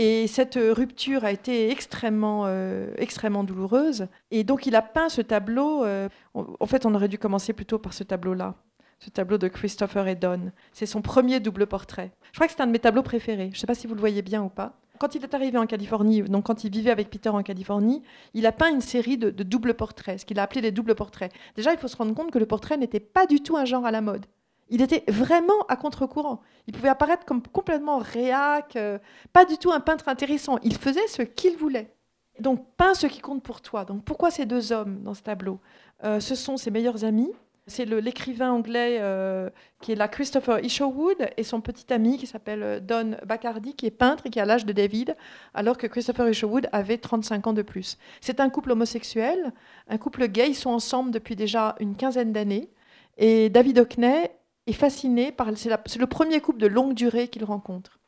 Et 0.01 0.29
cette 0.29 0.57
rupture 0.57 1.25
a 1.25 1.33
été 1.33 1.73
extrêmement, 1.73 2.45
euh, 2.47 2.95
extrêmement 2.99 3.43
douloureuse. 3.43 4.07
Et 4.31 4.45
donc 4.45 4.65
il 4.65 4.77
a 4.77 4.81
peint 4.81 5.09
ce 5.09 5.21
tableau. 5.21 5.85
Euh, 5.85 6.09
en 6.35 6.67
fait, 6.67 6.87
on 6.87 6.95
aurait 6.95 7.09
dû 7.09 7.19
commencer 7.19 7.53
plutôt 7.53 7.81
par 7.81 7.93
ce 7.93 8.05
tableau-là, 8.05 8.55
ce 9.01 9.11
tableau 9.11 9.39
de 9.39 9.49
Christopher 9.49 10.07
Edon. 10.07 10.53
C'est 10.73 10.87
son 10.87 11.03
premier 11.03 11.41
double 11.41 11.67
portrait. 11.67 12.13
Je 12.31 12.39
crois 12.39 12.47
que 12.47 12.53
c'est 12.53 12.63
un 12.63 12.69
de 12.69 12.71
mes 12.71 12.79
tableaux 12.79 13.03
préférés. 13.03 13.49
Je 13.51 13.57
ne 13.57 13.59
sais 13.59 13.67
pas 13.67 13.75
si 13.75 13.89
vous 13.89 13.95
le 13.95 14.01
voyez 14.01 14.23
bien 14.23 14.41
ou 14.41 14.49
pas. 14.49 14.79
Quand 15.01 15.17
il 15.17 15.25
est 15.25 15.35
arrivé 15.35 15.59
en 15.59 15.67
Californie, 15.67 16.23
donc 16.23 16.45
quand 16.45 16.63
il 16.63 16.71
vivait 16.71 16.93
avec 16.93 17.11
Peter 17.11 17.31
en 17.31 17.43
Californie, 17.43 18.03
il 18.35 18.47
a 18.47 18.53
peint 18.53 18.71
une 18.71 18.81
série 18.81 19.19
de, 19.19 19.31
de 19.31 19.43
doubles 19.43 19.75
portraits, 19.75 20.21
ce 20.21 20.25
qu'il 20.25 20.39
a 20.39 20.45
appelé 20.45 20.61
les 20.61 20.71
doubles 20.71 20.95
portraits. 20.95 21.33
Déjà, 21.57 21.73
il 21.73 21.79
faut 21.79 21.89
se 21.89 21.97
rendre 21.97 22.15
compte 22.15 22.31
que 22.31 22.39
le 22.39 22.47
portrait 22.47 22.77
n'était 22.77 23.01
pas 23.01 23.27
du 23.27 23.41
tout 23.41 23.57
un 23.57 23.65
genre 23.65 23.85
à 23.85 23.91
la 23.91 24.01
mode. 24.01 24.27
Il 24.71 24.83
était 24.83 25.05
vraiment 25.09 25.61
à 25.69 25.77
contre-courant. 25.77 26.41
Il 26.67 26.75
pouvait 26.75 26.89
apparaître 26.89 27.25
comme 27.25 27.43
complètement 27.43 27.99
réac, 27.99 28.77
euh, 28.77 28.99
pas 29.33 29.45
du 29.45 29.57
tout 29.57 29.73
un 29.73 29.81
peintre 29.81 30.09
intéressant. 30.09 30.59
Il 30.63 30.77
faisait 30.77 31.07
ce 31.09 31.23
qu'il 31.23 31.57
voulait. 31.57 31.95
Donc, 32.41 32.65
peint 32.77 32.95
ce 32.95 33.07
qui 33.07 33.21
compte 33.21 33.43
pour 33.43 33.61
toi. 33.61 33.85
Donc, 33.85 34.05
pourquoi 34.05 34.31
ces 34.31 34.47
deux 34.47 34.73
hommes 34.73 35.03
dans 35.03 35.15
ce 35.15 35.23
tableau? 35.23 35.59
Euh, 36.05 36.21
Ce 36.21 36.35
sont 36.35 36.57
ses 36.57 36.71
meilleurs 36.71 37.05
amis. 37.05 37.33
C'est 37.67 37.85
l'écrivain 37.85 38.51
anglais 38.51 38.97
euh, 39.01 39.51
qui 39.83 39.93
est 39.93 39.95
là, 39.95 40.09
Christopher 40.09 40.65
Isherwood, 40.65 41.29
et 41.37 41.43
son 41.43 41.61
petit 41.61 41.93
ami 41.93 42.17
qui 42.17 42.27
s'appelle 42.27 42.83
Don 42.85 43.17
Bacardi, 43.27 43.75
qui 43.75 43.85
est 43.85 43.91
peintre 43.91 44.25
et 44.25 44.31
qui 44.31 44.41
a 44.41 44.47
l'âge 44.47 44.65
de 44.65 44.73
David, 44.73 45.17
alors 45.53 45.77
que 45.77 45.87
Christopher 45.87 46.31
Isherwood 46.31 46.67
avait 46.73 46.97
35 46.97 47.47
ans 47.49 47.53
de 47.53 47.61
plus. 47.61 47.99
C'est 48.23 48.41
un 48.41 48.49
couple 48.49 48.73
homosexuel, 48.73 49.53
un 49.89 49.99
couple 49.99 50.29
gay. 50.29 50.49
Ils 50.49 50.55
sont 50.55 50.71
ensemble 50.71 51.11
depuis 51.11 51.37
déjà 51.37 51.77
une 51.79 51.95
quinzaine 51.95 52.33
d'années. 52.33 52.71
Et 53.19 53.51
David 53.51 53.81
Hockney 53.81 54.31
est 54.69 54.73
fasciné 54.73 55.33
par. 55.33 55.49
C'est 55.57 55.99
le 55.99 56.07
premier 56.07 56.41
couple 56.41 56.61
de 56.61 56.67
longue 56.67 56.95
durée 56.95 57.29
qu'il 57.29 57.45
rencontre. 57.45 57.99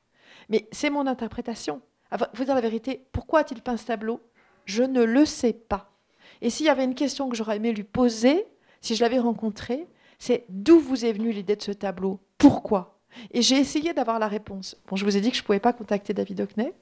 Mais 0.48 0.68
c'est 0.72 0.90
mon 0.90 1.06
interprétation. 1.06 1.80
Vous 2.34 2.44
dire 2.44 2.54
la 2.54 2.60
vérité, 2.60 3.06
pourquoi 3.12 3.40
a-t-il 3.40 3.62
peint 3.62 3.76
ce 3.76 3.86
tableau? 3.86 4.20
Je 4.64 4.82
ne 4.82 5.02
le 5.02 5.24
sais 5.24 5.52
pas. 5.52 5.92
Et 6.42 6.50
s'il 6.50 6.66
y 6.66 6.70
avait 6.70 6.84
une 6.84 6.94
question 6.94 7.28
que 7.28 7.36
j'aurais 7.36 7.56
aimé 7.56 7.72
lui 7.72 7.84
poser, 7.84 8.46
si 8.80 8.96
je 8.96 9.02
l'avais 9.02 9.18
rencontré, 9.18 9.86
c'est 10.18 10.44
d'où 10.48 10.78
vous 10.78 11.04
est 11.04 11.12
venue 11.12 11.32
l'idée 11.32 11.56
de 11.56 11.62
ce 11.62 11.72
tableau? 11.72 12.20
Pourquoi? 12.38 13.00
Et 13.30 13.42
j'ai 13.42 13.56
essayé 13.56 13.92
d'avoir 13.92 14.18
la 14.18 14.28
réponse. 14.28 14.76
Bon, 14.88 14.96
je 14.96 15.04
vous 15.04 15.16
ai 15.16 15.20
dit 15.20 15.30
que 15.30 15.36
je 15.36 15.42
ne 15.42 15.46
pouvais 15.46 15.60
pas 15.60 15.72
contacter 15.72 16.14
David 16.14 16.40
Hockney, 16.40 16.72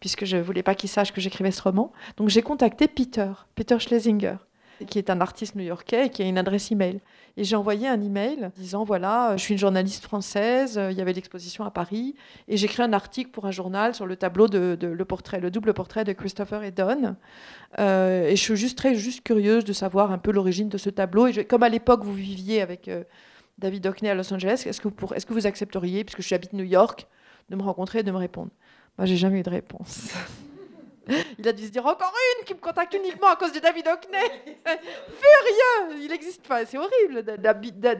puisque 0.00 0.24
je 0.24 0.36
ne 0.36 0.42
voulais 0.42 0.62
pas 0.62 0.74
qu'il 0.74 0.88
sache 0.88 1.12
que 1.12 1.20
j'écrivais 1.20 1.52
ce 1.52 1.62
roman. 1.62 1.92
Donc 2.16 2.28
j'ai 2.28 2.42
contacté 2.42 2.88
Peter, 2.88 3.32
Peter 3.54 3.78
Schlesinger 3.78 4.36
qui 4.86 4.98
est 4.98 5.10
un 5.10 5.20
artiste 5.20 5.54
new-yorkais 5.54 6.06
et 6.06 6.10
qui 6.10 6.22
a 6.22 6.26
une 6.26 6.38
adresse 6.38 6.70
email. 6.70 7.00
Et 7.36 7.44
j'ai 7.44 7.56
envoyé 7.56 7.88
un 7.88 8.00
email 8.00 8.50
disant 8.56 8.84
voilà, 8.84 9.36
je 9.36 9.42
suis 9.42 9.54
une 9.54 9.58
journaliste 9.58 10.04
française, 10.04 10.80
il 10.90 10.96
y 10.96 11.00
avait 11.00 11.12
l'exposition 11.12 11.64
à 11.64 11.70
Paris, 11.70 12.14
et 12.48 12.56
j'écris 12.56 12.82
un 12.82 12.92
article 12.92 13.30
pour 13.30 13.46
un 13.46 13.50
journal 13.50 13.94
sur 13.94 14.06
le 14.06 14.16
tableau 14.16 14.48
de, 14.48 14.76
le 14.80 15.04
portrait, 15.04 15.40
le 15.40 15.50
double 15.50 15.72
portrait 15.72 16.04
de 16.04 16.12
Christopher 16.12 16.62
Hedon. 16.62 17.16
Euh, 17.78 18.26
et 18.26 18.36
je 18.36 18.42
suis 18.42 18.56
juste 18.56 18.76
très 18.76 18.94
juste 18.94 19.22
curieuse 19.22 19.64
de 19.64 19.72
savoir 19.72 20.12
un 20.12 20.18
peu 20.18 20.32
l'origine 20.32 20.68
de 20.68 20.78
ce 20.78 20.90
tableau. 20.90 21.28
Et 21.28 21.44
comme 21.44 21.62
à 21.62 21.68
l'époque 21.68 22.04
vous 22.04 22.14
viviez 22.14 22.60
avec 22.60 22.88
euh, 22.88 23.04
David 23.58 23.86
Hockney 23.86 24.10
à 24.10 24.14
Los 24.14 24.32
Angeles, 24.32 24.64
est-ce 24.66 24.80
que, 24.80 24.88
vous 24.88 25.14
est-ce 25.14 25.26
que 25.26 25.32
vous 25.32 25.46
accepteriez, 25.46 26.04
puisque 26.04 26.22
je 26.22 26.34
habite 26.34 26.52
New 26.52 26.64
York, 26.64 27.06
de 27.48 27.56
me 27.56 27.62
rencontrer 27.62 28.00
et 28.00 28.02
de 28.02 28.10
me 28.10 28.18
répondre? 28.18 28.50
Moi, 28.98 29.06
j'ai 29.06 29.16
jamais 29.16 29.40
eu 29.40 29.42
de 29.42 29.50
réponse. 29.50 30.12
Il 31.38 31.48
a 31.48 31.52
dû 31.52 31.66
se 31.66 31.70
dire 31.70 31.86
encore 31.86 32.12
une 32.38 32.44
qui 32.44 32.54
me 32.54 32.58
contacte 32.58 32.94
uniquement 32.94 33.28
à 33.28 33.36
cause 33.36 33.52
de 33.52 33.58
David 33.58 33.86
Hockney. 33.88 34.18
Furieux 34.64 36.02
Il 36.02 36.08
n'existe 36.08 36.46
pas. 36.46 36.64
C'est 36.66 36.78
horrible 36.78 37.24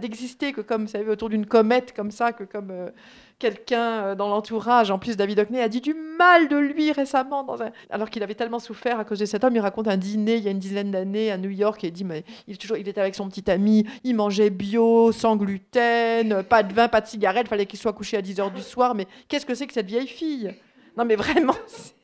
d'exister 0.00 0.52
que 0.52 0.60
comme, 0.60 0.82
vous 0.82 0.90
savez, 0.90 1.10
autour 1.10 1.28
d'une 1.28 1.46
comète 1.46 1.94
comme 1.94 2.10
ça, 2.10 2.32
que 2.32 2.44
comme 2.44 2.70
euh, 2.70 2.90
quelqu'un 3.38 4.04
euh, 4.04 4.14
dans 4.14 4.28
l'entourage. 4.28 4.90
En 4.90 4.98
plus, 4.98 5.16
David 5.16 5.40
Hockney 5.40 5.60
a 5.60 5.68
dit 5.68 5.80
du 5.80 5.94
mal 5.94 6.48
de 6.48 6.56
lui 6.56 6.92
récemment. 6.92 7.46
Alors 7.90 8.10
qu'il 8.10 8.22
avait 8.22 8.34
tellement 8.34 8.60
souffert 8.60 9.00
à 9.00 9.04
cause 9.04 9.18
de 9.18 9.24
cet 9.24 9.42
homme. 9.42 9.56
Il 9.56 9.60
raconte 9.60 9.88
un 9.88 9.96
dîner 9.96 10.36
il 10.36 10.44
y 10.44 10.48
a 10.48 10.50
une 10.52 10.58
dizaine 10.58 10.90
d'années 10.90 11.32
à 11.32 11.38
New 11.38 11.50
York 11.50 11.82
et 11.82 11.88
il 11.88 11.92
dit 11.92 12.04
mais 12.04 12.24
il, 12.46 12.58
toujours, 12.58 12.76
il 12.76 12.86
était 12.86 13.00
avec 13.00 13.14
son 13.14 13.28
petit 13.28 13.50
ami, 13.50 13.86
il 14.04 14.14
mangeait 14.14 14.50
bio, 14.50 15.10
sans 15.10 15.36
gluten, 15.36 16.42
pas 16.44 16.62
de 16.62 16.72
vin, 16.72 16.88
pas 16.88 17.00
de 17.00 17.06
cigarette. 17.06 17.46
Il 17.46 17.48
fallait 17.48 17.66
qu'il 17.66 17.78
soit 17.78 17.92
couché 17.92 18.16
à 18.16 18.22
10 18.22 18.36
h 18.36 18.52
du 18.52 18.62
soir. 18.62 18.94
Mais 18.94 19.06
qu'est-ce 19.28 19.46
que 19.46 19.54
c'est 19.54 19.66
que 19.66 19.72
cette 19.72 19.86
vieille 19.86 20.06
fille? 20.06 20.54
Non, 20.96 21.04
mais 21.04 21.16
vraiment. 21.16 21.56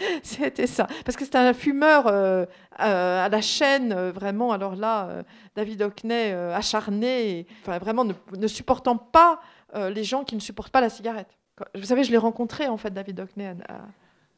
C'était 0.22 0.66
ça. 0.66 0.86
Parce 1.04 1.16
que 1.16 1.24
c'était 1.24 1.38
un 1.38 1.52
fumeur 1.52 2.06
euh, 2.06 2.44
euh, 2.80 3.24
à 3.24 3.28
la 3.28 3.40
chaîne, 3.40 3.92
euh, 3.92 4.12
vraiment. 4.12 4.52
Alors 4.52 4.76
là, 4.76 5.24
David 5.56 5.82
Hockney, 5.82 6.32
acharné, 6.32 7.46
enfin, 7.62 7.78
vraiment 7.78 8.04
ne, 8.04 8.46
supportant 8.46 8.96
pas 8.96 9.40
les 9.74 10.04
gens 10.04 10.24
qui 10.24 10.34
ne 10.34 10.40
supportent 10.40 10.72
pas 10.72 10.80
la 10.80 10.90
cigarette. 10.90 11.38
Vous 11.74 11.84
savez, 11.84 12.04
je 12.04 12.10
l'ai 12.10 12.18
rencontré, 12.18 12.68
en 12.68 12.76
fait, 12.76 12.90
David 12.90 13.20
Hockney, 13.20 13.54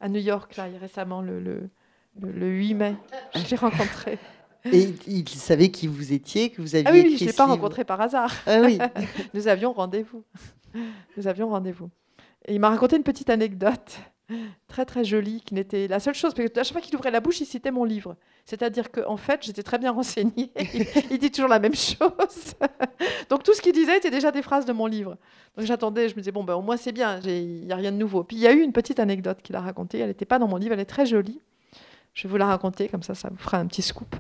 à, 0.01 0.09
New 0.09 0.21
York, 0.21 0.57
là, 0.57 0.67
récemment, 0.81 1.23
le, 1.23 1.41
le, 1.41 1.71
le 2.21 2.49
8 2.49 2.75
mai. 2.75 2.97
Je 3.35 3.51
l'ai 3.51 3.57
rencontré. 3.57 4.19
Et 4.71 4.95
il 5.07 5.29
savait 5.29 5.71
qui 5.71 5.87
vous 5.87 6.13
étiez, 6.13 6.51
que 6.51 6.61
vous 6.61 6.75
aviez. 6.75 6.89
Ah 6.89 6.93
oui, 6.93 7.03
oui 7.05 7.17
je 7.17 7.25
ne 7.25 7.31
l'ai 7.31 7.37
pas 7.37 7.47
rencontré 7.47 7.85
par 7.85 8.01
hasard. 8.01 8.33
Ah 8.47 8.61
oui. 8.61 8.79
Nous 9.35 9.49
avions 9.49 9.73
rendez-vous. 9.73 10.25
Nous 11.17 11.27
avions 11.27 11.49
rendez-vous. 11.49 11.89
Et 12.47 12.55
il 12.55 12.61
m'a 12.61 12.71
raconté 12.71 12.97
une 12.97 13.03
petite 13.03 13.31
anecdote 13.31 13.99
très 14.69 14.85
très 14.85 15.05
jolie, 15.05 15.41
qui 15.41 15.55
n'était 15.55 15.89
la 15.89 16.01
seule 16.01 16.15
chose, 16.15 16.35
parce 16.35 16.49
que 16.49 16.61
à 16.61 16.65
chaque 16.65 16.73
fois 16.73 16.81
qu'il 16.81 16.95
ouvrait 16.97 17.11
la 17.11 17.21
bouche, 17.21 17.41
il 17.41 17.47
citait 17.47 17.71
mon 17.71 17.85
livre. 17.85 18.17
C'est-à-dire 18.45 18.91
qu'en 18.91 19.13
en 19.13 19.17
fait, 19.17 19.45
j'étais 19.45 19.63
très 19.63 19.79
bien 19.79 19.93
renseignée. 19.93 20.51
il, 21.11 21.19
dit 21.19 21.31
toujours 21.31 21.49
la 21.49 21.59
même 21.59 21.75
chose. 21.75 22.55
Donc 23.31 23.43
tout 23.43 23.55
ce 23.55 23.63
qu'il 23.63 23.73
disait 23.73 23.97
était 23.97 24.11
déjà 24.11 24.31
des 24.31 24.43
phrases 24.43 24.65
de 24.65 24.73
mon 24.73 24.87
livre. 24.87 25.17
Donc 25.57 25.67
j'attendais, 25.67 26.09
je 26.09 26.15
me 26.15 26.21
disais, 26.21 26.33
bon, 26.33 26.45
ben, 26.45 26.55
au 26.55 26.63
moins 26.63 26.77
c'est 26.77 26.93
bien, 26.93 27.21
il 27.21 27.67
n'y 27.67 27.73
a 27.73 27.77
rien 27.77 27.93
de 27.93 27.97
nouveau. 27.97 28.25
Puis 28.25 28.37
il 28.37 28.43
y 28.43 28.47
a 28.47 28.53
eu 28.53 28.61
une 28.61 28.73
petite 28.73 28.99
anecdote 29.01 29.39
qu'il 29.43 29.57
a 29.57 29.61
racontée, 29.61 29.99
elle 29.99 30.09
n'était 30.09 30.25
pas 30.25 30.39
dans 30.39 30.49
mon 30.49 30.57
livre, 30.57 30.75
elle 30.75 30.81
est 30.81 30.85
très 30.85 31.07
jolie. 31.07 31.41
Je 32.15 32.25
vais 32.25 32.31
vous 32.31 32.37
la 32.37 32.47
raconter, 32.47 32.89
comme 32.89 33.03
ça, 33.03 33.15
ça 33.15 33.29
vous 33.31 33.39
fera 33.39 33.59
un 33.59 33.67
petit 33.67 33.83
scoop. 33.83 34.15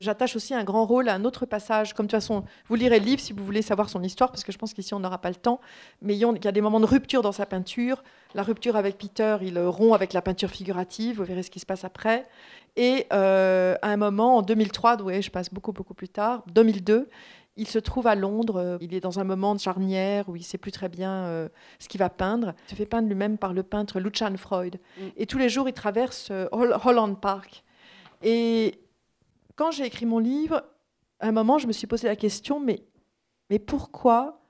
J'attache 0.00 0.36
aussi 0.36 0.52
un 0.52 0.62
grand 0.62 0.84
rôle 0.84 1.08
à 1.08 1.14
un 1.14 1.24
autre 1.24 1.46
passage. 1.46 1.94
Comme 1.94 2.06
de 2.06 2.10
toute 2.10 2.20
façon, 2.20 2.44
vous 2.68 2.74
lirez 2.74 2.98
le 2.98 3.04
livre 3.06 3.20
si 3.20 3.32
vous 3.32 3.44
voulez 3.44 3.62
savoir 3.62 3.88
son 3.88 4.02
histoire, 4.02 4.30
parce 4.30 4.44
que 4.44 4.52
je 4.52 4.58
pense 4.58 4.74
qu'ici 4.74 4.92
on 4.92 5.00
n'aura 5.00 5.18
pas 5.18 5.30
le 5.30 5.36
temps. 5.36 5.60
Mais 6.02 6.14
il 6.14 6.20
y 6.20 6.48
a 6.48 6.52
des 6.52 6.60
moments 6.60 6.80
de 6.80 6.86
rupture 6.86 7.22
dans 7.22 7.32
sa 7.32 7.46
peinture. 7.46 8.02
La 8.34 8.42
rupture 8.42 8.76
avec 8.76 8.98
Peter, 8.98 9.38
il 9.40 9.58
rompt 9.58 9.94
avec 9.94 10.12
la 10.12 10.20
peinture 10.20 10.50
figurative. 10.50 11.16
Vous 11.16 11.24
verrez 11.24 11.42
ce 11.42 11.50
qui 11.50 11.60
se 11.60 11.66
passe 11.66 11.84
après. 11.84 12.26
Et 12.76 13.06
euh, 13.12 13.74
à 13.80 13.88
un 13.88 13.96
moment, 13.96 14.36
en 14.36 14.42
2003, 14.42 15.02
oui, 15.02 15.22
je 15.22 15.30
passe 15.30 15.52
beaucoup 15.52 15.72
beaucoup 15.72 15.94
plus 15.94 16.10
tard, 16.10 16.42
2002, 16.48 17.08
il 17.56 17.66
se 17.66 17.78
trouve 17.78 18.06
à 18.06 18.14
Londres. 18.14 18.78
Il 18.82 18.94
est 18.94 19.00
dans 19.00 19.18
un 19.18 19.24
moment 19.24 19.54
de 19.54 19.60
charnière 19.60 20.28
où 20.28 20.36
il 20.36 20.40
ne 20.40 20.44
sait 20.44 20.58
plus 20.58 20.72
très 20.72 20.88
bien 20.88 21.10
euh, 21.10 21.48
ce 21.78 21.88
qu'il 21.88 21.98
va 21.98 22.10
peindre. 22.10 22.52
Il 22.66 22.70
se 22.72 22.74
fait 22.74 22.86
peindre 22.86 23.08
lui-même 23.08 23.38
par 23.38 23.54
le 23.54 23.62
peintre 23.62 23.98
Lucian 23.98 24.36
Freud. 24.36 24.78
Mm. 24.98 25.02
Et 25.16 25.26
tous 25.26 25.38
les 25.38 25.48
jours, 25.48 25.68
il 25.68 25.72
traverse 25.72 26.28
euh, 26.30 26.48
Holland 26.52 27.18
Park. 27.18 27.64
Et 28.22 28.78
quand 29.56 29.70
j'ai 29.70 29.84
écrit 29.84 30.06
mon 30.06 30.18
livre, 30.18 30.64
à 31.18 31.28
un 31.28 31.32
moment, 31.32 31.58
je 31.58 31.66
me 31.66 31.72
suis 31.72 31.86
posé 31.86 32.06
la 32.06 32.16
question, 32.16 32.60
mais, 32.60 32.84
pourquoi 33.58 34.42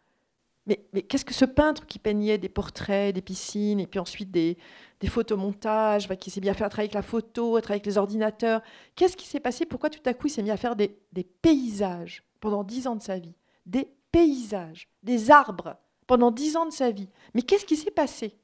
mais, 0.67 1.03
qu'est-ce 1.03 1.25
que 1.25 1.33
ce 1.33 1.45
peintre 1.45 1.87
qui 1.87 2.01
peignait 2.01 2.39
des 2.39 2.49
portraits, 2.49 3.15
des 3.15 3.23
piscines, 3.23 3.79
et 3.79 3.87
puis 3.87 4.01
ensuite 4.01 4.33
des, 4.33 4.59
photomontages, 5.07 6.09
qui 6.19 6.31
s'est 6.31 6.41
bien 6.41 6.55
fait 6.55 6.65
à 6.65 6.69
travailler 6.69 6.89
avec 6.89 6.95
la 6.95 7.03
photo, 7.03 7.55
à 7.55 7.63
travailler 7.63 7.79
avec 7.83 7.87
les 7.87 7.99
ordinateurs, 7.99 8.63
qu'est-ce 8.97 9.17
qui 9.17 9.27
s'est 9.27 9.41
passé? 9.41 9.65
Pourquoi 9.65 9.91
tout 9.91 10.01
à 10.05 10.13
coup 10.13 10.27
il 10.27 10.31
s'est 10.31 10.43
mis 10.43 10.51
à 10.51 10.57
faire 10.57 10.75
des 10.75 10.99
paysages 11.41 12.25
pendant 12.41 12.65
dix 12.65 12.89
ans 12.89 12.97
de 12.97 13.03
sa 13.03 13.19
vie? 13.19 13.37
Des 13.65 13.89
paysages, 14.11 14.89
des 15.05 15.31
arbres 15.31 15.77
pendant 16.07 16.31
dix 16.31 16.57
ans 16.57 16.67
de 16.67 16.73
sa 16.73 16.91
vie. 16.91 17.09
Mais 17.35 17.43
qu'est-ce 17.43 17.67
qui 17.67 17.77
s'est 17.77 17.91
passé? 17.91 18.35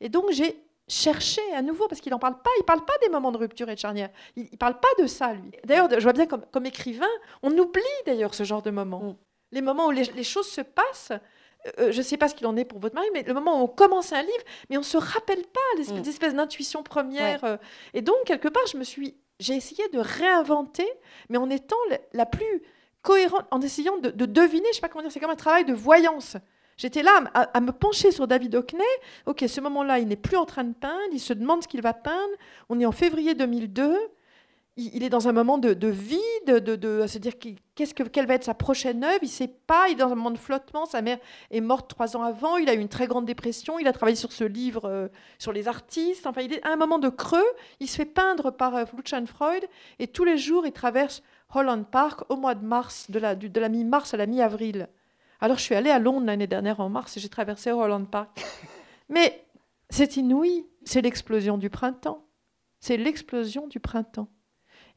Et 0.00 0.08
donc 0.08 0.30
j'ai 0.30 0.62
chercher 0.88 1.42
à 1.54 1.62
nouveau, 1.62 1.88
parce 1.88 2.00
qu'il 2.00 2.12
n'en 2.12 2.18
parle 2.18 2.40
pas, 2.42 2.50
il 2.58 2.60
ne 2.60 2.66
parle 2.66 2.84
pas 2.84 2.92
des 3.02 3.08
moments 3.08 3.32
de 3.32 3.38
rupture 3.38 3.68
et 3.68 3.74
de 3.74 3.80
charnière. 3.80 4.10
Il 4.36 4.48
ne 4.52 4.56
parle 4.56 4.78
pas 4.78 5.02
de 5.02 5.06
ça, 5.06 5.32
lui. 5.32 5.50
D'ailleurs, 5.64 5.88
je 5.90 6.00
vois 6.00 6.12
bien 6.12 6.26
comme, 6.26 6.44
comme 6.52 6.66
écrivain, 6.66 7.08
on 7.42 7.56
oublie 7.56 7.82
d'ailleurs 8.06 8.34
ce 8.34 8.44
genre 8.44 8.62
de 8.62 8.70
moments. 8.70 9.00
Mm. 9.02 9.16
Les 9.52 9.62
moments 9.62 9.86
où 9.86 9.90
les, 9.90 10.24
choses 10.24 10.48
se 10.48 10.60
passent, 10.60 11.12
euh, 11.12 11.70
euh, 11.78 11.92
je 11.92 11.98
ne 11.98 12.02
sais 12.02 12.16
pas 12.16 12.28
ce 12.28 12.34
qu'il 12.34 12.46
en 12.46 12.56
est 12.56 12.64
pour 12.64 12.80
votre 12.80 12.94
mari, 12.94 13.06
mais 13.14 13.22
le 13.22 13.34
moment 13.34 13.60
où 13.60 13.64
on 13.64 13.68
commence 13.68 14.12
un 14.12 14.22
livre, 14.22 14.44
mais 14.68 14.76
on 14.76 14.80
ne 14.80 14.84
se 14.84 14.98
rappelle 14.98 15.42
pas 15.42 15.60
l'espèce 15.78 16.00
mm. 16.00 16.02
d'espèce 16.02 16.34
d'intuition 16.34 16.82
première. 16.82 17.44
Euh. 17.44 17.56
et 17.94 18.02
donc, 18.02 18.16
quelque 18.24 18.48
part, 18.48 18.66
je 18.70 18.76
me 18.76 18.84
suis, 18.84 19.16
j'ai 19.38 19.54
essayé 19.54 19.88
de 19.88 19.98
réinventer, 19.98 20.88
mais 21.30 21.38
en 21.38 21.48
étant 21.48 21.76
la, 22.12 22.26
plus 22.26 22.62
cohérente, 23.02 23.46
en 23.50 23.60
essayant 23.62 23.96
de, 23.98 24.10
de 24.10 24.26
deviner, 24.26 24.64
je 24.64 24.68
ne 24.68 24.74
sais 24.74 24.80
pas 24.80 24.88
comment 24.88 25.02
dire, 25.02 25.12
c'est 25.12 25.20
comme 25.20 25.30
un 25.30 25.36
travail 25.36 25.64
de 25.64 25.72
voyance. 25.72 26.36
J'étais 26.76 27.02
là 27.02 27.12
à, 27.34 27.60
me 27.60 27.70
pencher 27.70 28.10
sur 28.10 28.26
David 28.26 28.54
Hockney. 28.54 28.82
Ok, 29.26 29.44
ce 29.46 29.60
moment-là, 29.60 30.00
il 30.00 30.08
n'est 30.08 30.16
plus 30.16 30.36
en 30.36 30.44
train 30.44 30.64
de 30.64 30.74
peindre, 30.74 31.12
il 31.12 31.20
se 31.20 31.32
demande 31.32 31.62
ce 31.62 31.68
qu'il 31.68 31.82
va 31.82 31.92
peindre. 31.92 32.34
On 32.68 32.80
est 32.80 32.86
en 32.86 32.92
février 32.92 33.34
2002. 33.34 33.96
Il, 34.76 35.04
est 35.04 35.08
dans 35.08 35.28
un 35.28 35.32
moment 35.32 35.56
de, 35.56 35.86
vide, 35.86 36.46
de, 36.46 37.00
à 37.02 37.06
se 37.06 37.18
dire 37.18 37.34
qu'est-ce 37.76 37.94
que, 37.94 38.02
quelle 38.02 38.26
va 38.26 38.34
être 38.34 38.42
sa 38.42 38.54
prochaine 38.54 39.04
œuvre. 39.04 39.20
Il 39.22 39.26
ne 39.26 39.30
sait 39.30 39.46
pas, 39.46 39.86
il 39.88 39.92
est 39.92 39.94
dans 39.94 40.10
un 40.10 40.16
moment 40.16 40.32
de 40.32 40.38
flottement. 40.38 40.84
Sa 40.84 41.00
mère 41.00 41.18
est 41.52 41.60
morte 41.60 41.88
trois 41.88 42.16
ans 42.16 42.24
avant. 42.24 42.56
Il 42.56 42.68
a 42.68 42.74
eu 42.74 42.80
une 42.80 42.88
très 42.88 43.06
grande 43.06 43.24
dépression. 43.24 43.78
Il 43.78 43.86
a 43.86 43.92
travaillé 43.92 44.16
sur 44.16 44.32
ce 44.32 44.42
livre 44.42 44.86
euh, 44.86 45.06
sur 45.38 45.52
les 45.52 45.68
artistes. 45.68 46.26
Enfin, 46.26 46.40
il 46.40 46.54
est 46.54 46.66
à 46.66 46.72
un 46.72 46.76
moment 46.76 46.98
de 46.98 47.08
creux. 47.08 47.46
Il 47.78 47.88
se 47.88 47.94
fait 47.94 48.04
peindre 48.04 48.50
par 48.50 48.74
euh, 48.74 48.84
Lucian 48.96 49.24
Freud. 49.26 49.64
Et 50.00 50.08
tous 50.08 50.24
les 50.24 50.38
jours, 50.38 50.66
il 50.66 50.72
traverse 50.72 51.22
Holland 51.54 51.86
Park 51.86 52.24
au 52.28 52.34
mois 52.34 52.56
de 52.56 52.66
mars, 52.66 53.08
de 53.12 53.20
de 53.20 53.60
la 53.60 53.68
mi-mars 53.68 54.12
à 54.12 54.16
la 54.16 54.26
mi-avril. 54.26 54.88
Alors 55.40 55.58
je 55.58 55.62
suis 55.62 55.74
allée 55.74 55.90
à 55.90 55.98
Londres 55.98 56.26
l'année 56.26 56.46
dernière 56.46 56.80
en 56.80 56.88
mars 56.88 57.16
et 57.16 57.20
j'ai 57.20 57.28
traversé 57.28 57.70
Holland 57.70 58.08
Park. 58.08 58.44
Mais 59.08 59.44
c'est 59.90 60.16
inouï, 60.16 60.66
c'est 60.84 61.02
l'explosion 61.02 61.58
du 61.58 61.70
printemps. 61.70 62.24
C'est 62.80 62.96
l'explosion 62.96 63.66
du 63.66 63.80
printemps. 63.80 64.28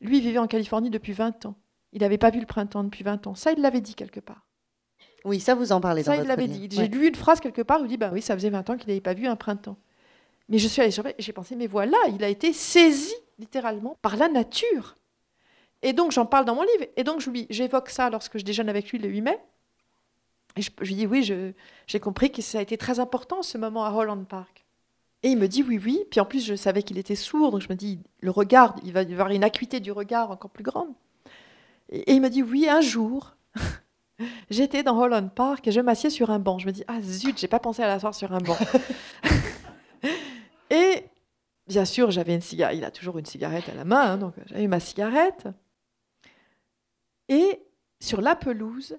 Lui 0.01 0.19
vivait 0.19 0.39
en 0.39 0.47
Californie 0.47 0.89
depuis 0.89 1.13
20 1.13 1.45
ans. 1.45 1.55
Il 1.93 2.01
n'avait 2.01 2.17
pas 2.17 2.29
vu 2.29 2.39
le 2.39 2.45
printemps 2.45 2.83
depuis 2.83 3.03
20 3.03 3.27
ans. 3.27 3.35
Ça, 3.35 3.51
il 3.51 3.61
l'avait 3.61 3.81
dit 3.81 3.95
quelque 3.95 4.19
part. 4.19 4.45
Oui, 5.25 5.39
ça 5.39 5.55
vous 5.55 5.71
en 5.71 5.81
parlez 5.81 6.03
dans 6.03 6.13
Ça, 6.13 6.21
il 6.21 6.27
l'avait 6.27 6.47
dit. 6.47 6.67
J'ai 6.71 6.87
lu 6.87 7.07
une 7.07 7.15
phrase 7.15 7.39
quelque 7.39 7.61
part 7.61 7.81
où 7.81 7.85
il 7.85 7.89
dit 7.89 7.97
bah 7.97 8.11
oui, 8.13 8.21
ça 8.21 8.35
faisait 8.35 8.49
20 8.49 8.69
ans 8.69 8.77
qu'il 8.77 8.87
n'avait 8.89 9.01
pas 9.01 9.13
vu 9.13 9.27
un 9.27 9.35
printemps. 9.35 9.77
Mais 10.49 10.59
je 10.59 10.67
suis 10.67 10.81
allée 10.81 10.91
sur 10.91 11.05
et 11.05 11.15
j'ai 11.19 11.33
pensé 11.33 11.55
mais 11.55 11.67
voilà, 11.67 11.97
il 12.13 12.23
a 12.23 12.29
été 12.29 12.53
saisi 12.53 13.13
littéralement 13.37 13.97
par 14.01 14.15
la 14.15 14.29
nature. 14.29 14.95
Et 15.81 15.93
donc 15.93 16.11
j'en 16.11 16.25
parle 16.25 16.45
dans 16.45 16.55
mon 16.55 16.63
livre. 16.63 16.85
Et 16.95 17.03
donc 17.03 17.21
j'évoque 17.49 17.89
ça 17.89 18.09
lorsque 18.09 18.37
je 18.37 18.43
déjeune 18.45 18.69
avec 18.69 18.91
lui 18.91 18.99
le 18.99 19.09
8 19.09 19.21
mai. 19.21 19.39
Et 20.57 20.61
je, 20.61 20.71
lui 20.79 20.95
dis 20.95 21.05
oui, 21.05 21.23
j'ai 21.85 21.99
compris 21.99 22.31
que 22.31 22.41
ça 22.41 22.59
a 22.59 22.61
été 22.61 22.77
très 22.77 22.99
important 22.99 23.41
ce 23.43 23.57
moment 23.57 23.85
à 23.85 23.91
Holland 23.91 24.25
Park. 24.27 24.65
Et 25.23 25.29
il 25.29 25.37
me 25.37 25.47
dit 25.47 25.63
oui, 25.63 25.79
oui. 25.83 26.03
Puis 26.09 26.19
en 26.19 26.25
plus, 26.25 26.45
je 26.45 26.55
savais 26.55 26.83
qu'il 26.83 26.97
était 26.97 27.15
sourd, 27.15 27.51
donc 27.51 27.61
je 27.61 27.69
me 27.69 27.75
dis 27.75 27.99
le 28.19 28.31
regard, 28.31 28.75
il 28.83 28.91
va 28.91 29.03
y 29.03 29.13
avoir 29.13 29.29
une 29.29 29.43
acuité 29.43 29.79
du 29.79 29.91
regard 29.91 30.31
encore 30.31 30.49
plus 30.49 30.63
grande. 30.63 30.89
Et, 31.89 32.13
il 32.13 32.21
me 32.21 32.29
dit 32.29 32.43
oui, 32.43 32.67
un 32.67 32.81
jour, 32.81 33.35
j'étais 34.49 34.83
dans 34.83 34.99
Holland 34.99 35.31
Park 35.31 35.67
et 35.67 35.71
je 35.71 35.79
m'assieds 35.79 36.09
sur 36.09 36.31
un 36.31 36.39
banc. 36.39 36.57
Je 36.57 36.67
me 36.67 36.71
dis 36.71 36.83
ah 36.87 37.01
zut, 37.01 37.37
j'ai 37.37 37.47
pas 37.47 37.59
pensé 37.59 37.83
à 37.83 37.87
l'asseoir 37.87 38.15
sur 38.15 38.33
un 38.33 38.39
banc. 38.39 38.57
et 40.71 41.05
bien 41.67 41.85
sûr, 41.85 42.09
j'avais 42.09 42.33
une 42.33 42.41
cigarette. 42.41 42.77
Il 42.77 42.83
a 42.83 42.91
toujours 42.91 43.19
une 43.19 43.25
cigarette 43.25 43.69
à 43.69 43.75
la 43.75 43.85
main, 43.85 44.13
hein, 44.13 44.17
donc 44.17 44.33
j'avais 44.47 44.67
ma 44.67 44.79
cigarette. 44.79 45.47
Et 47.29 47.61
sur 47.99 48.21
la 48.21 48.35
pelouse, 48.35 48.97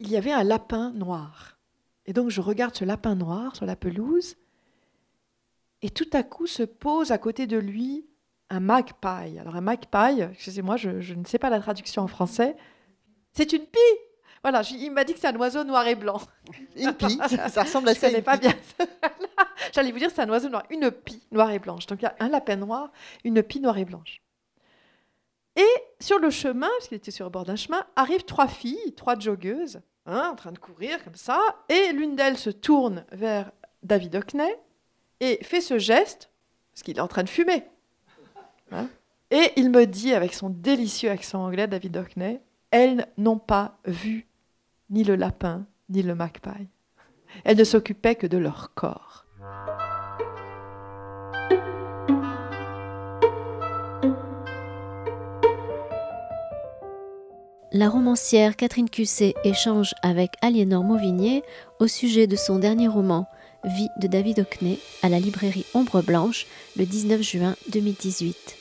il 0.00 0.10
y 0.10 0.16
avait 0.16 0.32
un 0.32 0.42
lapin 0.42 0.90
noir. 0.92 1.58
Et 2.06 2.12
donc 2.12 2.30
je 2.30 2.40
regarde 2.40 2.74
ce 2.74 2.84
lapin 2.84 3.14
noir 3.14 3.54
sur 3.54 3.66
la 3.66 3.76
pelouse, 3.76 4.36
et 5.82 5.90
tout 5.90 6.08
à 6.12 6.22
coup 6.22 6.46
se 6.46 6.62
pose 6.62 7.12
à 7.12 7.18
côté 7.18 7.46
de 7.46 7.58
lui 7.58 8.06
un 8.48 8.60
magpie. 8.60 9.38
Alors 9.38 9.56
un 9.56 9.60
magpie, 9.60 10.22
excusez-moi, 10.32 10.76
je, 10.76 11.00
je, 11.00 11.14
ne 11.14 11.24
sais 11.24 11.38
pas 11.38 11.50
la 11.50 11.60
traduction 11.60 12.02
en 12.02 12.08
français, 12.08 12.56
c'est 13.32 13.52
une 13.52 13.66
pie. 13.66 13.78
Voilà, 14.42 14.62
il 14.70 14.90
m'a 14.90 15.04
dit 15.04 15.12
que 15.12 15.20
c'est 15.20 15.28
un 15.28 15.36
oiseau 15.36 15.64
noir 15.64 15.86
et 15.86 15.94
blanc. 15.94 16.20
Une 16.74 16.94
pie, 16.94 17.20
ça, 17.48 17.62
ressemble 17.62 17.90
à 17.90 17.94
ça. 17.94 18.08
Je 18.08 18.16
pas 18.20 18.38
bien. 18.38 18.54
J'allais 19.72 19.92
vous 19.92 19.98
dire 19.98 20.10
c'est 20.10 20.22
un 20.22 20.28
oiseau 20.30 20.48
noir, 20.48 20.62
une 20.70 20.90
pie 20.90 21.22
noire 21.30 21.50
et 21.50 21.58
blanche. 21.58 21.86
Donc 21.86 22.00
il 22.00 22.04
y 22.04 22.08
a 22.08 22.16
un 22.20 22.28
lapin 22.28 22.56
noir, 22.56 22.90
une 23.22 23.42
pie 23.42 23.60
noire 23.60 23.76
et 23.76 23.84
blanche. 23.84 24.22
Et 25.56 25.68
sur 26.00 26.18
le 26.18 26.30
chemin, 26.30 26.68
parce 26.68 26.88
qu'il 26.88 26.96
était 26.96 27.10
sur 27.10 27.26
le 27.26 27.30
bord 27.30 27.44
d'un 27.44 27.56
chemin, 27.56 27.84
arrivent 27.96 28.24
trois 28.24 28.48
filles, 28.48 28.94
trois 28.96 29.18
joggeuses, 29.18 29.82
Hein, 30.06 30.30
en 30.32 30.34
train 30.34 30.52
de 30.52 30.58
courir 30.58 31.02
comme 31.04 31.14
ça, 31.14 31.38
et 31.68 31.92
l'une 31.92 32.16
d'elles 32.16 32.38
se 32.38 32.50
tourne 32.50 33.04
vers 33.12 33.52
David 33.82 34.16
Hockney 34.16 34.58
et 35.20 35.38
fait 35.44 35.60
ce 35.60 35.78
geste, 35.78 36.30
parce 36.72 36.82
qu'il 36.82 36.96
est 36.96 37.02
en 37.02 37.08
train 37.08 37.22
de 37.22 37.28
fumer. 37.28 37.64
Hein. 38.72 38.88
et 39.32 39.52
il 39.56 39.68
me 39.68 39.84
dit 39.84 40.14
avec 40.14 40.32
son 40.32 40.48
délicieux 40.48 41.10
accent 41.10 41.44
anglais, 41.44 41.66
David 41.66 41.96
Hockney, 41.96 42.40
elles 42.70 43.08
n'ont 43.18 43.38
pas 43.38 43.78
vu 43.84 44.28
ni 44.90 45.02
le 45.04 45.16
lapin, 45.16 45.66
ni 45.88 46.02
le 46.02 46.14
magpie. 46.14 46.68
Elles 47.44 47.56
ne 47.56 47.64
s'occupaient 47.64 48.14
que 48.14 48.26
de 48.26 48.38
leur 48.38 48.74
corps. 48.74 49.26
La 57.72 57.88
romancière 57.88 58.56
Catherine 58.56 58.90
Cusset 58.90 59.34
échange 59.44 59.94
avec 60.02 60.32
Aliénor 60.42 60.82
Mauvigné 60.82 61.44
au 61.78 61.86
sujet 61.86 62.26
de 62.26 62.36
son 62.36 62.58
dernier 62.58 62.88
roman, 62.88 63.28
Vie 63.64 63.88
de 64.00 64.06
David 64.06 64.40
Hockney, 64.40 64.78
à 65.02 65.08
la 65.08 65.20
librairie 65.20 65.66
Ombre 65.74 66.02
Blanche 66.02 66.46
le 66.76 66.84
19 66.84 67.22
juin 67.22 67.56
2018. 67.70 68.56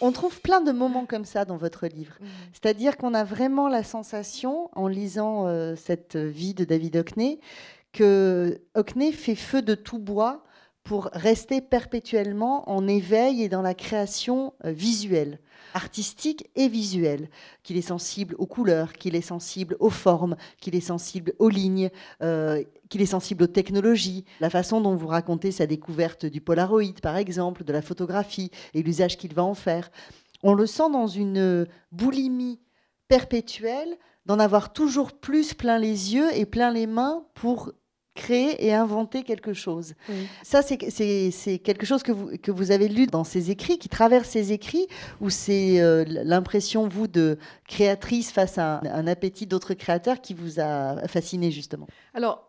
On 0.00 0.12
trouve 0.12 0.40
plein 0.42 0.60
de 0.60 0.72
moments 0.72 1.06
comme 1.06 1.24
ça 1.24 1.46
dans 1.46 1.56
votre 1.56 1.86
livre. 1.86 2.14
Mmh. 2.20 2.26
C'est-à-dire 2.52 2.96
qu'on 2.98 3.14
a 3.14 3.24
vraiment 3.24 3.68
la 3.68 3.82
sensation, 3.82 4.68
en 4.74 4.86
lisant 4.86 5.46
euh, 5.46 5.76
cette 5.76 6.16
vie 6.16 6.52
de 6.52 6.64
David 6.64 6.96
Hockney, 6.96 7.40
que 7.92 8.60
Hockney 8.74 9.12
fait 9.12 9.36
feu 9.36 9.62
de 9.62 9.74
tout 9.74 9.98
bois 9.98 10.44
pour 10.84 11.08
rester 11.14 11.62
perpétuellement 11.62 12.68
en 12.70 12.86
éveil 12.86 13.42
et 13.42 13.48
dans 13.48 13.62
la 13.62 13.72
création 13.72 14.52
euh, 14.64 14.70
visuelle, 14.70 15.40
artistique 15.72 16.48
et 16.56 16.68
visuelle, 16.68 17.30
qu'il 17.62 17.78
est 17.78 17.82
sensible 17.82 18.34
aux 18.38 18.46
couleurs, 18.46 18.92
qu'il 18.92 19.16
est 19.16 19.22
sensible 19.22 19.76
aux 19.80 19.90
formes, 19.90 20.36
qu'il 20.60 20.76
est 20.76 20.80
sensible 20.80 21.32
aux 21.38 21.48
lignes, 21.48 21.90
euh, 22.22 22.62
qu'il 22.90 23.00
est 23.00 23.06
sensible 23.06 23.44
aux 23.44 23.48
technologies, 23.48 24.26
la 24.40 24.50
façon 24.50 24.82
dont 24.82 24.94
vous 24.94 25.06
racontez 25.06 25.52
sa 25.52 25.66
découverte 25.66 26.26
du 26.26 26.42
Polaroid, 26.42 27.00
par 27.02 27.16
exemple, 27.16 27.64
de 27.64 27.72
la 27.72 27.80
photographie 27.80 28.50
et 28.74 28.82
l'usage 28.82 29.16
qu'il 29.16 29.32
va 29.32 29.42
en 29.42 29.54
faire. 29.54 29.90
On 30.42 30.52
le 30.52 30.66
sent 30.66 30.90
dans 30.92 31.06
une 31.06 31.66
boulimie 31.92 32.60
perpétuelle 33.08 33.96
d'en 34.26 34.38
avoir 34.38 34.74
toujours 34.74 35.12
plus 35.12 35.54
plein 35.54 35.78
les 35.78 36.14
yeux 36.14 36.28
et 36.34 36.44
plein 36.44 36.70
les 36.70 36.86
mains 36.86 37.24
pour 37.34 37.72
créer 38.14 38.64
et 38.64 38.72
inventer 38.72 39.24
quelque 39.24 39.52
chose. 39.52 39.94
Ça, 40.42 40.62
c'est 40.62 40.78
quelque 41.58 41.86
chose 41.86 42.02
que 42.02 42.12
vous, 42.12 42.36
que 42.38 42.50
vous 42.50 42.70
avez 42.70 42.88
lu 42.88 43.06
dans 43.06 43.24
ses 43.24 43.50
écrits, 43.50 43.78
qui 43.78 43.88
traverse 43.88 44.28
ses 44.28 44.52
écrits, 44.52 44.86
ou 45.20 45.30
c'est 45.30 45.80
euh, 45.80 46.04
l'impression, 46.06 46.88
vous, 46.88 47.08
de 47.08 47.38
créatrice 47.68 48.30
face 48.32 48.58
à 48.58 48.80
un, 48.84 49.06
appétit 49.06 49.46
d'autres 49.46 49.74
créateurs 49.74 50.20
qui 50.20 50.34
vous 50.34 50.60
a 50.60 51.06
fasciné, 51.08 51.50
justement 51.50 51.86
Alors, 52.14 52.46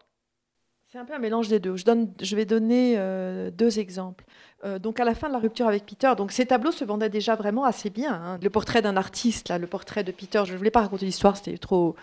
c'est 0.91 0.99
un 0.99 1.05
peu 1.05 1.13
un 1.13 1.19
mélange 1.19 1.49
des 1.49 1.59
deux. 1.59 1.75
Je, 1.75 1.83
donne, 1.83 2.13
je 2.21 2.35
vais 2.35 2.45
donner 2.45 2.95
euh, 2.97 3.51
deux 3.51 3.79
exemples. 3.79 4.23
Euh, 4.63 4.79
donc 4.79 4.99
à 4.99 5.03
la 5.03 5.13
fin 5.13 5.27
de 5.27 5.33
la 5.33 5.39
rupture 5.39 5.67
avec 5.67 5.85
Peter, 5.85 6.13
donc 6.15 6.31
ces 6.31 6.45
tableaux 6.45 6.71
se 6.71 6.85
vendaient 6.85 7.09
déjà 7.09 7.35
vraiment 7.35 7.65
assez 7.65 7.89
bien. 7.89 8.13
Hein. 8.13 8.39
Le 8.41 8.49
portrait 8.49 8.81
d'un 8.81 8.95
artiste, 8.95 9.49
là, 9.49 9.57
le 9.57 9.67
portrait 9.67 10.03
de 10.03 10.11
Peter, 10.11 10.43
je 10.45 10.53
ne 10.53 10.57
voulais 10.57 10.71
pas 10.71 10.81
raconter 10.81 11.05
l'histoire, 11.05 11.35
c'était 11.35 11.57
trop 11.57 11.95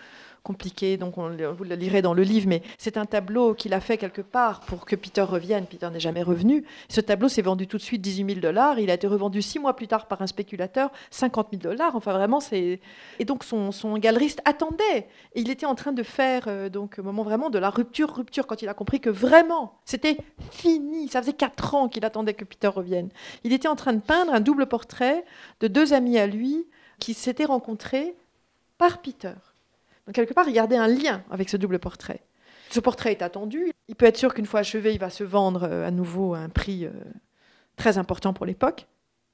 compliqué, 0.42 0.96
donc 0.96 1.18
on, 1.18 1.30
vous 1.52 1.64
le 1.64 1.74
lirez 1.76 2.02
dans 2.02 2.14
le 2.14 2.22
livre, 2.22 2.48
mais 2.48 2.62
c'est 2.78 2.96
un 2.96 3.06
tableau 3.06 3.54
qu'il 3.54 3.74
a 3.74 3.80
fait 3.80 3.96
quelque 3.96 4.22
part 4.22 4.60
pour 4.60 4.84
que 4.84 4.96
Peter 4.96 5.22
revienne. 5.22 5.66
Peter 5.66 5.88
n'est 5.90 6.00
jamais 6.00 6.22
revenu. 6.22 6.64
Ce 6.88 7.00
tableau 7.00 7.28
s'est 7.28 7.42
vendu 7.42 7.66
tout 7.66 7.76
de 7.76 7.82
suite 7.82 8.02
18 8.02 8.26
000 8.34 8.40
dollars. 8.40 8.78
Il 8.78 8.90
a 8.90 8.94
été 8.94 9.06
revendu 9.06 9.40
six 9.40 9.58
mois 9.58 9.76
plus 9.76 9.86
tard 9.86 10.06
par 10.06 10.20
un 10.20 10.26
spéculateur, 10.26 10.90
50 11.10 11.48
000 11.52 11.62
dollars. 11.62 11.94
Enfin, 11.94 12.12
vraiment, 12.12 12.40
c'est. 12.40 12.80
Et 13.18 13.24
donc, 13.24 13.44
son, 13.44 13.70
galeriste 13.98 14.40
attendait. 14.44 15.06
Il 15.34 15.50
était 15.50 15.66
en 15.66 15.74
train 15.74 15.92
de 15.92 16.02
faire, 16.02 16.44
euh, 16.48 16.68
donc, 16.68 16.96
au 16.98 17.02
moment 17.02 17.22
vraiment 17.22 17.50
de 17.50 17.58
la 17.58 17.70
rupture, 17.70 18.12
rupture, 18.14 18.46
quand 18.46 18.62
il 18.62 18.68
a 18.68 18.74
compris 18.74 19.00
que 19.00 19.10
vraiment, 19.10 19.78
c'était 19.84 20.16
fini. 20.50 21.08
Ça 21.08 21.20
faisait 21.20 21.32
quatre 21.34 21.74
ans 21.74 21.88
qu'il 21.88 22.04
attendait 22.04 22.34
que 22.34 22.44
Peter 22.44 22.68
revienne. 22.68 23.10
Il 23.44 23.52
était 23.52 23.68
en 23.68 23.76
train 23.76 23.92
de 23.92 24.00
peindre 24.00 24.32
un 24.32 24.40
double 24.40 24.66
portrait 24.66 25.24
de 25.60 25.68
deux 25.68 25.92
amis 25.92 26.18
à 26.18 26.26
lui 26.26 26.66
qui 26.98 27.14
s'étaient 27.14 27.44
rencontrés 27.44 28.16
par 28.78 29.00
Peter. 29.02 29.34
Donc, 30.06 30.14
quelque 30.14 30.34
part, 30.34 30.48
il 30.48 30.52
gardait 30.52 30.76
un 30.76 30.88
lien 30.88 31.22
avec 31.30 31.48
ce 31.48 31.56
double 31.56 31.78
portrait. 31.78 32.22
Ce 32.70 32.80
portrait 32.80 33.12
est 33.12 33.22
attendu. 33.22 33.70
Il 33.88 33.96
peut 33.96 34.06
être 34.06 34.16
sûr 34.16 34.34
qu'une 34.34 34.46
fois 34.46 34.60
achevé, 34.60 34.94
il 34.94 34.98
va 34.98 35.10
se 35.10 35.24
vendre 35.24 35.64
euh, 35.64 35.86
à 35.86 35.90
nouveau 35.90 36.34
à 36.34 36.38
un 36.38 36.48
prix 36.48 36.86
euh, 36.86 36.90
très 37.76 37.98
important 37.98 38.32
pour 38.32 38.46
l'époque. 38.46 38.86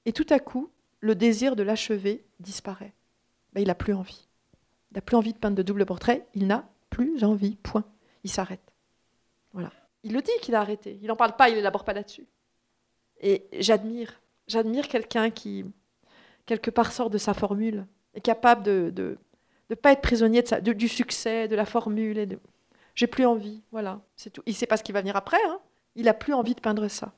Et 0.06 0.12
tout 0.12 0.26
à 0.30 0.40
coup, 0.40 0.70
le 1.00 1.14
désir 1.14 1.54
de 1.54 1.62
l'achever 1.62 2.24
disparaît. 2.40 2.92
Ben, 3.52 3.60
il 3.60 3.68
n'a 3.68 3.74
plus 3.74 3.94
envie. 3.94 4.28
Il 4.90 4.94
n'a 4.94 5.00
plus 5.00 5.16
envie 5.16 5.32
de 5.32 5.38
peindre 5.38 5.56
de 5.56 5.62
double 5.62 5.86
portrait. 5.86 6.26
Il 6.34 6.46
n'a 6.46 6.68
plus 6.90 7.22
envie. 7.24 7.56
Point. 7.56 7.84
Il 8.24 8.30
s'arrête. 8.30 8.72
Voilà. 9.52 9.70
Il 10.02 10.12
le 10.12 10.20
dit 10.20 10.32
qu'il 10.42 10.54
a 10.54 10.60
arrêté. 10.60 10.98
Il 11.00 11.08
n'en 11.08 11.16
parle 11.16 11.36
pas, 11.36 11.48
il 11.48 11.54
n'élabore 11.54 11.84
pas 11.84 11.92
là-dessus. 11.92 12.26
Et 13.20 13.46
j'admire. 13.60 14.20
J'admire 14.48 14.88
quelqu'un 14.88 15.30
qui, 15.30 15.64
quelque 16.46 16.70
part, 16.70 16.92
sort 16.92 17.10
de 17.10 17.18
sa 17.18 17.34
formule, 17.34 17.86
est 18.14 18.20
capable 18.20 18.62
de 18.62 18.90
de 18.94 19.18
pas 19.76 19.92
être 19.92 20.00
prisonnier 20.00 20.42
de 20.42 20.48
ça, 20.48 20.60
du 20.60 20.88
succès, 20.88 21.48
de 21.48 21.56
la 21.56 21.64
formule. 21.64 22.18
Et 22.18 22.26
de... 22.26 22.38
J'ai 22.94 23.06
plus 23.06 23.26
envie, 23.26 23.62
voilà, 23.70 24.00
c'est 24.16 24.30
tout. 24.30 24.42
Il 24.46 24.54
sait 24.54 24.66
pas 24.66 24.76
ce 24.76 24.82
qui 24.82 24.92
va 24.92 25.00
venir 25.00 25.16
après, 25.16 25.38
hein. 25.48 25.60
il 25.94 26.08
a 26.08 26.14
plus 26.14 26.34
envie 26.34 26.54
de 26.54 26.60
peindre 26.60 26.88
ça. 26.88 27.12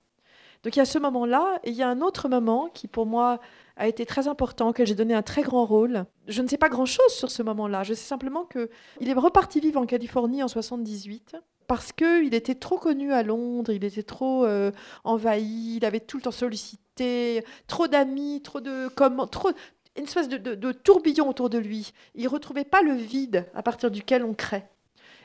Donc 0.63 0.77
il 0.77 0.79
y 0.79 0.83
a 0.83 0.87
ce 0.87 0.99
moment-là, 0.99 1.59
et 1.65 1.71
il 1.71 1.77
y 1.77 1.83
a 1.83 1.89
un 1.89 2.03
autre 2.03 2.29
moment 2.29 2.69
qui 2.75 2.87
pour 2.87 3.07
moi 3.07 3.41
a 3.77 3.89
été 3.89 4.05
très 4.05 4.29
important, 4.29 4.69
auquel 4.69 4.87
j'ai 4.87 4.95
donné 4.95 5.15
un 5.15 5.23
très 5.23 5.41
grand 5.41 5.65
rôle. 5.65 6.05
Je 6.29 6.43
ne 6.43 6.49
sais 6.49 6.59
pas 6.59 6.69
grand-chose 6.69 7.13
sur 7.13 7.31
ce 7.31 7.43
moment-là, 7.43 7.83
je 7.83 7.95
sais 7.95 8.07
simplement 8.07 8.45
qu'il 8.45 9.09
est 9.09 9.15
reparti 9.15 9.61
vivre 9.61 9.81
en 9.81 9.87
Californie 9.87 10.43
en 10.43 10.49
78 10.49 11.37
parce 11.67 11.93
qu'il 11.93 12.35
était 12.35 12.57
trop 12.57 12.79
connu 12.79 13.13
à 13.13 13.23
Londres, 13.23 13.71
il 13.73 13.85
était 13.85 14.03
trop 14.03 14.45
euh, 14.45 14.73
envahi, 15.05 15.77
il 15.77 15.85
avait 15.85 16.01
tout 16.01 16.17
le 16.17 16.25
temps 16.25 16.33
sollicité, 16.33 17.45
trop 17.69 17.87
d'amis, 17.87 18.43
trop 18.43 18.61
de 18.61 18.89
comment, 18.89 19.29
trop, 19.29 19.53
une 19.97 20.05
espèce 20.05 20.29
de, 20.29 20.73
tourbillon 20.73 21.29
autour 21.29 21.51
de 21.51 21.59
lui. 21.59 21.93
Il 22.15 22.25
ne 22.25 22.29
retrouvait 22.29 22.65
pas 22.65 22.83
le 22.83 22.95
vide 22.95 23.47
à 23.55 23.63
partir 23.63 23.91
duquel 23.91 24.25
on 24.25 24.35
crée. 24.35 24.65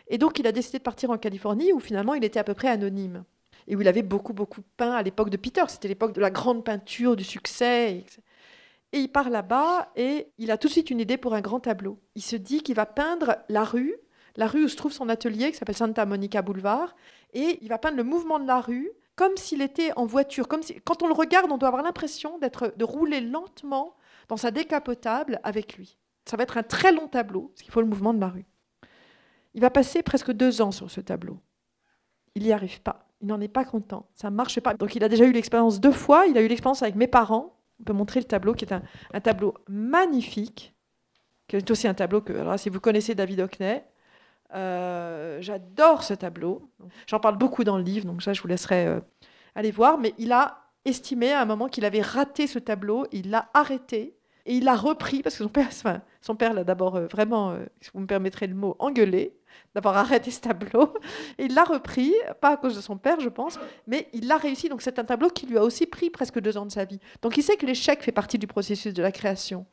Et 0.08 0.18
donc, 0.18 0.40
il 0.40 0.48
a 0.48 0.52
décidé 0.52 0.78
de 0.78 0.84
partir 0.84 1.10
en 1.10 1.18
Californie, 1.18 1.74
où 1.74 1.80
finalement, 1.80 2.14
il 2.14 2.24
était 2.24 2.40
à 2.40 2.44
peu 2.44 2.54
près 2.54 2.68
anonyme. 2.68 3.24
Et 3.68 3.76
où 3.76 3.82
il 3.82 3.88
avait 3.88 4.04
beaucoup, 4.04 4.34
beaucoup 4.34 4.62
peint 4.78 4.94
à 4.94 5.02
l'époque 5.02 5.30
de 5.30 5.38
Peter. 5.38 5.64
C'était 5.68 5.88
l'époque 5.88 6.14
de 6.14 6.22
la 6.22 6.30
grande 6.30 6.64
peinture, 6.64 7.16
du 7.16 7.24
succès. 7.24 8.04
Et 8.92 9.00
il 9.00 9.08
part 9.10 9.30
là-bas 9.30 9.92
et 9.96 10.28
il 10.38 10.52
a 10.52 10.58
tout 10.58 10.68
de 10.68 10.72
suite 10.72 10.90
une 10.90 11.00
idée 11.00 11.18
pour 11.18 11.34
un 11.34 11.42
grand 11.42 11.60
tableau. 11.60 12.00
Il 12.16 12.22
se 12.22 12.36
dit 12.36 12.62
qu'il 12.62 12.76
va 12.76 12.86
peindre 12.86 13.38
la 13.50 13.64
rue, 13.64 13.96
la 14.36 14.48
rue 14.48 14.66
où 14.66 14.68
se 14.68 14.76
trouve 14.76 14.94
son 14.94 15.10
atelier, 15.10 15.52
qui 15.52 15.58
s'appelle 15.58 15.76
Santa 15.76 16.06
Monica 16.06 16.42
Boulevard. 16.42 16.96
Et 17.34 17.60
il 17.62 17.68
va 17.68 17.78
peindre 17.78 17.98
le 17.98 18.04
mouvement 18.04 18.40
de 18.40 18.48
la 18.48 18.62
rue 18.62 18.92
comme 19.16 19.36
s'il 19.38 19.62
était 19.62 19.92
en 19.96 20.06
voiture. 20.06 20.48
Comme 20.48 20.62
si, 20.62 20.80
quand 20.82 21.04
on 21.04 21.08
le 21.08 21.14
regarde, 21.14 21.52
on 21.52 21.58
doit 21.58 21.70
avoir 21.70 21.84
l'impression 21.84 22.38
d'être, 22.38 22.74
de 22.78 22.84
rouler 22.84 23.22
lentement 23.22 23.96
dans 24.28 24.38
sa 24.38 24.52
décapotable 24.52 25.40
avec 25.44 25.78
lui. 25.78 25.98
Ça 26.26 26.38
va 26.38 26.44
être 26.44 26.58
un 26.58 26.64
très 26.64 26.92
long 26.92 27.08
tableau, 27.08 27.50
parce 27.54 27.62
qu'il 27.62 27.72
faut 27.72 27.82
le 27.82 27.88
mouvement 27.88 28.14
de 28.14 28.20
la 28.20 28.30
rue. 28.30 28.46
Il 29.54 29.62
va 29.62 29.70
passer 29.70 30.04
presque 30.04 30.32
deux 30.32 30.62
ans 30.62 30.72
sur 30.72 30.92
ce 30.92 31.02
tableau. 31.02 31.40
Il 32.36 32.44
n'y 32.44 32.52
arrive 32.52 32.82
pas. 32.82 33.08
Il 33.22 33.28
n'en 33.28 33.40
est 33.40 33.48
pas 33.48 33.64
content. 33.64 34.10
Ça 34.14 34.30
ne 34.30 34.36
marche 34.36 34.60
pas. 34.60 34.74
Donc 34.74 34.96
il 34.96 35.04
a 35.04 35.10
déjà 35.10 35.26
eu 35.26 35.32
l'expérience 35.32 35.80
deux 35.80 35.94
fois. 35.94 36.26
Il 36.28 36.38
a 36.38 36.42
eu 36.42 36.48
l'expérience 36.48 36.84
avec 36.84 36.96
mes 36.96 37.08
parents. 37.08 37.58
On 37.80 37.84
peut 37.84 37.94
montrer 37.94 38.20
le 38.20 38.26
tableau, 38.26 38.54
qui 38.54 38.66
est 38.66 38.74
un, 38.74 39.20
tableau 39.22 39.54
magnifique, 39.68 40.74
qui 41.48 41.56
est 41.56 41.72
aussi 41.72 41.88
un 41.88 41.94
tableau 41.94 42.22
que, 42.22 42.34
alors 42.34 42.60
si 42.60 42.70
vous 42.70 42.80
connaissez 42.80 43.16
David 43.16 43.40
Hockney, 43.42 43.84
euh, 44.54 45.38
j'adore 45.42 46.04
ce 46.04 46.14
tableau. 46.14 46.70
J'en 47.08 47.20
parle 47.20 47.38
beaucoup 47.38 47.64
dans 47.64 47.78
le 47.78 47.84
livre, 47.84 48.06
donc 48.06 48.24
ça, 48.24 48.34
je 48.34 48.42
vous 48.42 48.48
laisserai 48.48 48.88
euh, 48.88 49.00
aller 49.56 49.72
voir. 49.72 49.98
Mais 49.98 50.14
il 50.18 50.32
a 50.32 50.66
estimé 50.86 51.32
à 51.32 51.42
un 51.42 51.46
moment 51.46 51.68
qu'il 51.68 51.86
avait 51.86 52.02
raté 52.02 52.48
ce 52.48 52.60
tableau, 52.60 53.08
il 53.12 53.30
l'a 53.30 53.50
arrêté 53.54 54.15
et 54.46 54.56
il 54.56 54.64
l'a 54.64 54.76
repris 54.76 55.22
parce 55.22 55.38
que 55.38 55.44
son 55.44 55.50
père, 55.50 55.70
son 56.22 56.36
père 56.36 56.54
l'a 56.54 56.64
d'abord 56.64 56.96
euh, 56.96 57.08
vraiment, 57.08 57.52
euh, 57.52 57.66
si 57.82 57.90
vous 57.94 58.00
me 58.00 58.08
permettrez 58.08 58.48
le 58.48 58.56
mot, 58.56 58.76
engueulé 58.80 59.36
d'avoir 59.74 59.98
arrêté 59.98 60.32
ce 60.32 60.42
tableau. 60.42 60.94
Et 61.38 61.46
il 61.46 61.54
l'a 61.54 61.64
repris, 61.64 62.14
pas 62.42 62.52
à 62.52 62.58
cause 62.58 62.76
de 62.76 62.82
son 62.82 62.98
père, 62.98 63.20
je 63.20 63.30
pense, 63.30 63.60
mais 63.88 64.10
il 64.14 64.28
l'a 64.28 64.38
réussi. 64.38 64.70
Donc 64.70 64.82
c'est 64.82 65.00
un 65.00 65.04
tableau 65.04 65.30
qui 65.30 65.46
lui 65.46 65.58
a 65.58 65.64
aussi 65.64 65.86
pris 65.86 66.10
presque 66.10 66.40
deux 66.40 66.58
ans 66.58 66.66
de 66.66 66.72
sa 66.72 66.86
vie. 66.86 67.00
Donc 67.22 67.38
il 67.38 67.44
sait 67.44 67.56
que 67.56 67.66
l'échec 67.66 68.04
fait 68.04 68.12
partie 68.12 68.38
du 68.38 68.48
processus 68.48 68.94
de 68.94 69.02
la 69.02 69.12
création. 69.12 69.66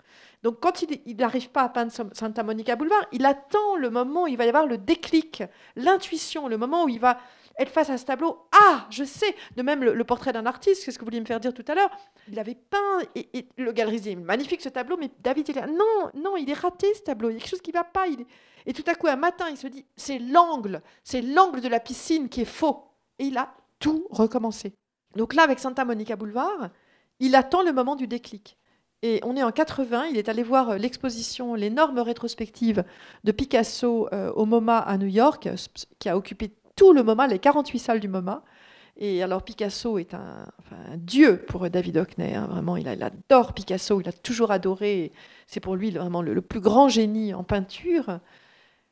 Donc 0.42 0.60
quand 0.60 0.82
il 0.82 1.16
n'arrive 1.16 1.50
pas 1.50 1.62
à 1.62 1.68
peindre 1.68 1.92
Santa 1.92 2.42
Monica 2.42 2.74
Boulevard, 2.74 3.06
il 3.12 3.24
attend 3.26 3.76
le 3.76 3.90
moment 3.90 4.24
où 4.24 4.26
il 4.26 4.36
va 4.36 4.44
y 4.44 4.48
avoir 4.48 4.66
le 4.66 4.78
déclic, 4.78 5.44
l'intuition, 5.76 6.48
le 6.48 6.58
moment 6.58 6.84
où 6.84 6.88
il 6.88 6.98
va 6.98 7.18
être 7.62 7.72
face 7.72 7.90
à 7.90 7.98
ce 7.98 8.04
tableau. 8.04 8.46
Ah, 8.52 8.86
je 8.90 9.04
sais. 9.04 9.34
De 9.56 9.62
même, 9.62 9.82
le, 9.82 10.04
portrait 10.04 10.32
d'un 10.32 10.46
artiste, 10.46 10.82
c'est 10.84 10.90
ce 10.90 10.98
que 10.98 11.04
vous 11.04 11.06
vouliez 11.06 11.20
me 11.20 11.26
faire 11.26 11.40
dire 11.40 11.54
tout 11.54 11.64
à 11.68 11.74
l'heure. 11.74 11.90
Il 12.28 12.38
avait 12.38 12.54
peint, 12.54 13.00
et, 13.14 13.48
le 13.56 13.72
galeriste 13.72 14.14
magnifique 14.16 14.60
ce 14.60 14.68
tableau, 14.68 14.96
mais 14.96 15.10
David, 15.20 15.48
il 15.48 15.58
est 15.58 15.66
non, 15.66 16.10
non, 16.14 16.36
il 16.36 16.48
est 16.50 16.58
raté 16.58 16.92
ce 16.94 17.02
tableau. 17.02 17.30
Il 17.30 17.34
y 17.34 17.36
a 17.36 17.38
quelque 17.40 17.50
chose 17.50 17.62
qui 17.62 17.70
ne 17.70 17.78
va 17.78 17.84
pas. 17.84 18.06
Et 18.66 18.72
tout 18.72 18.84
à 18.86 18.94
coup, 18.94 19.08
un 19.08 19.16
matin, 19.16 19.46
il 19.50 19.56
se 19.56 19.66
dit 19.66 19.84
c'est 19.96 20.18
l'angle, 20.18 20.82
c'est 21.04 21.22
l'angle 21.22 21.60
de 21.60 21.68
la 21.68 21.80
piscine 21.80 22.28
qui 22.28 22.42
est 22.42 22.46
faux. 22.46 22.84
Et 23.18 23.24
il 23.24 23.38
a 23.38 23.54
tout 23.78 24.06
recommencé. 24.10 24.74
Donc 25.16 25.34
là, 25.34 25.42
avec 25.42 25.58
Santa 25.58 25.84
Monica 25.84 26.16
Boulevard, 26.16 26.70
il 27.20 27.34
attend 27.34 27.62
le 27.62 27.72
moment 27.72 27.96
du 27.96 28.06
déclic. 28.06 28.58
Et 29.02 29.20
on 29.24 29.36
est 29.36 29.42
en 29.42 29.50
80, 29.50 30.06
il 30.06 30.16
est 30.16 30.28
allé 30.28 30.44
voir 30.44 30.70
euh, 30.70 30.76
l'exposition, 30.78 31.54
l'énorme 31.54 31.98
rétrospective 31.98 32.84
de 33.24 33.32
Picasso 33.32 34.08
euh, 34.12 34.30
au 34.32 34.46
MoMA 34.46 34.78
à 34.78 34.96
New 34.96 35.08
York, 35.08 35.48
qui 35.98 36.08
a 36.08 36.16
occupé 36.16 36.52
tout 36.76 36.92
le 36.92 37.02
MoMA, 37.02 37.26
les 37.26 37.38
48 37.38 37.78
salles 37.78 38.00
du 38.00 38.08
MoMA. 38.08 38.42
Et 38.96 39.22
alors 39.22 39.42
Picasso 39.42 39.98
est 39.98 40.14
un, 40.14 40.46
dieu 40.96 41.38
pour 41.48 41.68
David 41.70 41.96
Hockney, 41.96 42.34
hein, 42.34 42.46
vraiment, 42.50 42.76
il, 42.76 42.86
adore 42.88 43.54
Picasso, 43.54 44.00
il 44.00 44.08
a 44.08 44.12
toujours 44.12 44.50
adoré, 44.50 45.12
c'est 45.46 45.60
pour 45.60 45.76
lui 45.76 45.90
vraiment 45.90 46.20
le, 46.20 46.40
plus 46.42 46.60
grand 46.60 46.88
génie 46.88 47.32
en 47.32 47.42
peinture. 47.42 48.20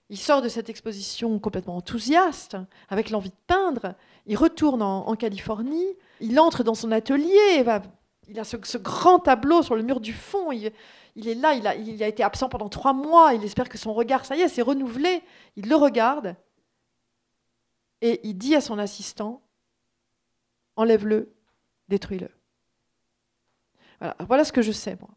Il 0.09 0.19
sort 0.19 0.41
de 0.41 0.49
cette 0.49 0.71
exposition 0.71 1.39
complètement 1.39 1.77
enthousiaste, 1.77 2.57
avec 2.89 3.11
l'envie 3.11 3.29
de 3.29 3.35
peindre, 3.47 3.95
il 4.27 4.37
retourne 4.37 4.83
en, 4.83 5.15
Californie, 5.17 5.87
il 6.21 6.41
entre 6.41 6.65
dans 6.65 6.75
son 6.75 6.91
atelier, 6.93 7.63
va, 7.63 7.83
il 8.29 8.41
a 8.41 8.45
ce, 8.45 8.57
grand 8.79 9.19
tableau 9.19 9.63
sur 9.63 9.77
le 9.77 9.83
mur 9.83 10.01
du 10.01 10.13
fond. 10.13 10.51
Il, 10.51 10.67
est 10.67 11.35
là, 11.35 11.55
il 11.55 11.67
a, 11.67 11.75
il 11.75 12.03
a 12.03 12.09
été 12.09 12.23
absent 12.23 12.49
pendant 12.49 12.69
trois 12.69 12.93
mois. 12.93 13.35
Il 13.35 13.45
espère 13.45 13.69
que 13.69 13.79
son 13.79 13.93
regard, 13.93 14.25
ça 14.25 14.37
y 14.37 14.41
est, 14.41 14.49
s'est 14.49 14.63
renouvelé. 14.63 15.23
Il 15.57 15.69
le 15.69 15.77
regarde 15.77 16.37
et 18.03 18.21
il 18.27 18.35
dit 18.35 18.55
à 18.55 18.61
son 18.61 18.79
assistant 18.79 19.43
enlève-le, 20.77 21.35
détruis-le. 21.89 22.29
Voilà, 23.99 24.17
voilà 24.21 24.45
ce 24.45 24.53
que 24.53 24.63
je 24.63 24.73
sais, 24.73 24.97
moi. 25.01 25.11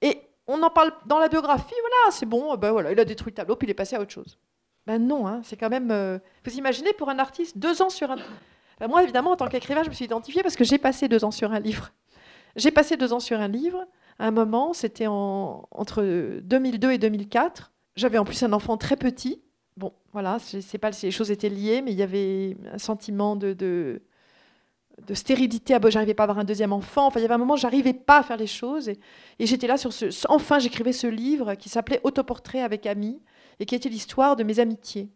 Et 0.00 0.20
on 0.46 0.62
en 0.62 0.70
parle 0.70 0.92
dans 1.06 1.18
la 1.18 1.28
biographie, 1.28 1.74
voilà, 1.80 2.12
c'est 2.12 2.26
bon, 2.26 2.56
ben 2.56 2.70
voilà, 2.70 2.92
il 2.92 3.00
a 3.00 3.04
détruit 3.04 3.30
le 3.30 3.34
tableau, 3.34 3.56
puis 3.56 3.66
il 3.66 3.70
est 3.70 3.74
passé 3.74 3.96
à 3.96 4.00
autre 4.00 4.12
chose. 4.12 4.38
Ben 4.86 4.98
non, 4.98 5.26
hein, 5.26 5.40
c'est 5.42 5.56
quand 5.56 5.70
même. 5.70 5.90
Euh, 5.90 6.18
vous 6.44 6.54
imaginez 6.56 6.92
pour 6.92 7.08
un 7.08 7.18
artiste 7.18 7.56
deux 7.58 7.80
ans 7.80 7.88
sur 7.88 8.10
un. 8.10 8.16
Ben 8.78 8.88
moi, 8.88 9.02
évidemment, 9.02 9.30
en 9.30 9.36
tant 9.36 9.48
qu'écrivain, 9.48 9.82
je 9.82 9.88
me 9.88 9.94
suis 9.94 10.04
identifiée 10.04 10.42
parce 10.42 10.56
que 10.56 10.64
j'ai 10.64 10.78
passé 10.78 11.08
deux 11.08 11.24
ans 11.24 11.30
sur 11.30 11.52
un 11.52 11.60
livre. 11.60 11.92
J'ai 12.56 12.70
passé 12.70 12.96
deux 12.96 13.12
ans 13.12 13.20
sur 13.20 13.40
un 13.40 13.48
livre. 13.48 13.86
À 14.18 14.26
un 14.26 14.30
moment, 14.30 14.72
c'était 14.72 15.06
en... 15.06 15.66
entre 15.70 16.02
2002 16.42 16.92
et 16.92 16.98
2004. 16.98 17.72
J'avais 17.96 18.18
en 18.18 18.24
plus 18.24 18.42
un 18.42 18.52
enfant 18.52 18.76
très 18.76 18.96
petit. 18.96 19.42
Bon, 19.76 19.92
voilà, 20.12 20.38
je 20.52 20.60
sais 20.60 20.78
pas 20.78 20.92
si 20.92 21.06
les 21.06 21.12
choses 21.12 21.30
étaient 21.32 21.48
liées, 21.48 21.82
mais 21.82 21.90
il 21.92 21.98
y 21.98 22.02
avait 22.02 22.56
un 22.72 22.78
sentiment 22.78 23.34
de, 23.34 23.52
de, 23.52 24.00
stérilité. 25.14 25.74
Ah, 25.74 25.80
j'arrivais 25.88 26.14
pas 26.14 26.22
à 26.22 26.26
avoir 26.26 26.38
un 26.38 26.44
deuxième 26.44 26.72
enfant. 26.72 27.06
Enfin, 27.06 27.18
il 27.18 27.22
y 27.22 27.26
avait 27.26 27.34
un 27.34 27.38
moment, 27.38 27.56
j'arrivais 27.56 27.92
pas 27.92 28.18
à 28.18 28.22
faire 28.22 28.36
les 28.36 28.46
choses. 28.46 28.88
Et, 28.88 28.98
j'étais 29.40 29.66
là 29.66 29.76
sur 29.76 29.92
ce. 29.92 30.06
Enfin, 30.28 30.60
j'écrivais 30.60 30.92
ce 30.92 31.08
livre 31.08 31.54
qui 31.56 31.68
s'appelait 31.68 32.00
Autoportrait 32.04 32.60
avec 32.60 32.86
amis 32.86 33.20
et 33.58 33.66
qui 33.66 33.74
était 33.74 33.88
l'histoire 33.88 34.36
de 34.36 34.44
mes 34.44 34.60
amitiés. 34.60 35.10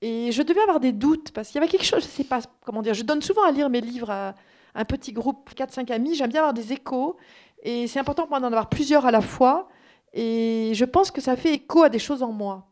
Et 0.00 0.32
je 0.32 0.42
devais 0.42 0.62
avoir 0.62 0.80
des 0.80 0.92
doutes 0.92 1.30
parce 1.32 1.48
qu'il 1.48 1.56
y 1.56 1.58
avait 1.62 1.70
quelque 1.70 1.84
chose, 1.84 2.02
je 2.02 2.08
sais 2.08 2.24
pas 2.24 2.40
comment 2.64 2.80
dire. 2.80 2.94
Je 2.94 3.02
donne 3.02 3.20
souvent 3.20 3.42
à 3.42 3.52
lire 3.52 3.68
mes 3.68 3.82
livres 3.82 4.10
à 4.10 4.34
un 4.74 4.86
petit 4.86 5.12
groupe, 5.12 5.50
4-5 5.54 5.92
amis. 5.92 6.14
J'aime 6.14 6.30
bien 6.30 6.40
avoir 6.40 6.54
des 6.54 6.72
échos. 6.72 7.18
Et 7.62 7.86
c'est 7.86 7.98
important 7.98 8.22
pour 8.22 8.30
moi 8.30 8.40
d'en 8.40 8.46
avoir 8.46 8.70
plusieurs 8.70 9.04
à 9.04 9.10
la 9.10 9.20
fois. 9.20 9.68
Et 10.14 10.72
je 10.74 10.84
pense 10.86 11.10
que 11.10 11.20
ça 11.20 11.36
fait 11.36 11.52
écho 11.52 11.82
à 11.82 11.90
des 11.90 11.98
choses 11.98 12.22
en 12.22 12.32
moi. 12.32 12.69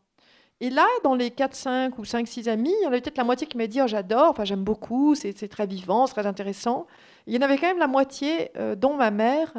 Et 0.61 0.69
là, 0.69 0.87
dans 1.03 1.15
les 1.15 1.31
4, 1.31 1.55
5 1.55 1.97
ou 1.99 2.05
5, 2.05 2.27
6 2.27 2.49
amis, 2.49 2.73
il 2.79 2.83
y 2.83 2.85
en 2.85 2.89
avait 2.89 2.99
peut-être 2.99 3.17
la 3.17 3.23
moitié 3.23 3.47
qui 3.47 3.55
m'a 3.57 3.67
dit 3.67 3.81
oh, 3.81 3.87
J'adore, 3.87 4.29
enfin, 4.29 4.43
j'aime 4.43 4.63
beaucoup, 4.63 5.15
c'est 5.15 5.33
très 5.47 5.65
vivant, 5.65 6.05
c'est 6.05 6.13
très 6.13 6.27
intéressant. 6.27 6.85
il 7.27 7.33
y 7.33 7.37
en 7.37 7.41
avait 7.41 7.57
quand 7.57 7.67
même 7.67 7.79
la 7.79 7.87
moitié, 7.87 8.51
euh, 8.57 8.75
dont 8.75 8.95
ma 8.95 9.09
mère, 9.09 9.53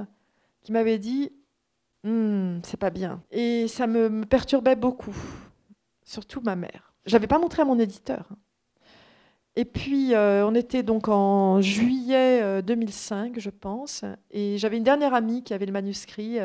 qui 0.62 0.72
m'avait 0.72 0.98
dit 0.98 1.32
hm, 2.04 2.60
C'est 2.64 2.76
pas 2.76 2.90
bien. 2.90 3.22
Et 3.30 3.66
ça 3.68 3.86
me, 3.86 4.24
perturbait 4.26 4.76
beaucoup, 4.76 5.16
surtout 6.04 6.42
ma 6.42 6.56
mère. 6.56 6.92
Je 7.06 7.14
n'avais 7.14 7.26
pas 7.26 7.38
montré 7.38 7.62
à 7.62 7.64
mon 7.64 7.78
éditeur. 7.78 8.28
Et 9.56 9.64
puis, 9.64 10.14
euh, 10.14 10.46
on 10.46 10.54
était 10.54 10.82
donc 10.82 11.08
en 11.08 11.62
juillet 11.62 12.62
2005, 12.62 13.38
euh, 13.38 13.40
je 13.40 13.50
pense, 13.50 14.04
et 14.30 14.58
j'avais 14.58 14.76
une 14.76 14.84
dernière 14.84 15.14
amie 15.14 15.42
qui 15.42 15.54
avait 15.54 15.66
le 15.66 15.72
manuscrit, 15.72 16.38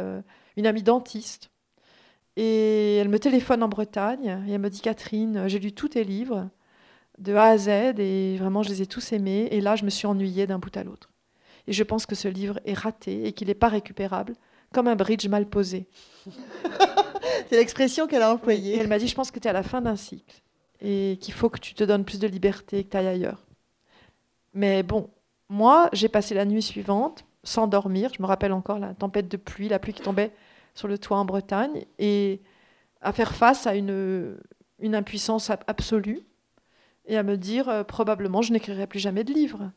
une 0.55 0.65
amie 0.65 0.81
dentiste 0.81 1.51
et 2.37 2.97
elle 2.97 3.09
me 3.09 3.19
téléphone 3.19 3.63
en 3.63 3.69
Bretagne 3.69 4.43
et 4.47 4.51
elle 4.51 4.61
me 4.61 4.69
dit 4.69 4.81
Catherine, 4.81 5.47
j'ai 5.47 5.59
lu 5.59 5.71
tous 5.71 5.89
tes 5.89 6.03
livres 6.03 6.49
de 7.17 7.33
A 7.33 7.45
à 7.45 7.57
Z 7.57 7.69
et 7.99 8.37
vraiment 8.37 8.63
je 8.63 8.69
les 8.69 8.81
ai 8.81 8.87
tous 8.87 9.13
aimés. 9.13 9.47
Et 9.51 9.61
là, 9.61 9.75
je 9.75 9.85
me 9.85 9.89
suis 9.89 10.07
ennuyée 10.07 10.47
d'un 10.47 10.59
bout 10.59 10.75
à 10.75 10.83
l'autre. 10.83 11.09
Et 11.67 11.73
je 11.73 11.83
pense 11.83 12.05
que 12.05 12.15
ce 12.15 12.27
livre 12.27 12.59
est 12.65 12.73
raté 12.73 13.25
et 13.25 13.33
qu'il 13.33 13.47
n'est 13.47 13.53
pas 13.53 13.69
récupérable, 13.69 14.35
comme 14.73 14.87
un 14.87 14.95
bridge 14.95 15.27
mal 15.27 15.47
posé. 15.47 15.87
C'est 17.49 17.57
l'expression 17.57 18.07
qu'elle 18.07 18.21
a 18.21 18.33
employée. 18.33 18.77
elle 18.77 18.87
m'a 18.87 18.99
dit 18.99 19.07
Je 19.07 19.15
pense 19.15 19.31
que 19.31 19.39
tu 19.39 19.47
es 19.47 19.49
à 19.49 19.53
la 19.53 19.63
fin 19.63 19.81
d'un 19.81 19.95
cycle 19.95 20.41
et 20.81 21.17
qu'il 21.21 21.33
faut 21.33 21.49
que 21.49 21.59
tu 21.59 21.73
te 21.73 21.83
donnes 21.83 22.05
plus 22.05 22.19
de 22.19 22.27
liberté, 22.27 22.83
que 22.83 22.89
tu 22.89 22.97
ailles 22.97 23.07
ailleurs. 23.07 23.45
Mais 24.53 24.83
bon, 24.83 25.09
moi, 25.49 25.89
j'ai 25.93 26.09
passé 26.09 26.35
la 26.35 26.45
nuit 26.45 26.61
suivante 26.61 27.25
sans 27.43 27.67
dormir. 27.67 28.11
Je 28.15 28.21
me 28.21 28.27
rappelle 28.27 28.51
encore 28.51 28.79
la 28.79 28.93
tempête 28.93 29.27
de 29.27 29.37
pluie, 29.37 29.69
la 29.69 29.79
pluie 29.79 29.93
qui 29.93 30.01
tombait 30.01 30.31
sur 30.75 30.87
le 30.87 30.97
toit 30.97 31.17
en 31.17 31.25
Bretagne 31.25 31.85
et 31.97 32.41
à 33.01 33.11
faire 33.11 33.33
face 33.33 33.65
à 33.65 33.75
une, 33.75 34.37
une 34.79 34.95
impuissance 34.95 35.49
absolue 35.49 36.21
et 37.07 37.17
à 37.17 37.23
me 37.23 37.37
dire 37.37 37.69
euh, 37.69 37.83
probablement 37.83 38.41
je 38.41 38.53
n'écrirai 38.53 38.87
plus 38.87 38.99
jamais 38.99 39.23
de 39.23 39.33
livre. 39.33 39.71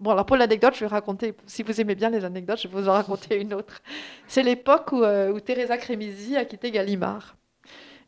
Bon, 0.00 0.10
alors 0.10 0.26
pour 0.26 0.36
l'anecdote, 0.36 0.74
je 0.74 0.80
vais 0.80 0.86
raconter, 0.86 1.34
si 1.46 1.62
vous 1.62 1.80
aimez 1.80 1.94
bien 1.94 2.10
les 2.10 2.24
anecdotes, 2.24 2.60
je 2.60 2.68
vais 2.68 2.80
vous 2.80 2.88
en 2.88 2.92
raconter 2.92 3.40
une 3.40 3.54
autre. 3.54 3.80
C'est 4.26 4.42
l'époque 4.42 4.92
où, 4.92 5.02
euh, 5.02 5.32
où 5.32 5.40
Teresa 5.40 5.76
Crémisi 5.78 6.36
a 6.36 6.44
quitté 6.44 6.70
Gallimard. 6.70 7.36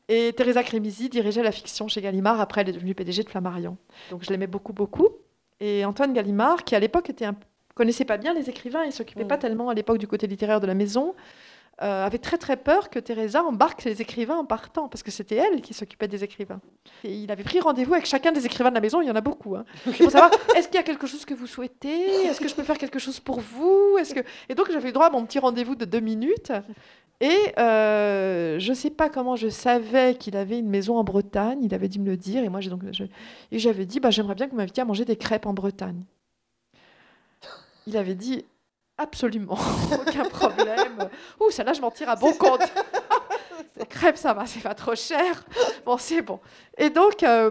Et 0.09 0.32
Teresa 0.32 0.62
Crémisi 0.62 1.09
dirigeait 1.09 1.42
la 1.42 1.53
fiction 1.53 1.88
chez 1.88 2.01
Gallimard, 2.01 2.40
après 2.40 2.61
elle 2.61 2.68
est 2.68 2.72
devenue 2.72 2.94
PDG 2.94 3.22
de 3.22 3.28
Flammarion. 3.28 3.76
Donc 4.11 4.24
je 4.24 4.30
l'aimais 4.30 4.47
beaucoup, 4.47 4.72
beaucoup. 4.72 5.09
Et 5.61 5.84
Antoine 5.84 6.12
Gallimard, 6.12 6.64
qui 6.64 6.74
à 6.74 6.80
l'époque 6.80 7.09
était 7.09 7.24
un... 7.24 7.36
connaissait 7.74 8.05
pas 8.05 8.18
bien 8.18 8.34
les 8.34 8.51
écrivains, 8.51 8.84
il 8.84 8.92
s'occupait 8.92 9.24
mm. 9.24 9.28
pas 9.28 9.38
tellement 9.38 9.68
à 9.68 9.74
l'époque 9.74 9.99
du 9.99 10.07
côté 10.07 10.26
littéraire 10.26 10.61
de 10.61 10.66
la 10.66 10.74
maison, 10.74 11.14
euh, 11.82 12.06
avait 12.06 12.18
très 12.18 12.38
très 12.38 12.56
peur 12.56 12.88
que 12.90 12.98
Teresa 12.98 13.44
embarque 13.44 13.84
les 13.84 14.00
écrivains 14.00 14.36
en 14.36 14.44
partant, 14.44 14.88
parce 14.88 15.02
que 15.02 15.10
c'était 15.10 15.36
elle 15.36 15.60
qui 15.60 15.74
s'occupait 15.74 16.08
des 16.08 16.24
écrivains. 16.24 16.60
Et 17.04 17.14
il 17.14 17.30
avait 17.30 17.44
pris 17.44 17.60
rendez-vous 17.60 17.94
avec 17.94 18.06
chacun 18.06 18.32
des 18.32 18.46
écrivains 18.46 18.70
de 18.70 18.74
la 18.74 18.80
maison, 18.80 19.00
il 19.00 19.08
y 19.08 19.10
en 19.10 19.16
a 19.16 19.20
beaucoup, 19.20 19.56
hein, 19.56 19.64
pour 19.84 20.10
savoir 20.10 20.30
est-ce 20.56 20.68
qu'il 20.68 20.76
y 20.76 20.80
a 20.80 20.84
quelque 20.84 21.06
chose 21.06 21.24
que 21.24 21.34
vous 21.34 21.46
souhaitez, 21.46 22.24
est-ce 22.24 22.40
que 22.40 22.48
je 22.48 22.54
peux 22.54 22.62
faire 22.62 22.78
quelque 22.78 22.98
chose 22.98 23.20
pour 23.20 23.40
vous, 23.40 23.96
est-ce 23.98 24.14
que 24.14 24.20
et 24.48 24.54
donc 24.54 24.70
j'avais 24.70 24.88
eu 24.88 24.92
droit 24.92 25.06
à 25.06 25.10
mon 25.10 25.24
petit 25.26 25.38
rendez-vous 25.38 25.74
de 25.74 25.84
deux 25.84 26.00
minutes. 26.00 26.52
Et 27.20 27.54
euh, 27.58 28.58
je 28.58 28.70
ne 28.70 28.74
sais 28.74 28.90
pas 28.90 29.08
comment 29.08 29.36
je 29.36 29.48
savais 29.48 30.16
qu'il 30.16 30.36
avait 30.36 30.58
une 30.58 30.68
maison 30.68 30.98
en 30.98 31.04
Bretagne. 31.04 31.58
Il 31.62 31.74
avait 31.74 31.88
dû 31.88 31.98
me 31.98 32.06
le 32.06 32.16
dire. 32.16 32.44
Et 32.44 32.48
moi, 32.48 32.60
j'ai 32.60 32.68
donc, 32.68 32.82
et 33.50 33.58
j'avais 33.58 33.86
dit, 33.86 34.00
bah, 34.00 34.10
j'aimerais 34.10 34.34
bien 34.34 34.46
que 34.46 34.50
vous 34.50 34.58
m'invitiez 34.58 34.82
à 34.82 34.86
manger 34.86 35.04
des 35.04 35.16
crêpes 35.16 35.46
en 35.46 35.54
Bretagne. 35.54 36.02
Il 37.86 37.96
avait 37.96 38.14
dit, 38.14 38.44
Absolument, 38.99 39.59
aucun 40.07 40.24
problème. 40.24 41.09
Ouh, 41.40 41.51
ça 41.51 41.64
là 41.64 41.72
je 41.72 41.80
m'en 41.80 41.90
tire 41.90 42.09
à 42.09 42.16
bon 42.16 42.32
compte. 42.32 42.62
Les 43.76 43.86
crêpes, 43.86 44.16
ça 44.16 44.32
va, 44.32 44.47
c'est 44.47 44.61
pas 44.61 44.74
trop 44.74 44.94
cher. 44.94 45.44
Bon, 45.84 45.99
c'est 45.99 46.22
bon. 46.22 46.40
Et 46.78 46.88
donc, 46.88 47.22
euh, 47.22 47.51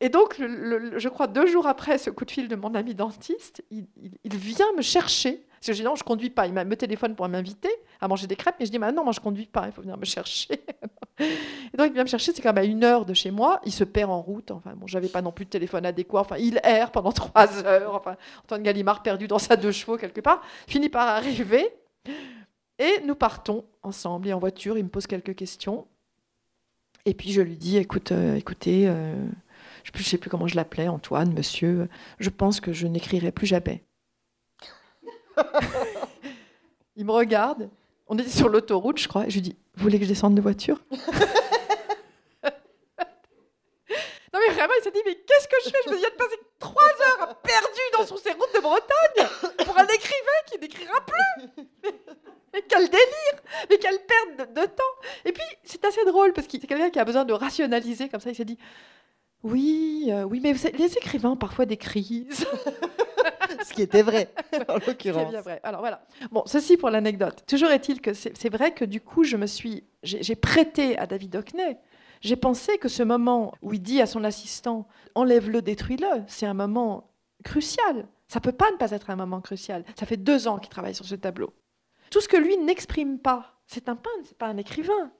et 0.00 0.08
donc 0.08 0.36
je 0.38 1.08
crois 1.08 1.26
deux 1.26 1.46
jours 1.46 1.66
après 1.66 1.98
ce 1.98 2.10
coup 2.10 2.24
de 2.24 2.30
fil 2.30 2.46
de 2.46 2.54
mon 2.54 2.74
ami 2.74 2.94
dentiste, 2.94 3.64
il, 3.70 3.86
il 4.22 4.36
vient 4.36 4.72
me 4.76 4.82
chercher 4.82 5.44
parce 5.64 5.78
que 5.78 5.78
je 5.78 5.78
dis 5.78 5.84
non, 5.88 5.96
je 5.96 6.04
conduis 6.04 6.28
pas. 6.28 6.46
Il 6.46 6.52
me 6.52 6.76
téléphone 6.76 7.16
pour 7.16 7.26
m'inviter 7.26 7.70
à 7.98 8.06
manger 8.06 8.26
des 8.26 8.36
crêpes, 8.36 8.56
mais 8.60 8.66
je 8.66 8.70
dis 8.70 8.78
bah 8.78 8.92
non, 8.92 9.02
moi 9.02 9.14
je 9.14 9.20
conduis 9.20 9.46
pas, 9.46 9.64
il 9.64 9.72
faut 9.72 9.80
venir 9.80 9.96
me 9.96 10.04
chercher. 10.04 10.62
et 11.74 11.76
donc 11.76 11.88
il 11.88 11.94
vient 11.94 12.04
me 12.04 12.08
chercher, 12.08 12.32
c'est 12.32 12.40
quand 12.40 12.52
même 12.52 12.64
à 12.64 12.66
une 12.66 12.84
heure 12.84 13.04
de 13.04 13.14
chez 13.14 13.32
moi. 13.32 13.60
Il 13.64 13.72
se 13.72 13.82
perd 13.82 14.08
en 14.08 14.22
route. 14.22 14.52
Enfin 14.52 14.74
bon, 14.76 14.86
j'avais 14.86 15.08
pas 15.08 15.22
non 15.22 15.32
plus 15.32 15.44
de 15.44 15.50
téléphone 15.50 15.84
adéquat. 15.84 16.20
Enfin, 16.20 16.36
il 16.38 16.60
erre 16.62 16.92
pendant 16.92 17.10
trois 17.12 17.64
heures. 17.64 17.96
Enfin, 17.96 18.16
Antoine 18.44 18.62
Gallimard 18.62 19.02
perdu 19.02 19.26
dans 19.26 19.40
sa 19.40 19.56
deux 19.56 19.72
chevaux 19.72 19.96
quelque 19.96 20.20
part, 20.20 20.40
finit 20.68 20.88
par 20.88 21.08
arriver. 21.08 21.68
Et 22.78 23.00
nous 23.04 23.16
partons 23.16 23.64
ensemble 23.82 24.28
et 24.28 24.32
en 24.32 24.38
voiture. 24.38 24.78
Il 24.78 24.84
me 24.84 24.88
pose 24.88 25.08
quelques 25.08 25.34
questions. 25.34 25.88
Et 27.06 27.14
puis 27.14 27.32
je 27.32 27.42
lui 27.42 27.56
dis 27.56 27.76
écoute, 27.76 28.12
euh, 28.12 28.36
écoutez. 28.36 28.86
Euh, 28.86 29.16
je 29.82 29.90
ne 29.98 30.04
sais 30.04 30.16
plus 30.16 30.30
comment 30.30 30.46
je 30.46 30.54
l'appelais, 30.54 30.88
Antoine, 30.88 31.34
monsieur, 31.34 31.88
je 32.18 32.30
pense 32.30 32.60
que 32.60 32.72
je 32.72 32.86
n'écrirai 32.86 33.32
plus 33.32 33.46
jamais. 33.46 33.84
il 36.96 37.04
me 37.04 37.10
regarde. 37.10 37.68
On 38.06 38.16
était 38.16 38.30
sur 38.30 38.48
l'autoroute, 38.48 38.98
je 38.98 39.08
crois. 39.08 39.26
Et 39.26 39.30
je 39.30 39.34
lui 39.34 39.42
dis 39.42 39.56
Vous 39.74 39.82
voulez 39.82 39.98
que 39.98 40.04
je 40.04 40.10
descende 40.10 40.36
de 40.36 40.40
voiture? 40.40 40.80
Il 44.78 44.84
s'est 44.84 44.90
dit 44.90 45.02
Mais 45.04 45.14
qu'est-ce 45.14 45.48
que 45.48 45.56
je 45.64 45.70
fais? 45.70 45.78
Je 45.86 45.90
me 45.90 45.96
Il 45.96 46.02
de 46.02 46.16
passer 46.16 46.38
trois 46.58 46.82
heures 46.82 47.36
perdu 47.42 47.80
dans 47.96 48.06
son 48.06 48.14
routes 48.14 48.54
de 48.54 48.60
Bretagne 48.60 49.64
pour 49.64 49.78
un 49.78 49.86
écrivain 49.86 50.40
qui 50.46 50.58
n'écrira 50.58 51.00
plus 51.04 51.64
Mais 52.52 52.62
quel 52.68 52.84
délire 52.84 53.42
Mais 53.70 53.78
quelle 53.78 53.98
perte 53.98 54.52
de, 54.52 54.66
temps 54.66 54.82
Et 55.24 55.32
puis, 55.32 55.44
c'est 55.64 55.84
assez 55.84 56.04
drôle 56.04 56.32
parce 56.32 56.46
que 56.46 56.58
c'est 56.60 56.66
quelqu'un 56.66 56.90
qui 56.90 56.98
a 56.98 57.04
besoin 57.04 57.24
de 57.24 57.32
rationaliser 57.32 58.08
comme 58.08 58.20
ça. 58.20 58.30
Il 58.30 58.36
s'est 58.36 58.44
dit 58.44 58.58
Oui, 59.42 60.08
euh, 60.10 60.22
oui, 60.22 60.40
mais 60.42 60.52
les 60.52 60.96
écrivains 60.96 61.30
ont 61.30 61.36
parfois 61.36 61.66
des 61.66 61.76
crises. 61.76 62.46
Ce 63.64 63.72
qui 63.72 63.82
était 63.82 64.02
vrai, 64.02 64.30
en 64.68 64.74
l'occurrence. 64.74 65.30
bien 65.30 65.40
vrai. 65.40 65.60
Alors 65.62 65.80
voilà. 65.80 66.04
Bon, 66.30 66.42
ceci 66.46 66.76
pour 66.76 66.90
l'anecdote. 66.90 67.44
Toujours 67.46 67.70
est-il 67.70 68.00
que 68.00 68.12
c'est 68.12 68.48
vrai 68.50 68.72
que 68.72 68.84
du 68.84 69.00
coup, 69.00 69.24
je 69.24 69.36
me 69.36 69.46
suis, 69.46 69.84
j'ai 70.02 70.34
prêté 70.36 70.98
à 70.98 71.06
David 71.06 71.36
Hockney. 71.36 71.78
J'ai 72.24 72.36
pensé 72.36 72.78
que 72.78 72.88
ce 72.88 73.02
moment 73.02 73.52
où 73.60 73.74
il 73.74 73.82
dit 73.82 74.00
à 74.00 74.06
son 74.06 74.24
assistant 74.24 74.88
enlève-le, 75.14 75.60
détruis-le, 75.60 76.24
c'est 76.26 76.46
un 76.46 76.54
moment 76.54 77.10
crucial. 77.44 78.08
Ça 78.28 78.40
peut 78.40 78.50
pas 78.50 78.70
ne 78.70 78.78
pas 78.78 78.92
être 78.92 79.10
un 79.10 79.16
moment 79.16 79.42
crucial. 79.42 79.84
Ça 79.98 80.06
fait 80.06 80.16
deux 80.16 80.48
ans 80.48 80.58
qu'il 80.58 80.70
travaille 80.70 80.94
sur 80.94 81.04
ce 81.04 81.16
tableau. 81.16 81.52
Tout 82.10 82.22
ce 82.22 82.28
que 82.28 82.38
lui 82.38 82.56
n'exprime 82.56 83.18
pas, 83.18 83.60
c'est 83.66 83.90
un 83.90 83.94
peintre, 83.96 84.24
c'est 84.24 84.38
pas 84.38 84.46
un 84.46 84.56
écrivain. 84.56 85.12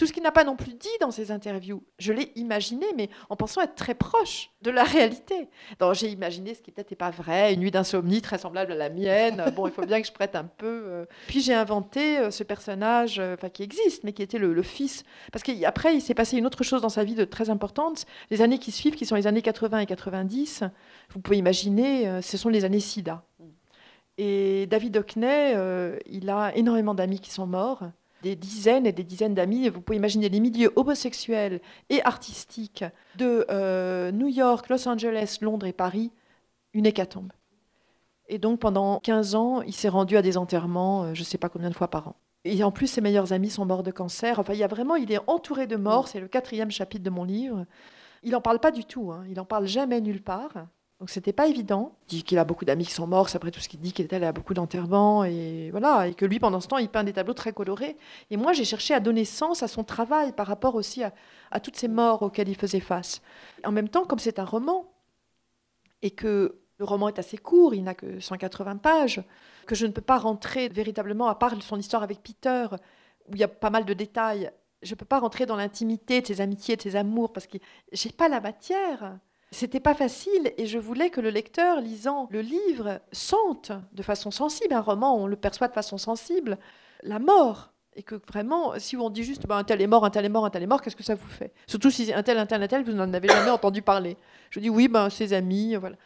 Tout 0.00 0.06
ce 0.06 0.14
qu'il 0.14 0.22
n'a 0.22 0.32
pas 0.32 0.44
non 0.44 0.56
plus 0.56 0.72
dit 0.72 0.88
dans 1.02 1.10
ses 1.10 1.30
interviews, 1.30 1.84
je 1.98 2.14
l'ai 2.14 2.32
imaginé, 2.34 2.86
mais 2.96 3.10
en 3.28 3.36
pensant 3.36 3.60
être 3.60 3.74
très 3.74 3.94
proche 3.94 4.48
de 4.62 4.70
la 4.70 4.82
réalité. 4.82 5.50
J'ai 5.92 6.08
imaginé 6.08 6.54
ce 6.54 6.62
qui 6.62 6.70
peut-être 6.70 6.90
n'est 6.90 6.96
pas 6.96 7.10
vrai, 7.10 7.52
une 7.52 7.60
nuit 7.60 7.70
d'insomnie 7.70 8.22
très 8.22 8.38
semblable 8.38 8.72
à 8.72 8.76
la 8.76 8.88
mienne. 8.88 9.52
Bon, 9.54 9.66
il 9.66 9.74
faut 9.74 9.84
bien 9.84 10.00
que 10.00 10.06
je 10.06 10.12
prête 10.12 10.36
un 10.36 10.44
peu. 10.44 10.84
Euh. 10.86 11.04
Puis 11.26 11.42
j'ai 11.42 11.52
inventé 11.52 12.16
euh, 12.16 12.30
ce 12.30 12.42
personnage, 12.44 13.18
euh, 13.18 13.34
enfin 13.34 13.50
qui 13.50 13.62
existe, 13.62 14.02
mais 14.02 14.14
qui 14.14 14.22
était 14.22 14.38
le, 14.38 14.62
fils. 14.62 15.04
Parce 15.32 15.42
qu'après, 15.42 15.94
il 15.94 16.00
s'est 16.00 16.14
passé 16.14 16.38
une 16.38 16.46
autre 16.46 16.64
chose 16.64 16.80
dans 16.80 16.88
sa 16.88 17.04
vie 17.04 17.14
de 17.14 17.26
très 17.26 17.50
importante. 17.50 18.06
Les 18.30 18.40
années 18.40 18.58
qui 18.58 18.72
suivent, 18.72 18.94
qui 18.94 19.04
sont 19.04 19.16
les 19.16 19.26
années 19.26 19.42
80 19.42 19.80
et 19.80 19.86
90, 19.86 20.64
vous 21.10 21.20
pouvez 21.20 21.36
imaginer, 21.36 22.22
ce 22.22 22.38
sont 22.38 22.48
les 22.48 22.64
années 22.64 22.80
SIDA. 22.80 23.22
Et 24.16 24.66
David 24.66 24.96
Hockney, 24.96 25.54
il 26.06 26.30
a 26.30 26.56
énormément 26.56 26.94
d'amis 26.94 27.20
qui 27.20 27.30
sont 27.30 27.46
morts, 27.46 27.82
des 28.22 28.36
dizaines 28.36 28.86
et 28.86 28.92
des 28.92 29.04
dizaines 29.04 29.34
d'amis. 29.34 29.68
Vous 29.68 29.80
pouvez 29.80 29.96
imaginer 29.96 30.28
les 30.28 30.40
milieux 30.40 30.72
homosexuels 30.76 31.60
et 31.88 32.02
artistiques 32.02 32.84
de 33.16 33.46
euh, 33.50 34.12
New 34.12 34.28
York, 34.28 34.68
Los 34.68 34.88
Angeles, 34.88 35.38
Londres 35.40 35.66
et 35.66 35.72
Paris, 35.72 36.10
une 36.72 36.86
hécatombe. 36.86 37.32
Et 38.28 38.38
donc 38.38 38.60
pendant 38.60 39.00
15 39.00 39.34
ans, 39.34 39.62
il 39.62 39.74
s'est 39.74 39.88
rendu 39.88 40.16
à 40.16 40.22
des 40.22 40.36
enterrements, 40.36 41.04
euh, 41.04 41.14
je 41.14 41.20
ne 41.20 41.24
sais 41.24 41.38
pas 41.38 41.48
combien 41.48 41.68
de 41.68 41.74
fois 41.74 41.88
par 41.88 42.08
an. 42.08 42.16
Et 42.44 42.64
en 42.64 42.70
plus, 42.70 42.86
ses 42.86 43.00
meilleurs 43.00 43.32
amis 43.32 43.50
sont 43.50 43.66
morts 43.66 43.82
de 43.82 43.90
cancer. 43.90 44.38
Enfin, 44.38 44.54
il 44.54 44.58
y 44.58 44.64
a 44.64 44.68
vraiment, 44.68 44.96
il 44.96 45.12
est 45.12 45.20
entouré 45.26 45.66
de 45.66 45.76
morts. 45.76 46.08
C'est 46.08 46.20
le 46.20 46.28
quatrième 46.28 46.70
chapitre 46.70 47.04
de 47.04 47.10
mon 47.10 47.24
livre. 47.24 47.66
Il 48.22 48.30
n'en 48.30 48.40
parle 48.40 48.60
pas 48.60 48.70
du 48.70 48.84
tout. 48.84 49.12
Hein. 49.12 49.24
Il 49.28 49.34
n'en 49.34 49.44
parle 49.44 49.66
jamais 49.66 50.00
nulle 50.00 50.22
part. 50.22 50.52
Donc 51.00 51.08
c'était 51.08 51.32
pas 51.32 51.46
évident. 51.46 51.96
Il 52.08 52.18
dit 52.18 52.22
qu'il 52.22 52.38
a 52.38 52.44
beaucoup 52.44 52.66
d'amis 52.66 52.84
qui 52.84 52.92
sont 52.92 53.06
morts, 53.06 53.30
après 53.34 53.50
tout 53.50 53.60
ce 53.60 53.70
qu'il 53.70 53.80
dit 53.80 53.92
qu'il 53.92 54.04
est 54.04 54.12
allé 54.12 54.26
à 54.26 54.32
beaucoup 54.32 54.52
d'enterrements 54.52 55.24
et 55.24 55.70
voilà, 55.70 56.06
et 56.06 56.12
que 56.12 56.26
lui 56.26 56.38
pendant 56.38 56.60
ce 56.60 56.68
temps 56.68 56.76
il 56.76 56.90
peint 56.90 57.04
des 57.04 57.14
tableaux 57.14 57.32
très 57.32 57.54
colorés. 57.54 57.96
Et 58.30 58.36
moi 58.36 58.52
j'ai 58.52 58.66
cherché 58.66 58.92
à 58.92 59.00
donner 59.00 59.24
sens 59.24 59.62
à 59.62 59.68
son 59.68 59.82
travail 59.82 60.32
par 60.32 60.46
rapport 60.46 60.74
aussi 60.74 61.02
à, 61.02 61.14
à 61.50 61.58
toutes 61.58 61.76
ces 61.76 61.88
morts 61.88 62.20
auxquelles 62.22 62.50
il 62.50 62.54
faisait 62.54 62.80
face. 62.80 63.22
En 63.64 63.72
même 63.72 63.88
temps, 63.88 64.04
comme 64.04 64.18
c'est 64.18 64.38
un 64.38 64.44
roman 64.44 64.92
et 66.02 66.10
que 66.10 66.60
le 66.78 66.84
roman 66.84 67.08
est 67.08 67.18
assez 67.18 67.38
court, 67.38 67.74
il 67.74 67.82
n'a 67.84 67.94
que 67.94 68.20
180 68.20 68.76
pages, 68.76 69.22
que 69.66 69.74
je 69.74 69.86
ne 69.86 69.92
peux 69.92 70.02
pas 70.02 70.18
rentrer 70.18 70.68
véritablement 70.68 71.28
à 71.28 71.34
part 71.34 71.54
son 71.62 71.78
histoire 71.78 72.02
avec 72.02 72.22
Peter 72.22 72.66
où 73.26 73.34
il 73.34 73.40
y 73.40 73.44
a 73.44 73.48
pas 73.48 73.70
mal 73.70 73.86
de 73.86 73.94
détails. 73.94 74.50
Je 74.82 74.92
ne 74.92 74.96
peux 74.96 75.06
pas 75.06 75.18
rentrer 75.18 75.46
dans 75.46 75.56
l'intimité 75.56 76.20
de 76.20 76.26
ses 76.26 76.42
amitiés, 76.42 76.76
de 76.76 76.82
ses 76.82 76.96
amours 76.96 77.32
parce 77.32 77.46
que 77.46 77.56
j'ai 77.90 78.10
pas 78.10 78.28
la 78.28 78.40
matière. 78.40 79.18
C'était 79.52 79.80
pas 79.80 79.94
facile 79.94 80.52
et 80.58 80.66
je 80.66 80.78
voulais 80.78 81.10
que 81.10 81.20
le 81.20 81.30
lecteur, 81.30 81.80
lisant 81.80 82.28
le 82.30 82.40
livre, 82.40 83.00
sente 83.10 83.72
de 83.92 84.02
façon 84.02 84.30
sensible, 84.30 84.74
un 84.74 84.80
roman, 84.80 85.16
on 85.16 85.26
le 85.26 85.34
perçoit 85.34 85.66
de 85.66 85.72
façon 85.72 85.98
sensible, 85.98 86.58
la 87.02 87.18
mort. 87.18 87.72
Et 87.96 88.04
que 88.04 88.14
vraiment, 88.14 88.78
si 88.78 88.96
on 88.96 89.10
dit 89.10 89.24
juste 89.24 89.48
ben, 89.48 89.56
un 89.56 89.64
tel 89.64 89.82
est 89.82 89.88
mort, 89.88 90.04
un 90.04 90.10
tel 90.10 90.24
est 90.24 90.28
mort, 90.28 90.44
un 90.46 90.50
tel 90.50 90.62
est 90.62 90.68
mort, 90.68 90.80
qu'est-ce 90.80 90.94
que 90.94 91.02
ça 91.02 91.16
vous 91.16 91.26
fait? 91.26 91.52
Surtout 91.66 91.90
si 91.90 92.12
un 92.12 92.22
tel, 92.22 92.38
un 92.38 92.46
tel, 92.46 92.62
un 92.62 92.68
tel, 92.68 92.84
vous 92.84 92.92
n'en 92.92 93.12
avez 93.12 93.26
jamais 93.26 93.50
entendu 93.50 93.82
parler. 93.82 94.16
Je 94.50 94.60
dis 94.60 94.70
oui, 94.70 94.86
ben, 94.86 95.10
ses 95.10 95.32
amis, 95.32 95.74
voilà. 95.74 95.96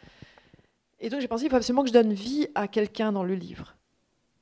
Et 0.99 1.09
donc 1.09 1.21
j'ai 1.21 1.27
pensé 1.27 1.43
qu'il 1.43 1.51
faut 1.51 1.57
absolument 1.57 1.83
que 1.83 1.89
je 1.89 1.93
donne 1.93 2.13
vie 2.13 2.47
à 2.55 2.67
quelqu'un 2.67 3.11
dans 3.11 3.23
le 3.23 3.35
livre. 3.35 3.75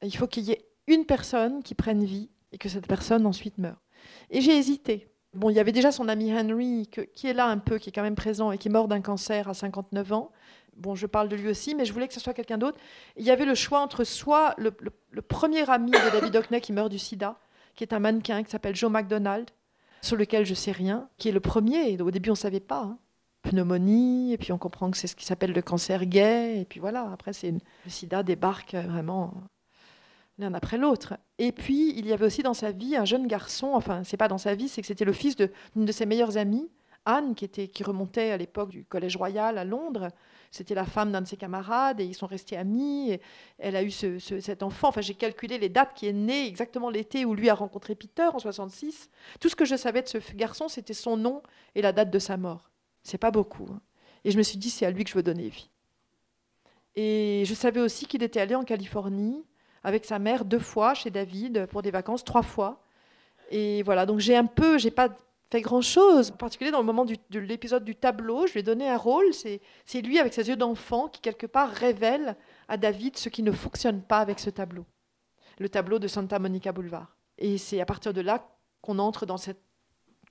il 0.02 0.16
faut 0.16 0.28
qu'il 0.28 0.44
y 0.44 0.52
ait 0.52 0.66
une 0.88 1.06
personne 1.06 1.62
qui 1.62 1.76
prenne 1.76 2.06
vie 2.06 2.30
et 2.54 2.58
que 2.58 2.70
cette 2.70 2.88
personne 2.88 3.26
ensuite 3.26 3.58
meure. 3.58 3.82
Et 4.30 4.40
j'ai 4.40 4.58
hésité. 4.58 5.13
Bon, 5.34 5.50
il 5.50 5.56
y 5.56 5.60
avait 5.60 5.72
déjà 5.72 5.92
son 5.92 6.08
ami 6.08 6.32
Henry, 6.32 6.88
qui 7.16 7.28
est 7.28 7.34
là 7.34 7.48
un 7.48 7.58
peu, 7.58 7.80
qui 7.80 7.90
est 7.90 7.92
quand 7.92 8.04
même 8.04 8.16
présent 8.16 8.52
et 8.52 8.58
qui 8.60 8.68
est 8.68 8.72
mort 8.72 8.88
d'un 8.88 9.02
cancer 9.02 9.50
à 9.50 9.54
59 9.54 10.14
ans. 10.14 10.32
Bon, 10.78 10.96
je 10.96 11.08
parle 11.08 11.28
de 11.28 11.36
lui 11.36 11.50
aussi, 11.50 11.76
mais 11.76 11.86
je 11.86 11.94
voulais 11.94 12.08
que 12.08 12.14
ce 12.14 12.20
soit 12.20 12.34
quelqu'un 12.34 12.58
d'autre. 12.58 12.78
Il 13.18 13.26
y 13.26 13.32
avait 13.32 13.46
le 13.46 13.56
choix 13.56 13.80
entre 13.80 14.04
soit 14.04 14.54
le, 14.58 14.72
premier 15.22 15.68
ami 15.70 15.92
de 15.92 16.12
David 16.12 16.36
Hockney 16.36 16.62
qui 16.62 16.72
meurt 16.72 16.90
du 16.90 17.00
sida, 17.00 17.40
qui 17.76 17.84
est 17.84 17.94
un 17.94 18.00
mannequin 18.00 18.44
qui 18.44 18.52
s'appelle 18.52 18.76
Joe 18.76 18.92
McDonald, 18.92 19.50
sur 20.02 20.18
lequel 20.18 20.46
je 20.46 20.54
sais 20.54 20.72
rien, 20.72 21.10
qui 21.18 21.30
est 21.30 21.32
le 21.32 21.40
premier. 21.40 22.00
Au 22.00 22.12
début, 22.12 22.30
on 22.30 22.34
ne 22.34 22.38
savait 22.38 22.60
pas. 22.60 22.82
Hein. 22.82 22.98
Pneumonie, 23.42 24.34
et 24.34 24.38
puis 24.38 24.52
on 24.52 24.58
comprend 24.58 24.90
que 24.90 24.98
c'est 24.98 25.08
ce 25.08 25.16
qui 25.16 25.26
s'appelle 25.26 25.52
le 25.52 25.62
cancer 25.62 26.06
gay, 26.06 26.62
et 26.62 26.66
puis 26.66 26.80
voilà, 26.80 27.10
après, 27.12 27.34
c'est 27.34 27.52
le 27.52 27.60
sida 27.88 28.24
débarque 28.24 28.74
vraiment 28.74 29.34
l'un 30.38 30.54
après 30.54 30.78
l'autre. 30.78 31.16
Et 31.38 31.52
puis, 31.52 31.94
il 31.98 32.06
y 32.06 32.14
avait 32.14 32.26
aussi 32.26 32.44
dans 32.44 32.54
sa 32.54 32.72
vie 32.72 32.96
un 32.96 33.06
jeune 33.06 33.28
garçon, 33.28 33.72
enfin, 33.74 34.04
c'est 34.04 34.18
pas 34.18 34.28
dans 34.28 34.38
sa 34.38 34.56
vie, 34.56 34.68
c'est 34.68 34.82
que 34.82 34.88
c'était 34.88 35.06
le 35.06 35.14
fils 35.14 35.36
d'une 35.36 35.86
de, 35.86 35.92
ses 35.92 36.06
meilleures 36.06 36.38
amies, 36.38 36.70
Anne, 37.06 37.36
qui, 37.36 37.46
était, 37.46 37.68
qui 37.68 37.84
remontait 37.84 38.32
à 38.32 38.38
l'époque 38.38 38.70
du 38.70 38.86
Collège 38.86 39.18
Royal 39.18 39.58
à 39.58 39.66
Londres. 39.66 40.10
C'était 40.52 40.76
la 40.76 40.86
femme 40.86 41.12
d'un 41.12 41.22
de 41.22 41.28
ses 41.28 41.36
camarades 41.36 42.00
et 42.00 42.06
ils 42.06 42.14
sont 42.14 42.28
restés 42.28 42.56
amis. 42.56 43.12
Et 43.12 43.22
elle 43.58 43.76
a 43.76 43.84
eu 43.84 43.92
cet 43.92 44.64
enfant. 44.64 44.90
Enfin, 44.90 45.02
j'ai 45.02 45.16
calculé 45.16 45.58
les 45.58 45.68
dates 45.68 45.96
qui 45.96 46.08
est 46.08 46.14
né 46.14 46.48
exactement 46.48 46.90
l'été 46.90 47.26
où 47.26 47.34
lui 47.34 47.50
a 47.50 47.56
rencontré 47.56 47.96
Peter 47.96 48.30
en 48.32 48.40
66. 48.40 49.10
Tout 49.40 49.50
ce 49.50 49.56
que 49.56 49.66
je 49.66 49.76
savais 49.76 50.02
de 50.02 50.08
ce 50.08 50.18
garçon, 50.34 50.70
c'était 50.70 50.94
son 50.94 51.18
nom 51.18 51.42
et 51.76 51.82
la 51.82 51.92
date 51.92 52.10
de 52.10 52.20
sa 52.20 52.38
mort. 52.38 52.70
C'est 53.02 53.18
pas 53.18 53.32
beaucoup. 53.32 53.68
Hein. 53.70 53.82
Et 54.24 54.32
je 54.32 54.38
me 54.38 54.44
suis 54.44 54.58
dit, 54.58 54.70
c'est 54.70 54.86
à 54.86 54.92
lui 54.92 55.04
que 55.04 55.10
je 55.10 55.16
veux 55.16 55.24
donner 55.24 55.50
vie. 55.50 55.70
Et 56.96 57.44
je 57.46 57.54
savais 57.54 57.82
aussi 57.82 58.06
qu'il 58.06 58.24
était 58.24 58.40
allé 58.40 58.56
en 58.56 58.64
Californie 58.64 59.44
avec 59.84 60.06
sa 60.06 60.20
mère 60.20 60.46
deux 60.46 60.60
fois 60.60 60.94
chez 60.94 61.10
David 61.10 61.66
pour 61.68 61.82
des 61.82 61.92
vacances, 61.92 62.24
trois 62.24 62.44
fois. 62.44 62.84
Et 63.52 63.84
voilà, 63.84 64.06
donc 64.06 64.20
j'ai 64.20 64.36
un 64.36 64.46
peu, 64.46 64.78
j'ai 64.78 64.92
pas 64.92 65.10
fait 65.52 65.62
grand-chose, 65.62 66.32
en 66.32 66.36
particulier 66.36 66.72
dans 66.72 66.80
le 66.80 66.86
moment 66.86 67.06
de 67.06 67.40
l'épisode 67.40 67.84
du 67.84 67.96
tableau, 67.96 68.48
je 68.48 68.54
lui 68.54 68.62
ai 68.62 68.64
donné 68.64 68.90
un 68.90 68.98
rôle, 68.98 69.26
c'est 69.34 70.02
lui 70.02 70.18
avec 70.18 70.34
ses 70.34 70.48
yeux 70.48 70.56
d'enfant 70.56 71.08
qui 71.10 71.22
quelque 71.22 71.46
part 71.46 71.70
révèle 71.70 72.36
à 72.68 72.78
David 72.78 73.18
ce 73.18 73.30
qui 73.30 73.44
ne 73.44 73.52
fonctionne 73.52 74.02
pas 74.02 74.18
avec 74.18 74.40
ce 74.40 74.50
tableau, 74.50 74.84
le 75.60 75.70
tableau 75.70 76.00
de 76.00 76.08
Santa 76.08 76.40
Monica 76.40 76.72
Boulevard. 76.72 77.16
Et 77.38 77.60
c'est 77.60 77.80
à 77.80 77.86
partir 77.86 78.14
de 78.14 78.22
là 78.22 78.48
qu'on 78.82 78.98
entre 78.98 79.28
dans 79.28 79.38
cette 79.38 79.62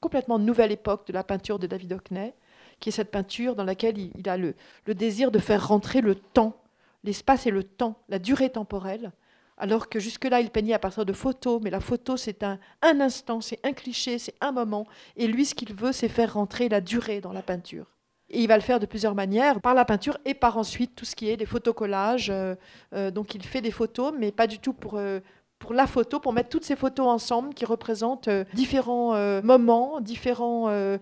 complètement 0.00 0.40
nouvelle 0.40 0.72
époque 0.72 1.06
de 1.06 1.12
la 1.12 1.22
peinture 1.22 1.60
de 1.60 1.68
David 1.68 1.92
Hockney, 1.92 2.34
qui 2.80 2.88
est 2.88 2.92
cette 2.92 3.12
peinture 3.12 3.54
dans 3.54 3.62
laquelle 3.62 3.96
il, 3.98 4.28
a 4.28 4.36
le 4.36 4.54
désir 4.88 5.30
de 5.30 5.38
faire 5.38 5.68
rentrer 5.68 6.00
le 6.00 6.16
temps, 6.16 6.60
l'espace 7.04 7.46
et 7.46 7.52
le 7.52 7.62
temps, 7.62 8.02
la 8.08 8.18
durée 8.18 8.50
temporelle, 8.50 9.12
alors 9.56 9.88
que 9.88 10.00
jusque-là, 10.00 10.40
il 10.40 10.50
peignait 10.50 10.74
à 10.74 10.78
partir 10.78 11.04
de 11.04 11.12
photos, 11.12 11.60
mais 11.62 11.70
la 11.70 11.80
photo, 11.80 12.16
c'est 12.16 12.42
un, 12.42 12.58
instant, 12.82 13.40
c'est 13.40 13.60
un 13.64 13.72
cliché, 13.72 14.18
c'est 14.18 14.34
un 14.40 14.52
moment. 14.52 14.86
Et 15.16 15.26
lui, 15.26 15.44
ce 15.44 15.54
qu'il 15.54 15.74
veut, 15.74 15.92
c'est 15.92 16.08
faire 16.08 16.34
rentrer 16.34 16.68
la 16.68 16.80
durée 16.80 17.20
dans 17.20 17.32
la 17.32 17.42
peinture. 17.42 17.86
Et 18.30 18.40
il 18.40 18.48
va 18.48 18.56
le 18.56 18.62
faire 18.62 18.80
de 18.80 18.86
plusieurs 18.86 19.14
manières, 19.14 19.60
par 19.60 19.74
la 19.74 19.84
peinture 19.84 20.16
et 20.24 20.32
par 20.32 20.56
ensuite 20.56 20.94
tout 20.94 21.04
ce 21.04 21.14
qui 21.14 21.28
est 21.28 21.36
des 21.36 21.44
photocollages. 21.44 22.30
Euh, 22.30 22.54
euh, 22.94 23.10
donc 23.10 23.34
il 23.34 23.44
fait 23.44 23.60
des 23.60 23.70
photos, 23.70 24.14
mais 24.18 24.32
pas 24.32 24.46
du 24.46 24.58
tout 24.58 24.72
pour, 24.72 24.94
euh, 24.96 25.20
pour 25.62 25.74
la 25.74 25.86
photo, 25.86 26.18
pour 26.18 26.32
mettre 26.32 26.48
toutes 26.48 26.64
ces 26.64 26.74
photos 26.74 27.06
ensemble 27.06 27.54
qui 27.54 27.64
représentent 27.64 28.26
euh, 28.26 28.44
différents 28.52 29.14
euh, 29.14 29.40
moments, 29.42 30.00
différents, 30.00 30.68
euh, 30.68 30.98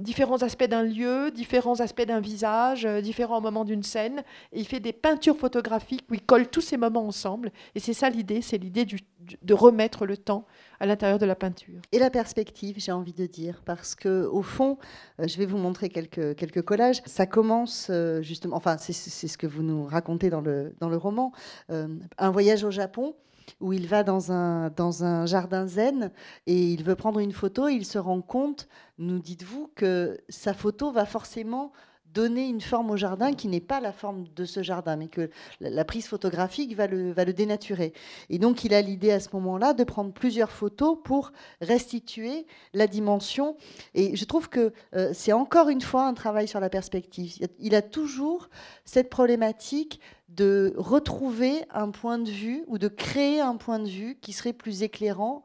différents 0.00 0.44
aspects 0.44 0.68
d'un 0.68 0.84
lieu, 0.84 1.32
différents 1.32 1.80
aspects 1.80 2.06
d'un 2.06 2.20
visage, 2.20 2.86
différents 3.02 3.40
moments 3.40 3.64
d'une 3.64 3.82
scène. 3.82 4.22
Et 4.52 4.60
il 4.60 4.64
fait 4.64 4.78
des 4.78 4.92
peintures 4.92 5.36
photographiques 5.36 6.04
où 6.08 6.14
il 6.14 6.22
colle 6.22 6.46
tous 6.46 6.60
ces 6.60 6.76
moments 6.76 7.04
ensemble. 7.04 7.50
Et 7.74 7.80
c'est 7.80 7.94
ça 7.94 8.10
l'idée, 8.10 8.42
c'est 8.42 8.58
l'idée 8.58 8.86
de 8.86 9.54
remettre 9.54 10.06
le 10.06 10.16
temps 10.16 10.46
à 10.78 10.86
l'intérieur 10.86 11.18
de 11.18 11.26
la 11.26 11.34
peinture. 11.34 11.80
Et 11.90 11.98
la 11.98 12.10
perspective, 12.10 12.76
j'ai 12.78 12.92
envie 12.92 13.12
de 13.12 13.26
dire, 13.26 13.60
parce 13.64 13.96
que 13.96 14.24
au 14.26 14.42
fond, 14.42 14.78
je 15.18 15.36
vais 15.36 15.46
vous 15.46 15.58
montrer 15.58 15.88
quelques, 15.88 16.36
quelques 16.36 16.62
collages. 16.62 17.02
Ça 17.06 17.26
commence 17.26 17.90
justement, 18.20 18.56
enfin, 18.56 18.76
c'est 18.78 18.92
ce 18.92 19.36
que 19.36 19.48
vous 19.48 19.64
nous 19.64 19.84
racontez 19.84 20.30
dans 20.30 20.40
le, 20.40 20.74
dans 20.78 20.88
le 20.88 20.96
roman, 20.96 21.32
un 21.70 22.30
voyage 22.30 22.62
au 22.62 22.70
Japon 22.70 23.16
où 23.60 23.72
il 23.72 23.86
va 23.86 24.02
dans 24.02 24.32
un, 24.32 24.70
dans 24.70 25.04
un 25.04 25.26
jardin 25.26 25.66
zen 25.66 26.10
et 26.46 26.72
il 26.72 26.84
veut 26.84 26.96
prendre 26.96 27.20
une 27.20 27.32
photo. 27.32 27.68
il 27.68 27.84
se 27.84 27.98
rend 27.98 28.20
compte, 28.20 28.68
nous 28.98 29.18
dites-vous, 29.18 29.70
que 29.74 30.18
sa 30.28 30.54
photo 30.54 30.92
va 30.92 31.04
forcément 31.04 31.72
donner 32.14 32.46
une 32.46 32.60
forme 32.60 32.90
au 32.90 32.96
jardin 32.96 33.34
qui 33.34 33.48
n'est 33.48 33.60
pas 33.60 33.80
la 33.80 33.92
forme 33.92 34.24
de 34.34 34.44
ce 34.44 34.62
jardin, 34.62 34.96
mais 34.96 35.08
que 35.08 35.30
la 35.60 35.84
prise 35.84 36.06
photographique 36.06 36.74
va 36.74 36.86
le, 36.86 37.12
va 37.12 37.24
le 37.24 37.32
dénaturer. 37.32 37.92
Et 38.30 38.38
donc 38.38 38.64
il 38.64 38.72
a 38.72 38.80
l'idée 38.80 39.10
à 39.10 39.20
ce 39.20 39.28
moment-là 39.32 39.74
de 39.74 39.84
prendre 39.84 40.12
plusieurs 40.12 40.50
photos 40.50 40.96
pour 41.02 41.32
restituer 41.60 42.46
la 42.72 42.86
dimension. 42.86 43.56
Et 43.94 44.14
je 44.16 44.24
trouve 44.24 44.48
que 44.48 44.72
euh, 44.94 45.10
c'est 45.12 45.32
encore 45.32 45.68
une 45.68 45.80
fois 45.80 46.06
un 46.06 46.14
travail 46.14 46.46
sur 46.46 46.60
la 46.60 46.70
perspective. 46.70 47.36
Il 47.58 47.74
a 47.74 47.82
toujours 47.82 48.48
cette 48.84 49.10
problématique 49.10 50.00
de 50.36 50.74
retrouver 50.76 51.64
un 51.72 51.90
point 51.90 52.18
de 52.18 52.30
vue 52.30 52.64
ou 52.66 52.78
de 52.78 52.88
créer 52.88 53.40
un 53.40 53.56
point 53.56 53.78
de 53.78 53.88
vue 53.88 54.16
qui 54.20 54.32
serait 54.32 54.52
plus 54.52 54.82
éclairant, 54.82 55.44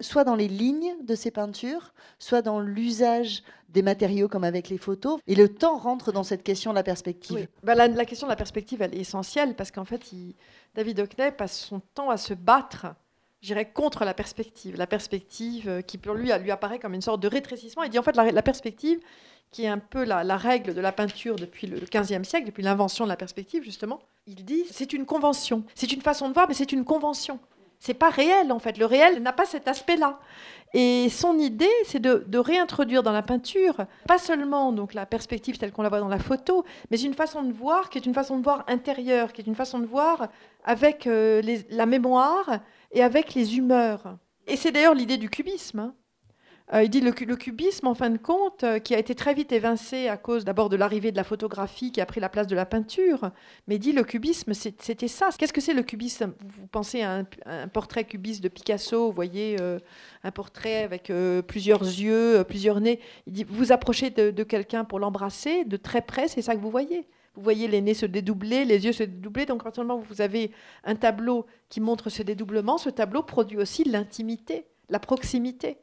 soit 0.00 0.24
dans 0.24 0.36
les 0.36 0.48
lignes 0.48 0.94
de 1.04 1.14
ses 1.14 1.30
peintures, 1.30 1.92
soit 2.18 2.42
dans 2.42 2.60
l'usage 2.60 3.42
des 3.68 3.82
matériaux 3.82 4.28
comme 4.28 4.44
avec 4.44 4.68
les 4.68 4.78
photos. 4.78 5.20
Et 5.26 5.34
le 5.34 5.48
temps 5.48 5.76
rentre 5.76 6.12
dans 6.12 6.22
cette 6.22 6.42
question 6.42 6.70
de 6.70 6.76
la 6.76 6.82
perspective. 6.82 7.48
Bah, 7.62 7.74
la, 7.74 8.04
question 8.04 8.26
de 8.26 8.32
la 8.32 8.36
perspective, 8.36 8.80
elle 8.80 8.94
est 8.94 9.00
essentielle 9.00 9.54
parce 9.54 9.70
qu'en 9.70 9.84
fait, 9.84 10.02
David 10.74 11.00
Hockney 11.00 11.32
passe 11.32 11.58
son 11.58 11.80
temps 11.94 12.10
à 12.10 12.16
se 12.16 12.34
battre 12.34 12.86
j'irais 13.40 13.70
contre 13.70 14.04
la 14.04 14.14
perspective. 14.14 14.76
La 14.76 14.86
perspective 14.86 15.68
euh, 15.68 15.82
qui 15.82 15.98
pour 15.98 16.14
lui, 16.14 16.30
lui 16.40 16.50
apparaît 16.50 16.78
comme 16.78 16.94
une 16.94 17.02
sorte 17.02 17.20
de 17.20 17.28
rétrécissement. 17.28 17.82
Il 17.82 17.90
dit 17.90 17.98
en 17.98 18.02
fait 18.02 18.16
la, 18.16 18.42
perspective, 18.42 19.00
qui 19.50 19.64
est 19.64 19.68
un 19.68 19.78
peu 19.78 20.04
la, 20.04 20.36
règle 20.36 20.74
de 20.74 20.80
la 20.80 20.92
peinture 20.92 21.36
depuis 21.36 21.66
le 21.66 21.78
XVe 21.78 22.24
siècle, 22.24 22.46
depuis 22.46 22.62
l'invention 22.62 23.04
de 23.04 23.08
la 23.08 23.16
perspective, 23.16 23.62
justement. 23.62 24.00
Il 24.26 24.44
dit 24.44 24.64
c'est 24.70 24.92
une 24.92 25.06
convention. 25.06 25.64
C'est 25.74 25.92
une 25.92 26.02
façon 26.02 26.28
de 26.28 26.34
voir, 26.34 26.46
mais 26.48 26.54
c'est 26.54 26.72
une 26.72 26.84
convention. 26.84 27.38
C'est 27.80 27.94
pas 27.94 28.10
réel, 28.10 28.50
en 28.50 28.58
fait. 28.58 28.76
Le 28.76 28.86
réel 28.86 29.22
n'a 29.22 29.32
pas 29.32 29.46
cet 29.46 29.68
aspect-là. 29.68 30.18
Et 30.74 31.08
son 31.08 31.38
idée, 31.38 31.70
c'est 31.84 32.00
de, 32.00 32.38
réintroduire 32.38 33.02
dans 33.02 33.12
la 33.12 33.22
peinture, 33.22 33.86
pas 34.06 34.18
seulement 34.18 34.72
donc 34.72 34.92
la 34.92 35.06
perspective 35.06 35.56
telle 35.56 35.72
qu'on 35.72 35.82
la 35.82 35.88
voit 35.88 36.00
dans 36.00 36.08
la 36.08 36.18
photo, 36.18 36.64
mais 36.90 37.00
une 37.00 37.14
façon 37.14 37.42
de 37.42 37.52
voir 37.52 37.88
qui 37.88 37.96
est 37.96 38.04
une 38.04 38.12
façon 38.12 38.38
de 38.38 38.44
voir 38.44 38.64
intérieure, 38.68 39.32
qui 39.32 39.40
est 39.40 39.46
une 39.46 39.54
façon 39.54 39.78
de 39.78 39.86
voir 39.86 40.28
avec 40.64 41.06
euh, 41.06 41.40
la 41.70 41.86
mémoire 41.86 42.60
et 42.92 43.02
avec 43.02 43.34
les 43.34 43.56
humeurs. 43.56 44.16
Et 44.46 44.56
c'est 44.56 44.72
d'ailleurs 44.72 44.94
l'idée 44.94 45.18
du 45.18 45.28
cubisme. 45.28 45.80
Hein. 45.80 45.94
Euh, 46.74 46.82
il 46.82 46.90
dit 46.90 47.00
le, 47.00 47.12
le, 47.12 47.36
cubisme, 47.36 47.86
en 47.86 47.94
fin 47.94 48.10
de 48.10 48.18
compte, 48.18 48.62
euh, 48.62 48.78
qui 48.78 48.94
a 48.94 48.98
été 48.98 49.14
très 49.14 49.32
vite 49.32 49.52
évincé 49.52 50.08
à 50.08 50.18
cause 50.18 50.44
d'abord 50.44 50.68
de 50.68 50.76
l'arrivée 50.76 51.12
de 51.12 51.16
la 51.16 51.24
photographie 51.24 51.92
qui 51.92 52.00
a 52.00 52.06
pris 52.06 52.20
la 52.20 52.28
place 52.28 52.46
de 52.46 52.54
la 52.54 52.66
peinture, 52.66 53.30
mais 53.66 53.76
il 53.76 53.78
dit 53.78 53.92
le 53.92 54.04
cubisme, 54.04 54.52
c'était 54.52 55.08
ça. 55.08 55.30
Qu'est-ce 55.38 55.52
que 55.52 55.62
c'est 55.62 55.72
le 55.72 55.82
cubisme? 55.82 56.34
Vous 56.58 56.66
pensez 56.66 57.00
à 57.02 57.24
un, 57.46 57.68
portrait 57.68 58.04
cubiste 58.04 58.42
de 58.42 58.48
Picasso, 58.48 59.06
vous 59.06 59.12
voyez 59.12 59.56
un 60.24 60.30
portrait 60.30 60.82
avec 60.82 61.10
plusieurs 61.46 61.82
yeux, 61.82 62.44
plusieurs 62.46 62.80
nez. 62.80 63.00
Il 63.26 63.32
dit, 63.32 63.44
vous 63.48 63.72
approchez 63.72 64.10
de 64.10 64.42
quelqu'un 64.42 64.84
pour 64.84 64.98
l'embrasser, 64.98 65.64
de 65.64 65.76
très 65.76 66.02
près, 66.02 66.28
c'est 66.28 66.42
ça 66.42 66.54
que 66.54 66.60
vous 66.60 66.70
voyez? 66.70 67.06
Vous 67.38 67.44
voyez 67.44 67.68
les 67.68 67.80
nez 67.80 67.94
se 67.94 68.04
dédoubler, 68.04 68.64
les 68.64 68.84
yeux 68.84 68.92
se 68.92 69.04
dédoubler. 69.04 69.46
Donc, 69.46 69.62
quand 69.62 69.78
vous 69.78 70.20
avez 70.20 70.50
un 70.82 70.96
tableau 70.96 71.46
qui 71.68 71.80
montre 71.80 72.10
ce 72.10 72.24
dédoublement, 72.24 72.78
ce 72.78 72.90
tableau 72.90 73.22
produit 73.22 73.58
aussi 73.58 73.84
l'intimité, 73.84 74.66
la 74.88 74.98
proximité. 74.98 75.78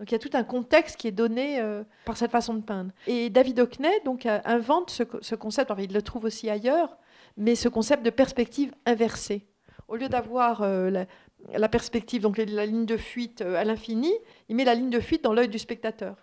Donc, 0.00 0.10
il 0.10 0.12
y 0.12 0.16
a 0.16 0.18
tout 0.18 0.30
un 0.32 0.42
contexte 0.42 0.96
qui 0.96 1.06
est 1.06 1.12
donné 1.12 1.60
euh, 1.60 1.84
par 2.04 2.16
cette 2.16 2.32
façon 2.32 2.54
de 2.54 2.62
peindre. 2.62 2.90
Et 3.06 3.30
David 3.30 3.60
Hockney 3.60 3.92
donc, 4.04 4.26
invente 4.26 4.90
ce, 4.90 5.34
concept, 5.36 5.70
alors 5.70 5.84
il 5.84 5.92
le 5.92 6.02
trouve 6.02 6.24
aussi 6.24 6.50
ailleurs, 6.50 6.96
mais 7.36 7.54
ce 7.54 7.68
concept 7.68 8.04
de 8.04 8.10
perspective 8.10 8.74
inversée. 8.84 9.46
Au 9.86 9.94
lieu 9.94 10.08
d'avoir 10.08 10.62
euh, 10.62 11.04
la, 11.52 11.68
perspective, 11.68 12.22
donc 12.22 12.38
la 12.38 12.66
ligne 12.66 12.86
de 12.86 12.96
fuite 12.96 13.42
euh, 13.42 13.54
à 13.54 13.62
l'infini, 13.62 14.12
il 14.48 14.56
met 14.56 14.64
la 14.64 14.74
ligne 14.74 14.90
de 14.90 14.98
fuite 14.98 15.22
dans 15.22 15.32
l'œil 15.32 15.48
du 15.48 15.60
spectateur. 15.60 16.16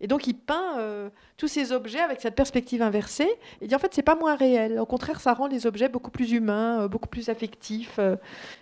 Et 0.00 0.06
donc 0.06 0.26
il 0.26 0.34
peint 0.34 0.78
euh, 0.78 1.08
tous 1.36 1.48
ces 1.48 1.72
objets 1.72 2.00
avec 2.00 2.20
cette 2.20 2.34
perspective 2.34 2.82
inversée. 2.82 3.28
Il 3.60 3.68
dit 3.68 3.74
en 3.74 3.78
fait 3.78 3.94
c'est 3.94 4.02
pas 4.02 4.16
moins 4.16 4.34
réel. 4.34 4.78
Au 4.78 4.86
contraire, 4.86 5.20
ça 5.20 5.32
rend 5.32 5.46
les 5.46 5.66
objets 5.66 5.88
beaucoup 5.88 6.10
plus 6.10 6.32
humains, 6.32 6.82
euh, 6.82 6.88
beaucoup 6.88 7.08
plus 7.08 7.28
affectifs. 7.28 7.98
Euh, 7.98 8.16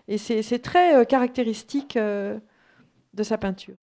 et 0.09 0.19
c'est 0.19 0.59
très 0.59 1.07
caractéristique 1.07 1.97
de 1.97 2.41
sa 3.23 3.39
peinture. 3.39 3.75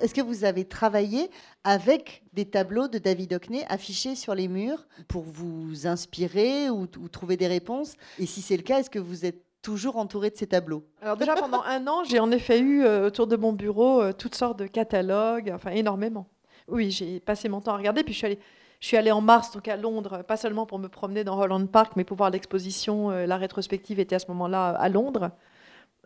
Est-ce 0.00 0.14
que 0.14 0.20
vous 0.20 0.44
avez 0.44 0.64
travaillé 0.64 1.30
avec 1.64 2.22
des 2.32 2.44
tableaux 2.44 2.88
de 2.88 2.98
David 2.98 3.32
Hockney 3.32 3.64
affichés 3.68 4.14
sur 4.14 4.34
les 4.34 4.48
murs 4.48 4.86
pour 5.08 5.22
vous 5.22 5.86
inspirer 5.86 6.70
ou, 6.70 6.86
trouver 6.86 7.36
des 7.36 7.46
réponses? 7.46 7.94
Et 8.18 8.26
si 8.26 8.42
c'est 8.42 8.56
le 8.56 8.62
cas, 8.62 8.80
est-ce 8.80 8.90
que 8.90 8.98
vous 8.98 9.24
êtes 9.24 9.42
toujours 9.62 9.96
entouré 9.96 10.30
de 10.30 10.36
ces 10.36 10.46
tableaux? 10.46 10.84
Alors 11.02 11.16
déjà 11.16 11.34
pendant 11.34 11.62
un 11.62 11.86
an, 11.86 12.04
j'ai 12.04 12.20
en 12.20 12.30
effet 12.30 12.60
eu 12.60 12.84
euh, 12.84 13.06
autour 13.06 13.26
de 13.26 13.36
mon 13.36 13.52
bureau 13.52 14.00
euh, 14.00 14.12
toutes 14.12 14.34
sortes 14.34 14.58
de 14.58 14.66
catalogues, 14.66 15.52
enfin 15.54 15.70
énormément. 15.70 16.26
Oui, 16.68 16.90
j'ai 16.90 17.20
passé 17.20 17.48
mon 17.48 17.60
temps 17.60 17.74
à 17.74 17.76
regarder, 17.76 18.04
puis 18.04 18.12
je 18.12 18.18
suis 18.18 18.26
allée, 18.26 18.38
je 18.80 18.86
suis 18.86 19.10
en 19.10 19.20
mars, 19.20 19.50
donc 19.52 19.66
à 19.66 19.76
Londres, 19.76 20.22
pas 20.22 20.36
seulement 20.36 20.66
pour 20.66 20.78
me 20.78 20.88
promener 20.88 21.24
dans 21.24 21.38
Holland 21.38 21.68
Park, 21.68 21.94
mais 21.96 22.04
pour 22.04 22.16
voir 22.16 22.30
l'exposition. 22.30 23.10
Euh, 23.10 23.26
la 23.26 23.36
rétrospective 23.36 23.98
était 23.98 24.16
à 24.16 24.18
ce 24.18 24.28
moment-là 24.28 24.68
à 24.68 24.88
Londres 24.88 25.30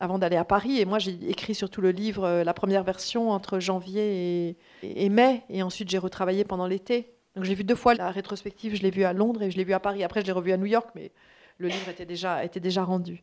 avant 0.03 0.19
d'aller 0.19 0.37
à 0.37 0.45
Paris. 0.45 0.81
Et 0.81 0.85
moi, 0.85 0.99
j'ai 0.99 1.17
écrit 1.31 1.55
surtout 1.55 1.81
le 1.81 1.93
livre, 1.93 2.25
euh, 2.25 2.45
la 2.45 2.53
première 2.53 2.83
version, 2.83 3.31
entre 3.31 3.61
janvier 3.61 4.57
et, 4.83 5.09
mai. 5.09 5.45
Et 5.49 5.63
ensuite, 5.63 5.89
j'ai 5.89 5.99
retravaillé 5.99 6.43
pendant 6.43 6.67
l'été. 6.67 7.15
Donc 7.37 7.45
j'ai 7.45 7.55
vu 7.55 7.63
deux 7.63 7.77
fois 7.77 7.95
la 7.95 8.11
rétrospective. 8.11 8.75
Je 8.75 8.83
l'ai 8.83 8.91
vue 8.91 9.05
à 9.05 9.13
Londres 9.13 9.43
et 9.43 9.51
je 9.53 9.57
l'ai 9.57 9.63
vue 9.63 9.73
à 9.73 9.79
Paris. 9.79 10.03
Après, 10.03 10.21
je 10.21 10.27
l'ai 10.27 10.33
revue 10.33 10.51
à 10.51 10.57
New 10.57 10.67
York, 10.67 10.91
mais 10.97 11.13
le 11.59 11.69
livre 11.69 11.89
était 11.89 12.05
déjà, 12.05 12.45
était 12.45 12.59
déjà 12.59 12.83
rendu. 12.83 13.23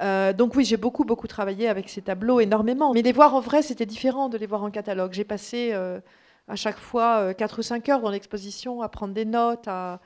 Euh, 0.00 0.32
donc 0.32 0.56
oui, 0.56 0.64
j'ai 0.64 0.78
beaucoup, 0.78 1.04
beaucoup 1.04 1.28
travaillé 1.28 1.68
avec 1.68 1.90
ces 1.90 2.00
tableaux, 2.00 2.40
énormément. 2.40 2.94
Mais 2.94 3.02
les 3.02 3.12
voir 3.12 3.34
en 3.34 3.40
vrai, 3.40 3.60
c'était 3.60 3.86
différent 3.86 4.30
de 4.30 4.38
les 4.38 4.46
voir 4.46 4.64
en 4.64 4.70
catalogue. 4.70 5.12
J'ai 5.12 5.24
passé 5.24 5.72
euh, 5.74 6.00
à 6.48 6.56
chaque 6.56 6.78
fois 6.78 7.34
4 7.34 7.58
ou 7.58 7.62
5 7.62 7.86
heures 7.90 8.00
dans 8.00 8.10
l'exposition 8.10 8.80
à 8.80 8.88
prendre 8.88 9.12
des 9.12 9.26
notes, 9.26 9.68
à, 9.68 10.00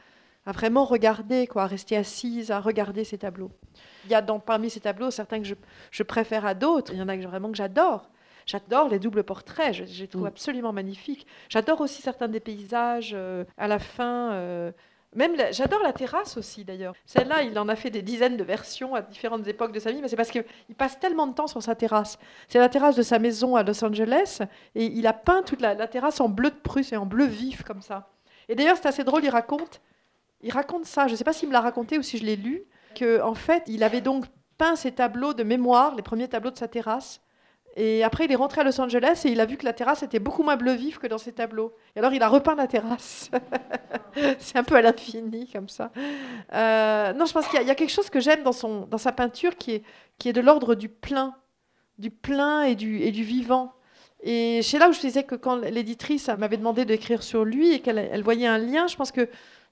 à 0.49 0.53
vraiment 0.53 0.87
regarder, 0.87 1.47
quoi, 1.47 1.65
à 1.65 1.67
rester 1.67 1.95
assise, 1.95 2.51
à 2.51 2.59
regarder 2.59 3.05
ces 3.05 3.19
tableaux. 3.19 3.51
Il 4.07 4.11
y 4.11 4.15
a 4.15 4.23
dans, 4.23 4.41
parmi 4.41 4.71
ces 4.71 4.81
tableaux 4.81 5.11
certains 5.11 5.43
que 5.43 5.47
je, 5.91 6.03
préfère 6.03 6.47
à 6.47 6.55
d'autres. 6.55 6.95
Il 6.95 6.99
y 6.99 7.03
en 7.03 7.09
a 7.09 7.19
que, 7.19 7.23
vraiment 7.23 7.51
que 7.51 7.57
j'adore. 7.59 8.09
J'adore 8.47 8.89
les 8.89 8.99
doubles 8.99 9.25
portraits, 9.25 9.75
je, 9.75 10.01
les 10.01 10.09
trouve 10.09 10.23
mm. 10.23 10.29
absolument 10.29 10.73
magnifiques. 10.73 11.27
J'adore 11.51 11.83
aussi 11.83 12.01
certains 12.01 12.29
des 12.29 12.41
paysages 12.41 13.13
euh, 13.13 13.45
à 13.59 13.69
la 13.69 13.79
fin. 13.79 14.33
Euh, 14.33 14.73
même 15.15 15.37
j'adore 15.51 15.83
la 15.83 15.93
terrasse 15.93 16.39
aussi 16.39 16.65
d'ailleurs. 16.65 16.95
Celle-là, 17.05 17.43
il 17.43 17.59
en 17.59 17.69
a 17.69 17.77
fait 17.77 17.91
des 17.91 18.01
dizaines 18.01 18.39
de 18.39 18.45
versions 18.45 18.95
à 18.95 19.03
différentes 19.03 19.47
époques 19.49 19.73
de 19.73 19.81
sa 19.81 19.93
vie, 19.93 20.01
mais 20.01 20.09
c'est 20.09 20.17
parce 20.17 20.31
qu'il 20.31 20.45
passe 20.79 20.99
tellement 20.99 21.27
de 21.27 21.35
temps 21.35 21.47
sur 21.47 21.63
sa 21.63 21.75
terrasse. 21.75 22.19
C'est 22.49 22.59
la 22.59 22.71
terrasse 22.71 22.97
de 22.97 23.03
sa 23.03 23.19
maison 23.19 23.55
à 23.55 23.63
Los 23.63 23.85
Angeles 23.85 24.39
et 24.75 24.87
il 24.87 25.07
a 25.07 25.13
peint 25.13 25.43
toute 25.43 25.61
la, 25.61 25.75
la 25.75 25.89
terrasse 25.89 26.23
en 26.23 26.31
bleu 26.31 26.49
de 26.49 26.57
Prusse 26.57 26.95
et 26.95 26.97
en 26.97 27.05
bleu 27.05 27.27
vif 27.27 27.65
comme 27.65 27.83
ça. 27.83 28.09
Et 28.49 28.55
d'ailleurs, 28.55 28.79
c'est 28.79 28.89
assez 28.89 29.05
drôle, 29.05 29.25
il 29.25 29.31
raconte 29.31 29.83
il 30.41 30.53
raconte 30.53 30.85
ça, 30.85 31.07
je 31.07 31.13
ne 31.13 31.17
sais 31.17 31.25
pas 31.25 31.33
s'il 31.33 31.49
me 31.49 31.53
l'a 31.53 31.61
raconté 31.61 31.99
ou 31.99 32.03
si 32.03 32.19
je 32.19 32.25
l'ai 32.25 32.37
lu, 32.37 32.65
qu'en 32.99 33.31
en 33.31 33.35
fait, 33.35 33.65
il 33.67 33.83
avait 33.83 34.01
donc 34.01 34.25
peint 34.57 34.77
ses 34.77 34.93
tableaux 34.93 35.35
de 35.35 35.43
mémoire, 35.43 35.95
les 35.95 36.03
premiers 36.03 36.29
tableaux 36.29 36.51
de 36.51 36.59
sa 36.59 36.69
terrasse. 36.69 37.21
Et 37.77 38.03
après, 38.03 38.25
il 38.25 38.33
est 38.33 38.37
rentré 38.37 38.63
à 38.63 38.65
Los 38.65 38.81
Angeles 38.81 39.23
et 39.25 39.29
il 39.29 39.41
a 39.41 39.47
vu 39.47 39.57
que 39.57 39.65
la 39.65 39.73
terrasse 39.73 40.03
était 40.03 40.19
beaucoup 40.19 40.43
moins 40.43 40.57
bleu 40.57 40.73
vif 40.73 40.99
que 40.99 41.07
dans 41.07 41.19
ses 41.19 41.33
tableaux. 41.33 41.73
Et 41.95 42.01
alors, 42.01 42.13
il 42.13 42.23
a 42.23 42.29
repeint 42.29 42.57
la 42.57 42.67
terrasse. 42.67 43.31
c'est 44.39 44.59
un 44.59 44.65
peu 44.65 44.75
à 44.75 44.83
l'infini, 44.83 45.49
comme 45.49 45.69
ça. 45.69 45.93
Euh, 46.55 47.13
non, 47.13 47.25
je 47.25 47.33
pense 47.33 47.47
qu'il 47.47 47.63
y, 47.63 47.71
a 47.71 47.75
quelque 47.77 47.93
chose 47.93 48.11
que 48.11 48.19
j'aime 48.19 48.43
dans, 48.43 48.87
dans 48.87 48.99
sa 48.99 49.13
peinture 49.13 49.55
qui 49.55 49.75
est, 49.75 49.83
qui 50.19 50.29
est 50.29 50.33
de 50.33 50.41
l'ordre 50.41 50.75
du 50.75 50.89
plein, 50.89 51.37
du 51.99 52.11
plein 52.11 52.63
et 52.63 52.75
du, 52.75 53.01
et 53.01 53.13
du 53.13 53.23
vivant. 53.23 53.75
Et 54.25 54.63
c'est 54.63 54.81
là 54.81 54.89
où 54.89 54.93
je 54.93 55.01
disais 55.01 55.23
que 55.23 55.37
quand 55.37 55.57
l'éditrice 55.57 56.29
m'avait 56.37 56.57
demandé 56.57 56.85
d'écrire 56.85 57.23
sur 57.23 57.45
lui 57.45 57.73
et 57.73 57.81
qu'elle 57.81 57.99
elle 57.99 58.25
voyait 58.25 58.49
un 58.49 58.59
lien, 58.59 58.89
je 58.89 58.97
pense 58.97 59.13
que 59.13 59.29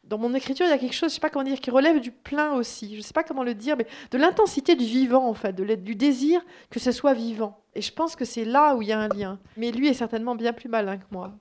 dans 0.08 0.18
mon 0.18 0.34
écriture, 0.34 0.66
il 0.66 0.70
y 0.70 0.72
a 0.72 0.78
quelque 0.78 0.94
chose, 0.94 1.10
je 1.10 1.14
sais 1.14 1.20
pas 1.20 1.30
comment 1.30 1.44
dire, 1.44 1.60
qui 1.60 1.70
relève 1.70 2.00
du 2.00 2.10
plein 2.10 2.52
aussi. 2.54 2.92
Je 2.92 2.98
ne 2.98 3.02
sais 3.02 3.12
pas 3.12 3.24
comment 3.24 3.42
le 3.42 3.54
dire, 3.54 3.76
mais 3.76 3.86
de 4.10 4.18
l'intensité 4.18 4.76
du 4.76 4.84
vivant, 4.84 5.28
en 5.28 5.34
fait, 5.34 5.52
de 5.52 5.74
du 5.74 5.96
désir 5.96 6.40
que 6.70 6.78
ce 6.78 6.92
soit 6.92 7.14
vivant. 7.14 7.60
Et 7.74 7.82
je 7.82 7.92
pense 7.92 8.16
que 8.16 8.24
c'est 8.24 8.44
là 8.44 8.76
où 8.76 8.82
il 8.82 8.88
y 8.88 8.92
a 8.92 8.98
un 8.98 9.08
lien. 9.08 9.38
Mais 9.56 9.72
lui 9.72 9.88
est 9.88 9.94
certainement 9.94 10.34
bien 10.34 10.52
plus 10.52 10.68
malin 10.68 10.98
que 10.98 11.04
moi. 11.10 11.32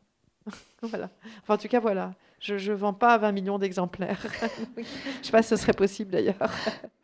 voilà. 0.82 1.09
Enfin, 1.41 1.55
en 1.55 1.57
tout 1.57 1.68
cas, 1.68 1.80
voilà. 1.80 2.13
Je 2.39 2.72
ne 2.72 2.76
vends 2.76 2.93
pas 2.93 3.18
20 3.18 3.32
millions 3.32 3.59
d'exemplaires. 3.59 4.26
je 4.76 4.82
ne 4.82 4.86
sais 5.24 5.32
pas 5.32 5.41
si 5.41 5.49
ce 5.49 5.55
serait 5.55 5.74
possible 5.74 6.11
d'ailleurs. 6.11 6.38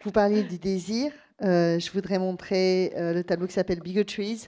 Vous 0.03 0.11
parliez 0.11 0.43
du 0.43 0.57
désir. 0.57 1.11
Euh, 1.43 1.79
je 1.79 1.91
voudrais 1.91 2.19
montrer 2.19 2.93
euh, 2.95 3.13
le 3.13 3.23
tableau 3.23 3.47
qui 3.47 3.53
s'appelle 3.53 3.79
Bigotries 3.79 4.47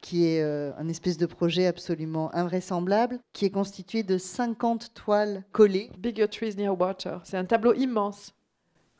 qui 0.00 0.26
est 0.26 0.42
euh, 0.42 0.72
un 0.78 0.88
espèce 0.88 1.18
de 1.18 1.26
projet 1.26 1.66
absolument 1.66 2.34
invraisemblable, 2.34 3.18
qui 3.32 3.44
est 3.44 3.50
constitué 3.50 4.02
de 4.02 4.18
50 4.18 4.94
toiles 4.94 5.44
collées. 5.52 5.90
Bigger 5.98 6.28
Trees 6.28 6.54
Near 6.56 6.78
Water. 6.78 7.20
C'est 7.24 7.36
un 7.36 7.44
tableau 7.44 7.74
immense, 7.74 8.34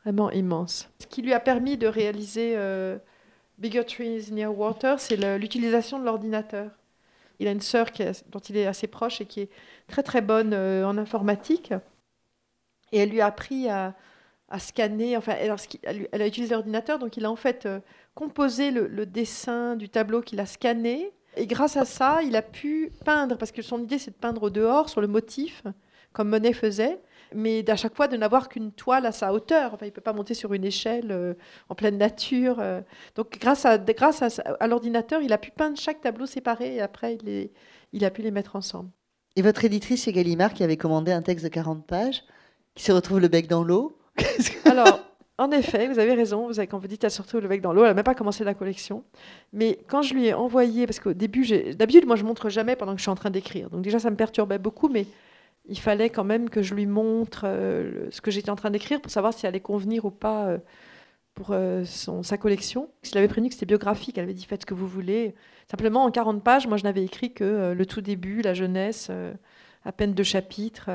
vraiment 0.03 0.31
immense. 0.31 0.91
Ce 1.01 1.07
qui 1.07 1.23
lui 1.23 1.33
a 1.33 1.41
permis 1.41 1.77
de 1.77 1.87
réaliser 1.87 2.55
euh, 2.57 2.99
Bigger 3.59 3.85
Trees 3.85 4.33
Near 4.33 4.57
Water, 4.57 4.99
c'est 4.99 5.17
l'utilisation 5.39 5.99
de 5.99 6.05
l'ordinateur. 6.05 6.71
Il 7.39 7.47
a 7.47 7.53
une 7.53 7.61
sœur 7.61 7.87
dont 8.31 8.41
il 8.41 8.57
est 8.57 8.67
assez 8.67 8.89
proche 8.89 9.21
et 9.21 9.27
qui 9.27 9.43
est 9.43 9.51
très 9.87 10.03
très 10.03 10.21
bonne 10.21 10.53
euh, 10.53 10.87
en 10.87 10.99
informatique. 10.99 11.73
Et 12.91 12.99
elle 12.99 13.11
lui 13.11 13.21
a 13.21 13.27
appris 13.27 13.69
à, 13.69 13.95
scanner, 14.59 15.17
enfin, 15.17 15.35
elle, 15.39 16.09
elle 16.11 16.23
a 16.23 16.27
utilisé 16.27 16.55
l'ordinateur, 16.55 16.99
donc 16.99 17.17
il 17.19 17.25
a 17.27 17.31
en 17.31 17.37
fait 17.37 17.69
composé 18.19 18.73
le, 18.73 19.07
dessin 19.07 19.77
du 19.77 19.89
tableau 19.89 20.23
qu'il 20.23 20.41
a 20.41 20.47
scanné. 20.47 21.13
Et 21.37 21.47
grâce 21.47 21.77
à 21.77 21.85
ça, 21.85 22.19
il 22.25 22.35
a 22.35 22.43
pu 22.43 22.91
peindre, 23.05 23.39
parce 23.39 23.53
que 23.53 23.63
son 23.63 23.81
idée 23.81 24.01
c'est 24.01 24.11
de 24.11 24.17
peindre 24.17 24.43
au 24.43 24.51
dehors, 24.51 24.89
sur 24.89 25.01
le 25.01 25.07
motif, 25.07 25.63
comme 26.13 26.29
Monet 26.29 26.53
faisait, 26.53 27.01
mais 27.33 27.63
d'à 27.63 27.77
chaque 27.77 27.95
fois 27.95 28.09
de 28.09 28.17
n'avoir 28.17 28.49
qu'une 28.49 28.73
toile 28.73 29.07
à 29.07 29.13
sa 29.13 29.33
hauteur. 29.33 29.73
Enfin, 29.73 29.87
il 29.87 29.91
ne 29.91 29.95
peut 29.95 30.01
pas 30.01 30.13
monter 30.13 30.35
sur 30.35 30.53
une 30.53 30.65
échelle 30.65 31.13
euh, 31.13 31.35
en 31.69 31.77
pleine 31.77 31.97
nature. 31.97 32.57
Euh. 32.59 32.81
Donc 33.15 33.39
grâce 33.39 33.65
à, 33.65 33.79
grâce 33.79 34.21
à, 34.23 34.67
l'ordinateur, 34.67 35.23
il 35.23 35.33
a 35.33 35.39
pu 35.39 35.53
peindre 35.53 35.79
chaque 35.79 36.01
tableau 36.01 36.27
séparé 36.27 36.75
et 36.75 36.81
après 36.81 37.19
il, 37.23 37.51
il 37.93 38.05
a 38.05 38.11
pu 38.11 38.23
les 38.23 38.33
mettre 38.33 38.57
ensemble. 38.57 38.91
Et 39.37 39.43
votre 39.43 39.65
éditrice 39.65 40.03
chez 40.03 40.13
Gallimard 40.13 40.55
qui 40.55 40.65
avait 40.65 40.77
commandé 40.77 41.13
un 41.13 41.23
texte 41.23 41.45
de 41.45 41.51
40 41.51 41.87
pages, 41.87 42.25
qui 42.75 42.83
se 42.83 42.91
retrouve 42.91 43.21
le 43.21 43.29
bec 43.29 43.47
dans 43.47 43.63
l'eau 43.63 43.97
Alors, 44.65 45.08
en 45.39 45.53
effet, 45.53 45.87
vous 45.87 46.01
avez 46.01 46.15
raison. 46.15 46.49
Vous 46.49 46.59
avez, 46.59 46.67
quand 46.67 46.79
vous 46.79 46.89
dites, 46.89 47.05
à 47.05 47.11
surtout 47.11 47.41
le 47.41 47.47
bec 47.47 47.61
dans 47.61 47.73
l'eau, 47.73 47.83
elle 47.83 47.91
n'a 47.91 47.95
même 47.95 48.05
pas 48.05 48.17
commencé 48.17 48.43
la 48.43 48.55
collection. 48.55 49.05
Mais 49.53 49.79
quand 49.87 50.03
je 50.03 50.13
lui 50.13 50.27
ai 50.27 50.35
envoyé, 50.35 50.87
parce 50.87 50.99
qu'au 50.99 51.13
début, 51.13 51.47
d'habitude, 51.75 52.07
moi, 52.07 52.17
je 52.17 52.25
montre 52.25 52.49
jamais 52.49 52.75
pendant 52.75 52.93
que 52.93 52.99
je 52.99 53.03
suis 53.03 53.11
en 53.11 53.15
train 53.15 53.31
d'écrire. 53.31 53.71
Donc 53.71 53.83
déjà, 53.83 54.01
ça 54.01 54.11
me 54.11 54.17
perturbait 54.17 54.59
beaucoup, 54.59 54.89
mais 54.89 55.07
il 55.69 55.79
fallait 55.79 56.11
quand 56.11 56.25
même 56.25 56.51
que 56.51 56.61
je 56.61 56.75
lui 56.75 56.87
montre 56.87 57.43
euh, 57.45 58.09
ce 58.11 58.21
que 58.21 58.33
j'étais 58.33 58.51
en 58.51 58.57
train 58.57 58.71
d'écrire 58.71 59.01
pour 59.01 59.13
savoir 59.13 59.33
si 59.33 59.47
elle 59.47 59.51
allait 59.51 59.61
convenir 59.61 60.05
ou 60.05 60.11
pas 60.11 60.47
euh, 60.47 60.59
pour 61.35 61.51
euh, 61.53 61.85
sa 61.85 62.37
collection. 62.37 62.89
Je 63.05 63.15
l'avais 63.15 63.29
prévenu 63.29 63.49
que 63.49 63.55
c'était 63.55 63.67
biographique. 63.67 64.19
Elle 64.19 64.25
avait 64.25 64.35
dit 64.35 64.45
faites 64.45 64.63
ce 64.63 64.67
que 64.67 64.75
vous 64.75 64.89
voulez. 64.89 65.37
Simplement, 65.71 66.03
en 66.05 66.11
40 66.11 66.43
pages, 66.43 66.67
moi, 66.67 66.79
je 66.79 66.85
n'avais 66.85 67.05
écrit 67.05 67.33
que 67.33 67.75
le 67.77 67.87
tout 67.87 68.01
début, 68.01 68.43
la 68.43 68.55
jeunesse, 68.55 69.11
à 69.85 69.93
peine 69.93 70.15
deux 70.15 70.25
chapitres. 70.25 70.91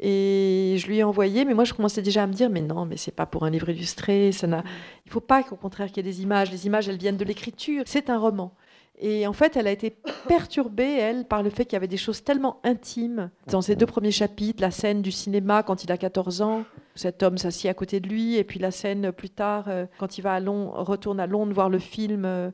Et 0.00 0.76
je 0.78 0.86
lui 0.86 0.98
ai 0.98 1.02
envoyé, 1.02 1.44
mais 1.44 1.54
moi 1.54 1.64
je 1.64 1.74
commençais 1.74 2.02
déjà 2.02 2.22
à 2.22 2.26
me 2.26 2.32
dire, 2.32 2.50
mais 2.50 2.60
non, 2.60 2.86
mais 2.86 2.96
c'est 2.96 3.14
pas 3.14 3.26
pour 3.26 3.44
un 3.44 3.50
livre 3.50 3.68
illustré, 3.68 4.30
ça 4.30 4.46
n'a... 4.46 4.62
il 5.06 5.10
faut 5.10 5.20
pas 5.20 5.42
qu'au 5.42 5.56
contraire 5.56 5.88
qu'il 5.88 5.96
y 5.96 6.08
ait 6.08 6.12
des 6.12 6.22
images. 6.22 6.52
Les 6.52 6.66
images, 6.66 6.88
elles 6.88 6.98
viennent 6.98 7.16
de 7.16 7.24
l'écriture. 7.24 7.82
C'est 7.86 8.08
un 8.08 8.18
roman. 8.18 8.54
Et 9.00 9.26
en 9.26 9.32
fait, 9.32 9.56
elle 9.56 9.68
a 9.68 9.70
été 9.70 9.96
perturbée, 10.26 10.98
elle, 10.98 11.24
par 11.24 11.42
le 11.42 11.50
fait 11.50 11.64
qu'il 11.64 11.74
y 11.74 11.76
avait 11.76 11.86
des 11.86 11.96
choses 11.96 12.24
tellement 12.24 12.60
intimes. 12.64 13.30
Dans 13.46 13.62
ces 13.62 13.76
deux 13.76 13.86
premiers 13.86 14.10
chapitres, 14.10 14.60
la 14.60 14.72
scène 14.72 15.02
du 15.02 15.12
cinéma 15.12 15.62
quand 15.62 15.84
il 15.84 15.92
a 15.92 15.96
14 15.96 16.42
ans, 16.42 16.64
cet 16.96 17.22
homme 17.22 17.38
s'assied 17.38 17.70
à 17.70 17.74
côté 17.74 18.00
de 18.00 18.08
lui, 18.08 18.36
et 18.36 18.44
puis 18.44 18.58
la 18.58 18.72
scène 18.72 19.12
plus 19.12 19.30
tard, 19.30 19.66
euh, 19.68 19.86
quand 19.98 20.18
il 20.18 20.22
va 20.22 20.34
à 20.34 20.40
Londres, 20.40 20.72
retourne 20.82 21.20
à 21.20 21.28
Londres 21.28 21.52
voir 21.52 21.68
le 21.68 21.78
film 21.78 22.24
euh, 22.24 22.50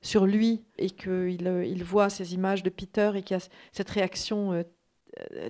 sur 0.00 0.24
lui, 0.24 0.62
et 0.78 0.90
qu'il 0.90 1.46
euh, 1.48 1.64
il 1.64 1.82
voit 1.82 2.10
ces 2.10 2.32
images 2.32 2.62
de 2.62 2.70
Peter, 2.70 3.10
et 3.16 3.22
qu'il 3.22 3.36
y 3.36 3.40
a 3.40 3.48
cette 3.72 3.90
réaction 3.90 4.64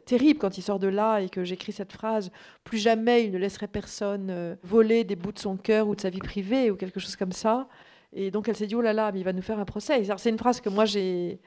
terrible 0.05 0.39
quand 0.39 0.59
il 0.59 0.62
sort 0.62 0.79
de 0.79 0.89
là, 0.89 1.21
et 1.21 1.29
que 1.29 1.45
j'écris 1.45 1.73
cette 1.73 1.93
phrase, 1.93 2.31
plus 2.64 2.79
jamais 2.79 3.25
il 3.25 3.33
ne 3.33 3.39
laisserait 3.39 3.69
personne 3.69 4.57
voler 4.62 5.05
des 5.05 5.16
bouts 5.16 5.33
de 5.33 5.39
son 5.39 5.57
cœur 5.57 5.89
ou 5.89 5.95
de 5.95 6.01
sa 6.01 6.11
vie 6.11 6.19
privée, 6.19 6.71
ou 6.71 6.77
quelque 6.77 7.01
chose 7.01 7.16
comme 7.16 7.33
ça. 7.33 7.69
Et 8.12 8.31
donc 8.31 8.49
elle 8.49 8.57
s'est 8.57 8.66
dit, 8.66 8.75
oh 8.75 8.81
là 8.81 8.93
là, 8.93 9.12
mais 9.12 9.21
il 9.21 9.25
va 9.25 9.33
nous 9.33 9.43
faire 9.43 9.59
un 9.59 9.64
procès. 9.64 10.03
C'est 10.16 10.31
une 10.31 10.39
phrase 10.39 10.61
que 10.61 10.69
moi 10.69 10.85
j'ai 10.85 11.39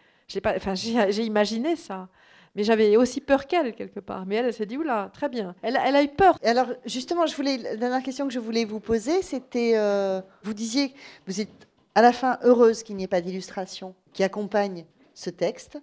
enfin, 0.46 0.74
imaginé 0.76 1.76
ça. 1.76 2.10
Mais 2.56 2.64
j'avais 2.64 2.98
aussi 2.98 3.22
peur 3.22 3.48
qu'elle, 3.48 3.74
quelque 3.74 4.00
part. 4.00 4.26
Mais 4.26 4.36
elle, 4.36 4.54
s'est 4.54 4.66
dit, 4.66 4.78
oula, 4.78 5.10
très 5.14 5.30
bien. 5.30 5.56
Elle, 5.62 5.80
elle, 5.86 5.96
a 5.96 6.04
eu 6.04 6.10
peur. 6.10 6.38
Alors, 6.44 6.68
justement, 6.86 7.26
je 7.26 7.36
voulais, 7.36 7.58
la 7.58 7.78
dernière 7.78 8.04
question 8.04 8.28
que 8.28 8.34
je 8.34 8.40
voulais 8.40 8.66
vous 8.66 8.82
poser, 8.82 9.22
c'était, 9.22 9.74
euh, 9.76 10.22
vous 10.44 10.54
disiez, 10.54 10.94
vous 11.28 11.40
êtes 11.40 11.50
à 11.96 12.02
la 12.02 12.12
fin 12.12 12.38
heureuse 12.44 12.84
qu'il 12.84 12.98
n'y 12.98 13.04
ait 13.04 13.08
pas 13.08 13.22
d'illustration 13.22 13.96
qui 14.12 14.24
accompagne 14.24 14.86
ce 15.14 15.30
texte. 15.30 15.80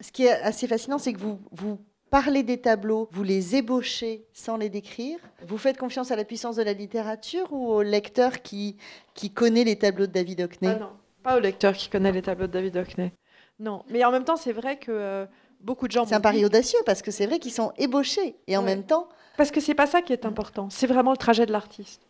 Ce 0.00 0.12
qui 0.12 0.24
est 0.24 0.32
assez 0.42 0.66
fascinant, 0.66 0.98
c'est 0.98 1.12
que 1.12 1.18
vous, 1.18 1.40
vous 1.52 1.78
parlez 2.10 2.42
des 2.42 2.60
tableaux, 2.60 3.08
vous 3.12 3.22
les 3.22 3.56
ébauchez 3.56 4.26
sans 4.32 4.56
les 4.56 4.68
décrire. 4.68 5.18
Vous 5.46 5.58
faites 5.58 5.78
confiance 5.78 6.10
à 6.10 6.16
la 6.16 6.24
puissance 6.24 6.56
de 6.56 6.62
la 6.62 6.72
littérature 6.72 7.52
ou 7.52 7.68
au 7.68 7.82
lecteur 7.82 8.42
qui, 8.42 8.76
qui 9.14 9.30
connaît 9.30 9.64
les 9.64 9.76
tableaux 9.76 10.06
de 10.06 10.12
David 10.12 10.42
Hockney 10.42 10.70
ah 10.76 10.78
Non, 10.78 10.92
pas 11.22 11.36
au 11.36 11.40
lecteur 11.40 11.74
qui 11.74 11.88
connaît 11.88 12.12
les 12.12 12.22
tableaux 12.22 12.46
de 12.46 12.52
David 12.52 12.76
Hockney. 12.76 13.12
Non, 13.58 13.84
mais 13.88 14.04
en 14.04 14.10
même 14.10 14.24
temps, 14.24 14.36
c'est 14.36 14.52
vrai 14.52 14.78
que 14.78 14.92
euh, 14.92 15.26
beaucoup 15.60 15.86
de 15.86 15.92
gens. 15.92 16.04
C'est 16.06 16.14
un 16.14 16.20
pari 16.20 16.44
audacieux 16.44 16.78
parce 16.86 17.02
que 17.02 17.10
c'est 17.10 17.26
vrai 17.26 17.38
qu'ils 17.38 17.52
sont 17.52 17.72
ébauchés 17.78 18.36
et 18.46 18.56
en 18.56 18.62
même 18.62 18.84
temps. 18.84 19.08
Parce 19.36 19.50
que 19.50 19.60
c'est 19.60 19.74
pas 19.74 19.86
ça 19.86 20.02
qui 20.02 20.12
est 20.12 20.26
important. 20.26 20.70
C'est 20.70 20.86
vraiment 20.86 21.10
le 21.10 21.16
trajet 21.16 21.46
de 21.46 21.52
l'artiste. 21.52 22.02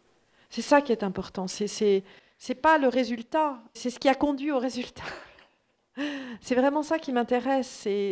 C'est 0.50 0.62
ça 0.62 0.82
qui 0.82 0.92
est 0.92 1.02
important. 1.02 1.46
C'est 1.46 2.02
c'est 2.38 2.54
pas 2.54 2.78
le 2.78 2.88
résultat. 2.88 3.58
C'est 3.72 3.90
ce 3.90 3.98
qui 3.98 4.08
a 4.08 4.14
conduit 4.14 4.52
au 4.52 4.58
résultat. 4.58 5.02
C'est 6.40 6.54
vraiment 6.54 6.82
ça 6.82 6.98
qui 6.98 7.12
m'intéresse, 7.12 7.68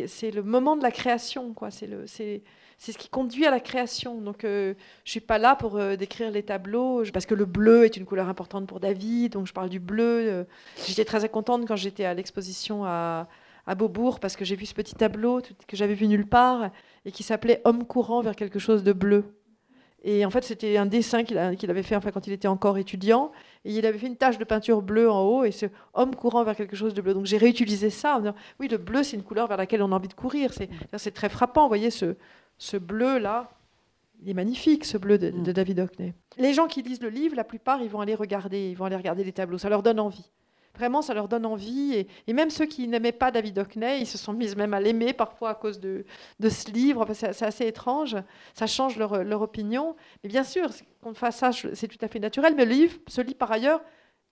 c'est 0.07 0.31
le 0.31 0.43
moment 0.43 0.75
de 0.75 0.83
la 0.83 0.91
création, 0.91 1.53
quoi. 1.53 1.69
C'est 1.71 2.41
ce 2.79 2.97
qui 2.97 3.09
conduit 3.09 3.45
à 3.45 3.51
la 3.51 3.59
création. 3.59 4.19
Donc, 4.21 4.43
euh, 4.43 4.73
je 5.05 5.11
suis 5.11 5.19
pas 5.19 5.37
là 5.37 5.55
pour 5.55 5.77
euh, 5.77 5.95
décrire 5.95 6.31
les 6.31 6.43
tableaux, 6.43 7.03
parce 7.13 7.25
que 7.25 7.35
le 7.35 7.45
bleu 7.45 7.85
est 7.85 7.97
une 7.97 8.05
couleur 8.05 8.29
importante 8.29 8.67
pour 8.67 8.79
David, 8.79 9.33
donc 9.33 9.47
je 9.47 9.53
parle 9.53 9.69
du 9.69 9.79
bleu. 9.79 10.25
Euh. 10.29 10.43
J'étais 10.85 11.05
très 11.05 11.27
contente 11.29 11.67
quand 11.67 11.75
j'étais 11.75 12.05
à 12.05 12.13
l'exposition 12.13 12.85
à, 12.85 13.27
à, 13.67 13.75
Beaubourg, 13.75 14.19
parce 14.19 14.35
que 14.35 14.45
j'ai 14.45 14.55
vu 14.55 14.65
ce 14.65 14.73
petit 14.73 14.95
tableau 14.95 15.41
que 15.67 15.77
j'avais 15.77 15.93
vu 15.93 16.07
nulle 16.07 16.27
part, 16.27 16.71
et 17.05 17.11
qui 17.11 17.23
s'appelait 17.23 17.61
Homme 17.65 17.85
courant 17.85 18.21
vers 18.21 18.35
quelque 18.35 18.59
chose 18.59 18.83
de 18.83 18.93
bleu. 18.93 19.25
Et 20.03 20.25
en 20.25 20.29
fait, 20.29 20.43
c'était 20.43 20.75
un 20.77 20.85
dessin 20.85 21.23
qu'il 21.23 21.37
avait 21.37 21.83
fait 21.83 21.95
enfin, 21.95 22.11
quand 22.11 22.27
il 22.27 22.33
était 22.33 22.49
encore 22.49 22.77
étudiant. 22.77 23.31
Et 23.65 23.73
il 23.73 23.85
avait 23.85 23.97
fait 23.97 24.07
une 24.07 24.17
tache 24.17 24.37
de 24.37 24.43
peinture 24.43 24.81
bleue 24.81 25.09
en 25.09 25.21
haut 25.21 25.43
et 25.45 25.51
ce 25.51 25.67
homme 25.93 26.15
courant 26.15 26.43
vers 26.43 26.55
quelque 26.55 26.75
chose 26.75 26.93
de 26.93 27.01
bleu. 27.01 27.13
Donc 27.13 27.25
j'ai 27.25 27.37
réutilisé 27.37 27.89
ça 27.89 28.17
en 28.17 28.19
disant 28.19 28.35
oui, 28.59 28.67
le 28.67 28.77
bleu, 28.77 29.03
c'est 29.03 29.15
une 29.15 29.23
couleur 29.23 29.47
vers 29.47 29.57
laquelle 29.57 29.81
on 29.81 29.91
a 29.91 29.95
envie 29.95 30.09
de 30.09 30.13
courir. 30.13 30.51
C'est 30.53 31.11
très 31.11 31.29
frappant. 31.29 31.63
Vous 31.63 31.69
voyez 31.69 31.89
ce, 31.89 32.15
ce 32.57 32.77
bleu-là. 32.77 33.49
Il 34.21 34.29
est 34.29 34.33
magnifique, 34.33 34.85
ce 34.85 34.97
bleu 34.97 35.17
de, 35.17 35.31
de 35.31 35.51
mm. 35.51 35.53
David 35.53 35.79
Hockney. 35.79 36.13
Les 36.37 36.53
gens 36.53 36.67
qui 36.67 36.81
lisent 36.81 37.01
le 37.01 37.09
livre, 37.09 37.35
la 37.35 37.43
plupart, 37.43 37.81
ils 37.81 37.89
vont 37.89 37.99
aller 37.99 38.15
regarder, 38.15 38.69
ils 38.69 38.75
vont 38.75 38.85
aller 38.85 38.95
regarder 38.95 39.23
les 39.23 39.33
tableaux. 39.33 39.57
Ça 39.57 39.69
leur 39.69 39.83
donne 39.83 39.99
envie. 39.99 40.29
Vraiment, 40.75 41.03
ça 41.03 41.13
leur 41.13 41.27
donne 41.27 41.45
envie. 41.45 42.07
Et, 42.27 42.33
même 42.33 42.49
ceux 42.49 42.65
qui 42.65 42.87
n'aimaient 42.87 43.11
pas 43.11 43.29
David 43.29 43.59
Hockney, 43.59 44.01
ils 44.01 44.07
se 44.07 44.17
sont 44.17 44.33
mis 44.33 44.55
même 44.55 44.73
à 44.73 44.79
l'aimer 44.79 45.13
parfois 45.13 45.51
à 45.51 45.55
cause 45.55 45.79
de, 45.79 46.03
ce 46.41 46.71
livre. 46.71 47.05
c'est 47.13 47.43
assez 47.43 47.67
étrange. 47.67 48.17
Ça 48.55 48.65
change 48.65 48.97
leur, 48.97 49.23
leur 49.23 49.41
opinion. 49.41 49.95
Mais 50.23 50.29
bien 50.29 50.43
sûr, 50.43 50.69
qu'on 51.01 51.13
fasse 51.13 51.37
ça, 51.37 51.51
c'est 51.51 51.87
tout 51.87 52.03
à 52.03 52.07
fait 52.07 52.19
naturel. 52.19 52.55
Mais 52.55 52.65
le 52.65 52.73
livre 52.73 52.97
se 53.07 53.21
lit 53.21 53.35
par 53.35 53.51
ailleurs 53.51 53.81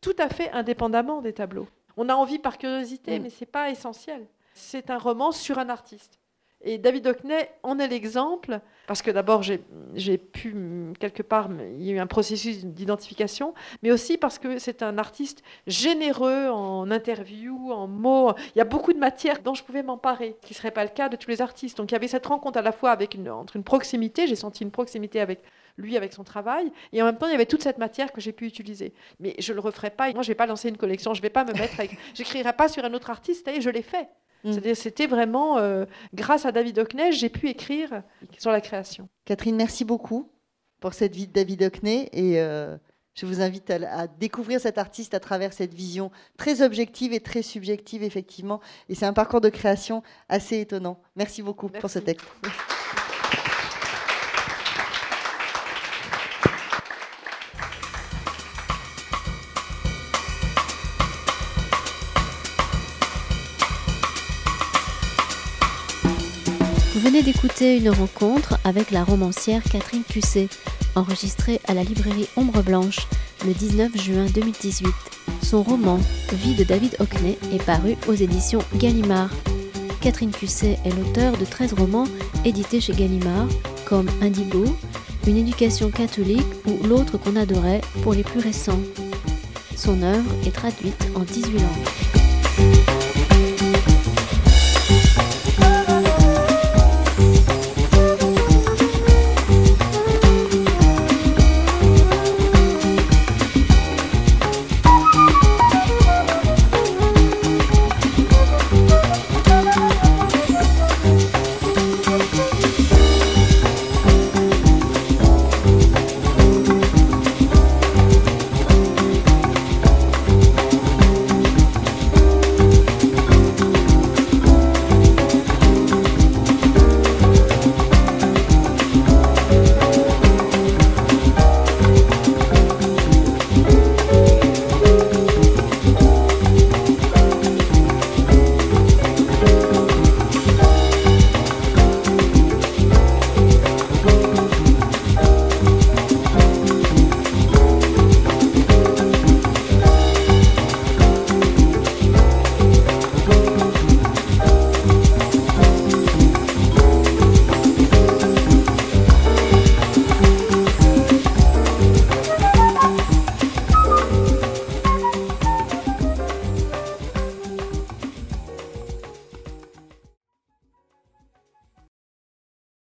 tout 0.01 0.15
à 0.17 0.29
fait 0.29 0.49
indépendamment 0.51 1.21
des 1.21 1.33
tableaux. 1.33 1.67
On 1.95 2.09
a 2.09 2.15
envie 2.15 2.39
par 2.39 2.57
curiosité, 2.57 3.19
mais 3.19 3.29
ce 3.29 3.41
n'est 3.41 3.51
pas 3.51 3.69
essentiel. 3.69 4.27
C'est 4.53 4.89
un 4.89 4.97
roman 4.97 5.31
sur 5.31 5.59
un 5.59 5.69
artiste. 5.69 6.20
Et 6.63 6.77
David 6.77 7.07
Hockney 7.07 7.49
en 7.63 7.79
est 7.79 7.87
l'exemple, 7.87 8.59
parce 8.85 9.01
que 9.01 9.09
d'abord, 9.09 9.41
j'ai 9.41 10.17
pu, 10.17 10.93
quelque 10.99 11.23
part, 11.23 11.49
il 11.77 11.83
y 11.83 11.89
a 11.91 11.93
eu 11.93 11.99
un 11.99 12.07
processus 12.07 12.65
d'identification, 12.65 13.53
mais 13.81 13.91
aussi 13.91 14.17
parce 14.17 14.37
que 14.37 14.59
c'est 14.59 14.83
un 14.83 14.97
artiste 14.97 15.43
généreux 15.65 16.49
en 16.49 16.91
interview, 16.91 17.71
en 17.71 17.87
mots. 17.87 18.33
Il 18.55 18.59
y 18.59 18.61
a 18.61 18.65
beaucoup 18.65 18.93
de 18.93 18.99
matières 18.99 19.41
dont 19.41 19.55
je 19.55 19.63
pouvais 19.63 19.81
m'emparer, 19.81 20.35
qui 20.41 20.53
ne 20.53 20.57
serait 20.57 20.71
pas 20.71 20.83
le 20.83 20.91
cas 20.91 21.09
de 21.09 21.15
tous 21.15 21.29
les 21.29 21.41
artistes. 21.41 21.77
Donc 21.77 21.91
il 21.91 21.93
y 21.93 21.97
avait 21.97 22.07
cette 22.07 22.25
rencontre 22.25 22.59
à 22.59 22.61
la 22.61 22.71
fois 22.71 22.91
avec 22.91 23.15
une, 23.15 23.29
entre 23.29 23.55
une 23.55 23.63
proximité, 23.63 24.27
j'ai 24.27 24.35
senti 24.35 24.63
une 24.63 24.71
proximité 24.71 25.19
avec 25.19 25.41
lui 25.77 25.97
avec 25.97 26.13
son 26.13 26.23
travail. 26.23 26.71
Et 26.93 27.01
en 27.01 27.05
même 27.05 27.17
temps, 27.17 27.27
il 27.27 27.31
y 27.31 27.35
avait 27.35 27.45
toute 27.45 27.63
cette 27.63 27.77
matière 27.77 28.11
que 28.11 28.21
j'ai 28.21 28.31
pu 28.31 28.45
utiliser. 28.45 28.93
Mais 29.19 29.35
je 29.39 29.51
ne 29.51 29.55
le 29.55 29.61
referai 29.61 29.89
pas. 29.89 30.11
Moi, 30.11 30.21
je 30.21 30.27
ne 30.27 30.31
vais 30.31 30.35
pas 30.35 30.45
lancer 30.45 30.69
une 30.69 30.77
collection. 30.77 31.13
Je 31.13 31.19
ne 31.19 31.23
vais 31.23 31.29
pas 31.29 31.43
me 31.43 31.53
mettre 31.53 31.79
avec... 31.79 31.97
J'écrirai 32.13 32.53
pas 32.53 32.67
sur 32.67 32.83
un 32.85 32.93
autre 32.93 33.09
artiste. 33.09 33.47
Et 33.47 33.61
je 33.61 33.69
l'ai 33.69 33.81
fait. 33.81 34.07
Mm. 34.43 34.51
C'est-à-dire, 34.51 34.77
c'était 34.77 35.07
vraiment 35.07 35.57
euh, 35.57 35.85
grâce 36.13 36.45
à 36.45 36.51
David 36.51 36.79
Hockney, 36.79 37.11
j'ai 37.11 37.29
pu 37.29 37.49
écrire 37.49 38.03
sur 38.37 38.51
la 38.51 38.61
création. 38.61 39.07
Catherine, 39.25 39.55
merci 39.55 39.85
beaucoup 39.85 40.31
pour 40.79 40.93
cette 40.93 41.15
vie 41.15 41.27
de 41.27 41.33
David 41.33 41.63
Hockney 41.63 42.09
et 42.11 42.41
euh, 42.41 42.77
je 43.13 43.25
vous 43.25 43.41
invite 43.41 43.69
à, 43.69 44.07
découvrir 44.07 44.59
cet 44.59 44.77
artiste 44.77 45.13
à 45.13 45.19
travers 45.19 45.53
cette 45.53 45.73
vision 45.73 46.11
très 46.37 46.61
objective 46.61 47.13
et 47.13 47.19
très 47.19 47.41
subjective, 47.41 48.03
effectivement. 48.03 48.61
Et 48.89 48.95
c'est 48.95 49.05
un 49.05 49.13
parcours 49.13 49.41
de 49.41 49.49
création 49.49 50.01
assez 50.29 50.59
étonnant. 50.59 50.99
Merci 51.15 51.43
beaucoup 51.43 51.69
pour 51.69 51.89
ce 51.89 51.99
texte. 51.99 52.25
Venez 66.99 67.23
d'écouter 67.23 67.77
une 67.77 67.89
rencontre 67.89 68.57
avec 68.63 68.91
la 68.91 69.03
romancière 69.03 69.63
Catherine 69.63 70.03
Cusset, 70.03 70.49
enregistrée 70.95 71.61
à 71.67 71.73
la 71.73 71.83
librairie 71.83 72.27
Ombre 72.35 72.61
Blanche 72.61 73.07
le 73.45 73.53
19 73.53 73.95
juin 73.97 74.25
2018. 74.33 74.89
Son 75.41 75.63
roman 75.63 75.99
Vie 76.33 76.55
de 76.55 76.63
David 76.63 76.95
Hockney 76.99 77.37
est 77.53 77.63
paru 77.63 77.95
aux 78.07 78.13
éditions 78.13 78.63
Gallimard. 78.75 79.29
Catherine 80.01 80.31
Cusset 80.31 80.79
est 80.83 80.95
l'auteur 80.95 81.37
de 81.37 81.45
13 81.45 81.73
romans 81.73 82.07
édités 82.43 82.81
chez 82.81 82.93
Gallimard, 82.93 83.47
comme 83.85 84.09
Indigo, 84.21 84.65
Une 85.27 85.37
éducation 85.37 85.91
catholique 85.91 86.47
ou 86.65 86.85
L'autre 86.87 87.17
qu'on 87.17 87.35
adorait 87.35 87.81
pour 88.03 88.13
les 88.13 88.23
plus 88.23 88.39
récents. 88.39 88.81
Son 89.77 90.01
œuvre 90.01 90.31
est 90.45 90.51
traduite 90.51 91.07
en 91.15 91.21
18 91.21 91.53
langues. 91.53 92.20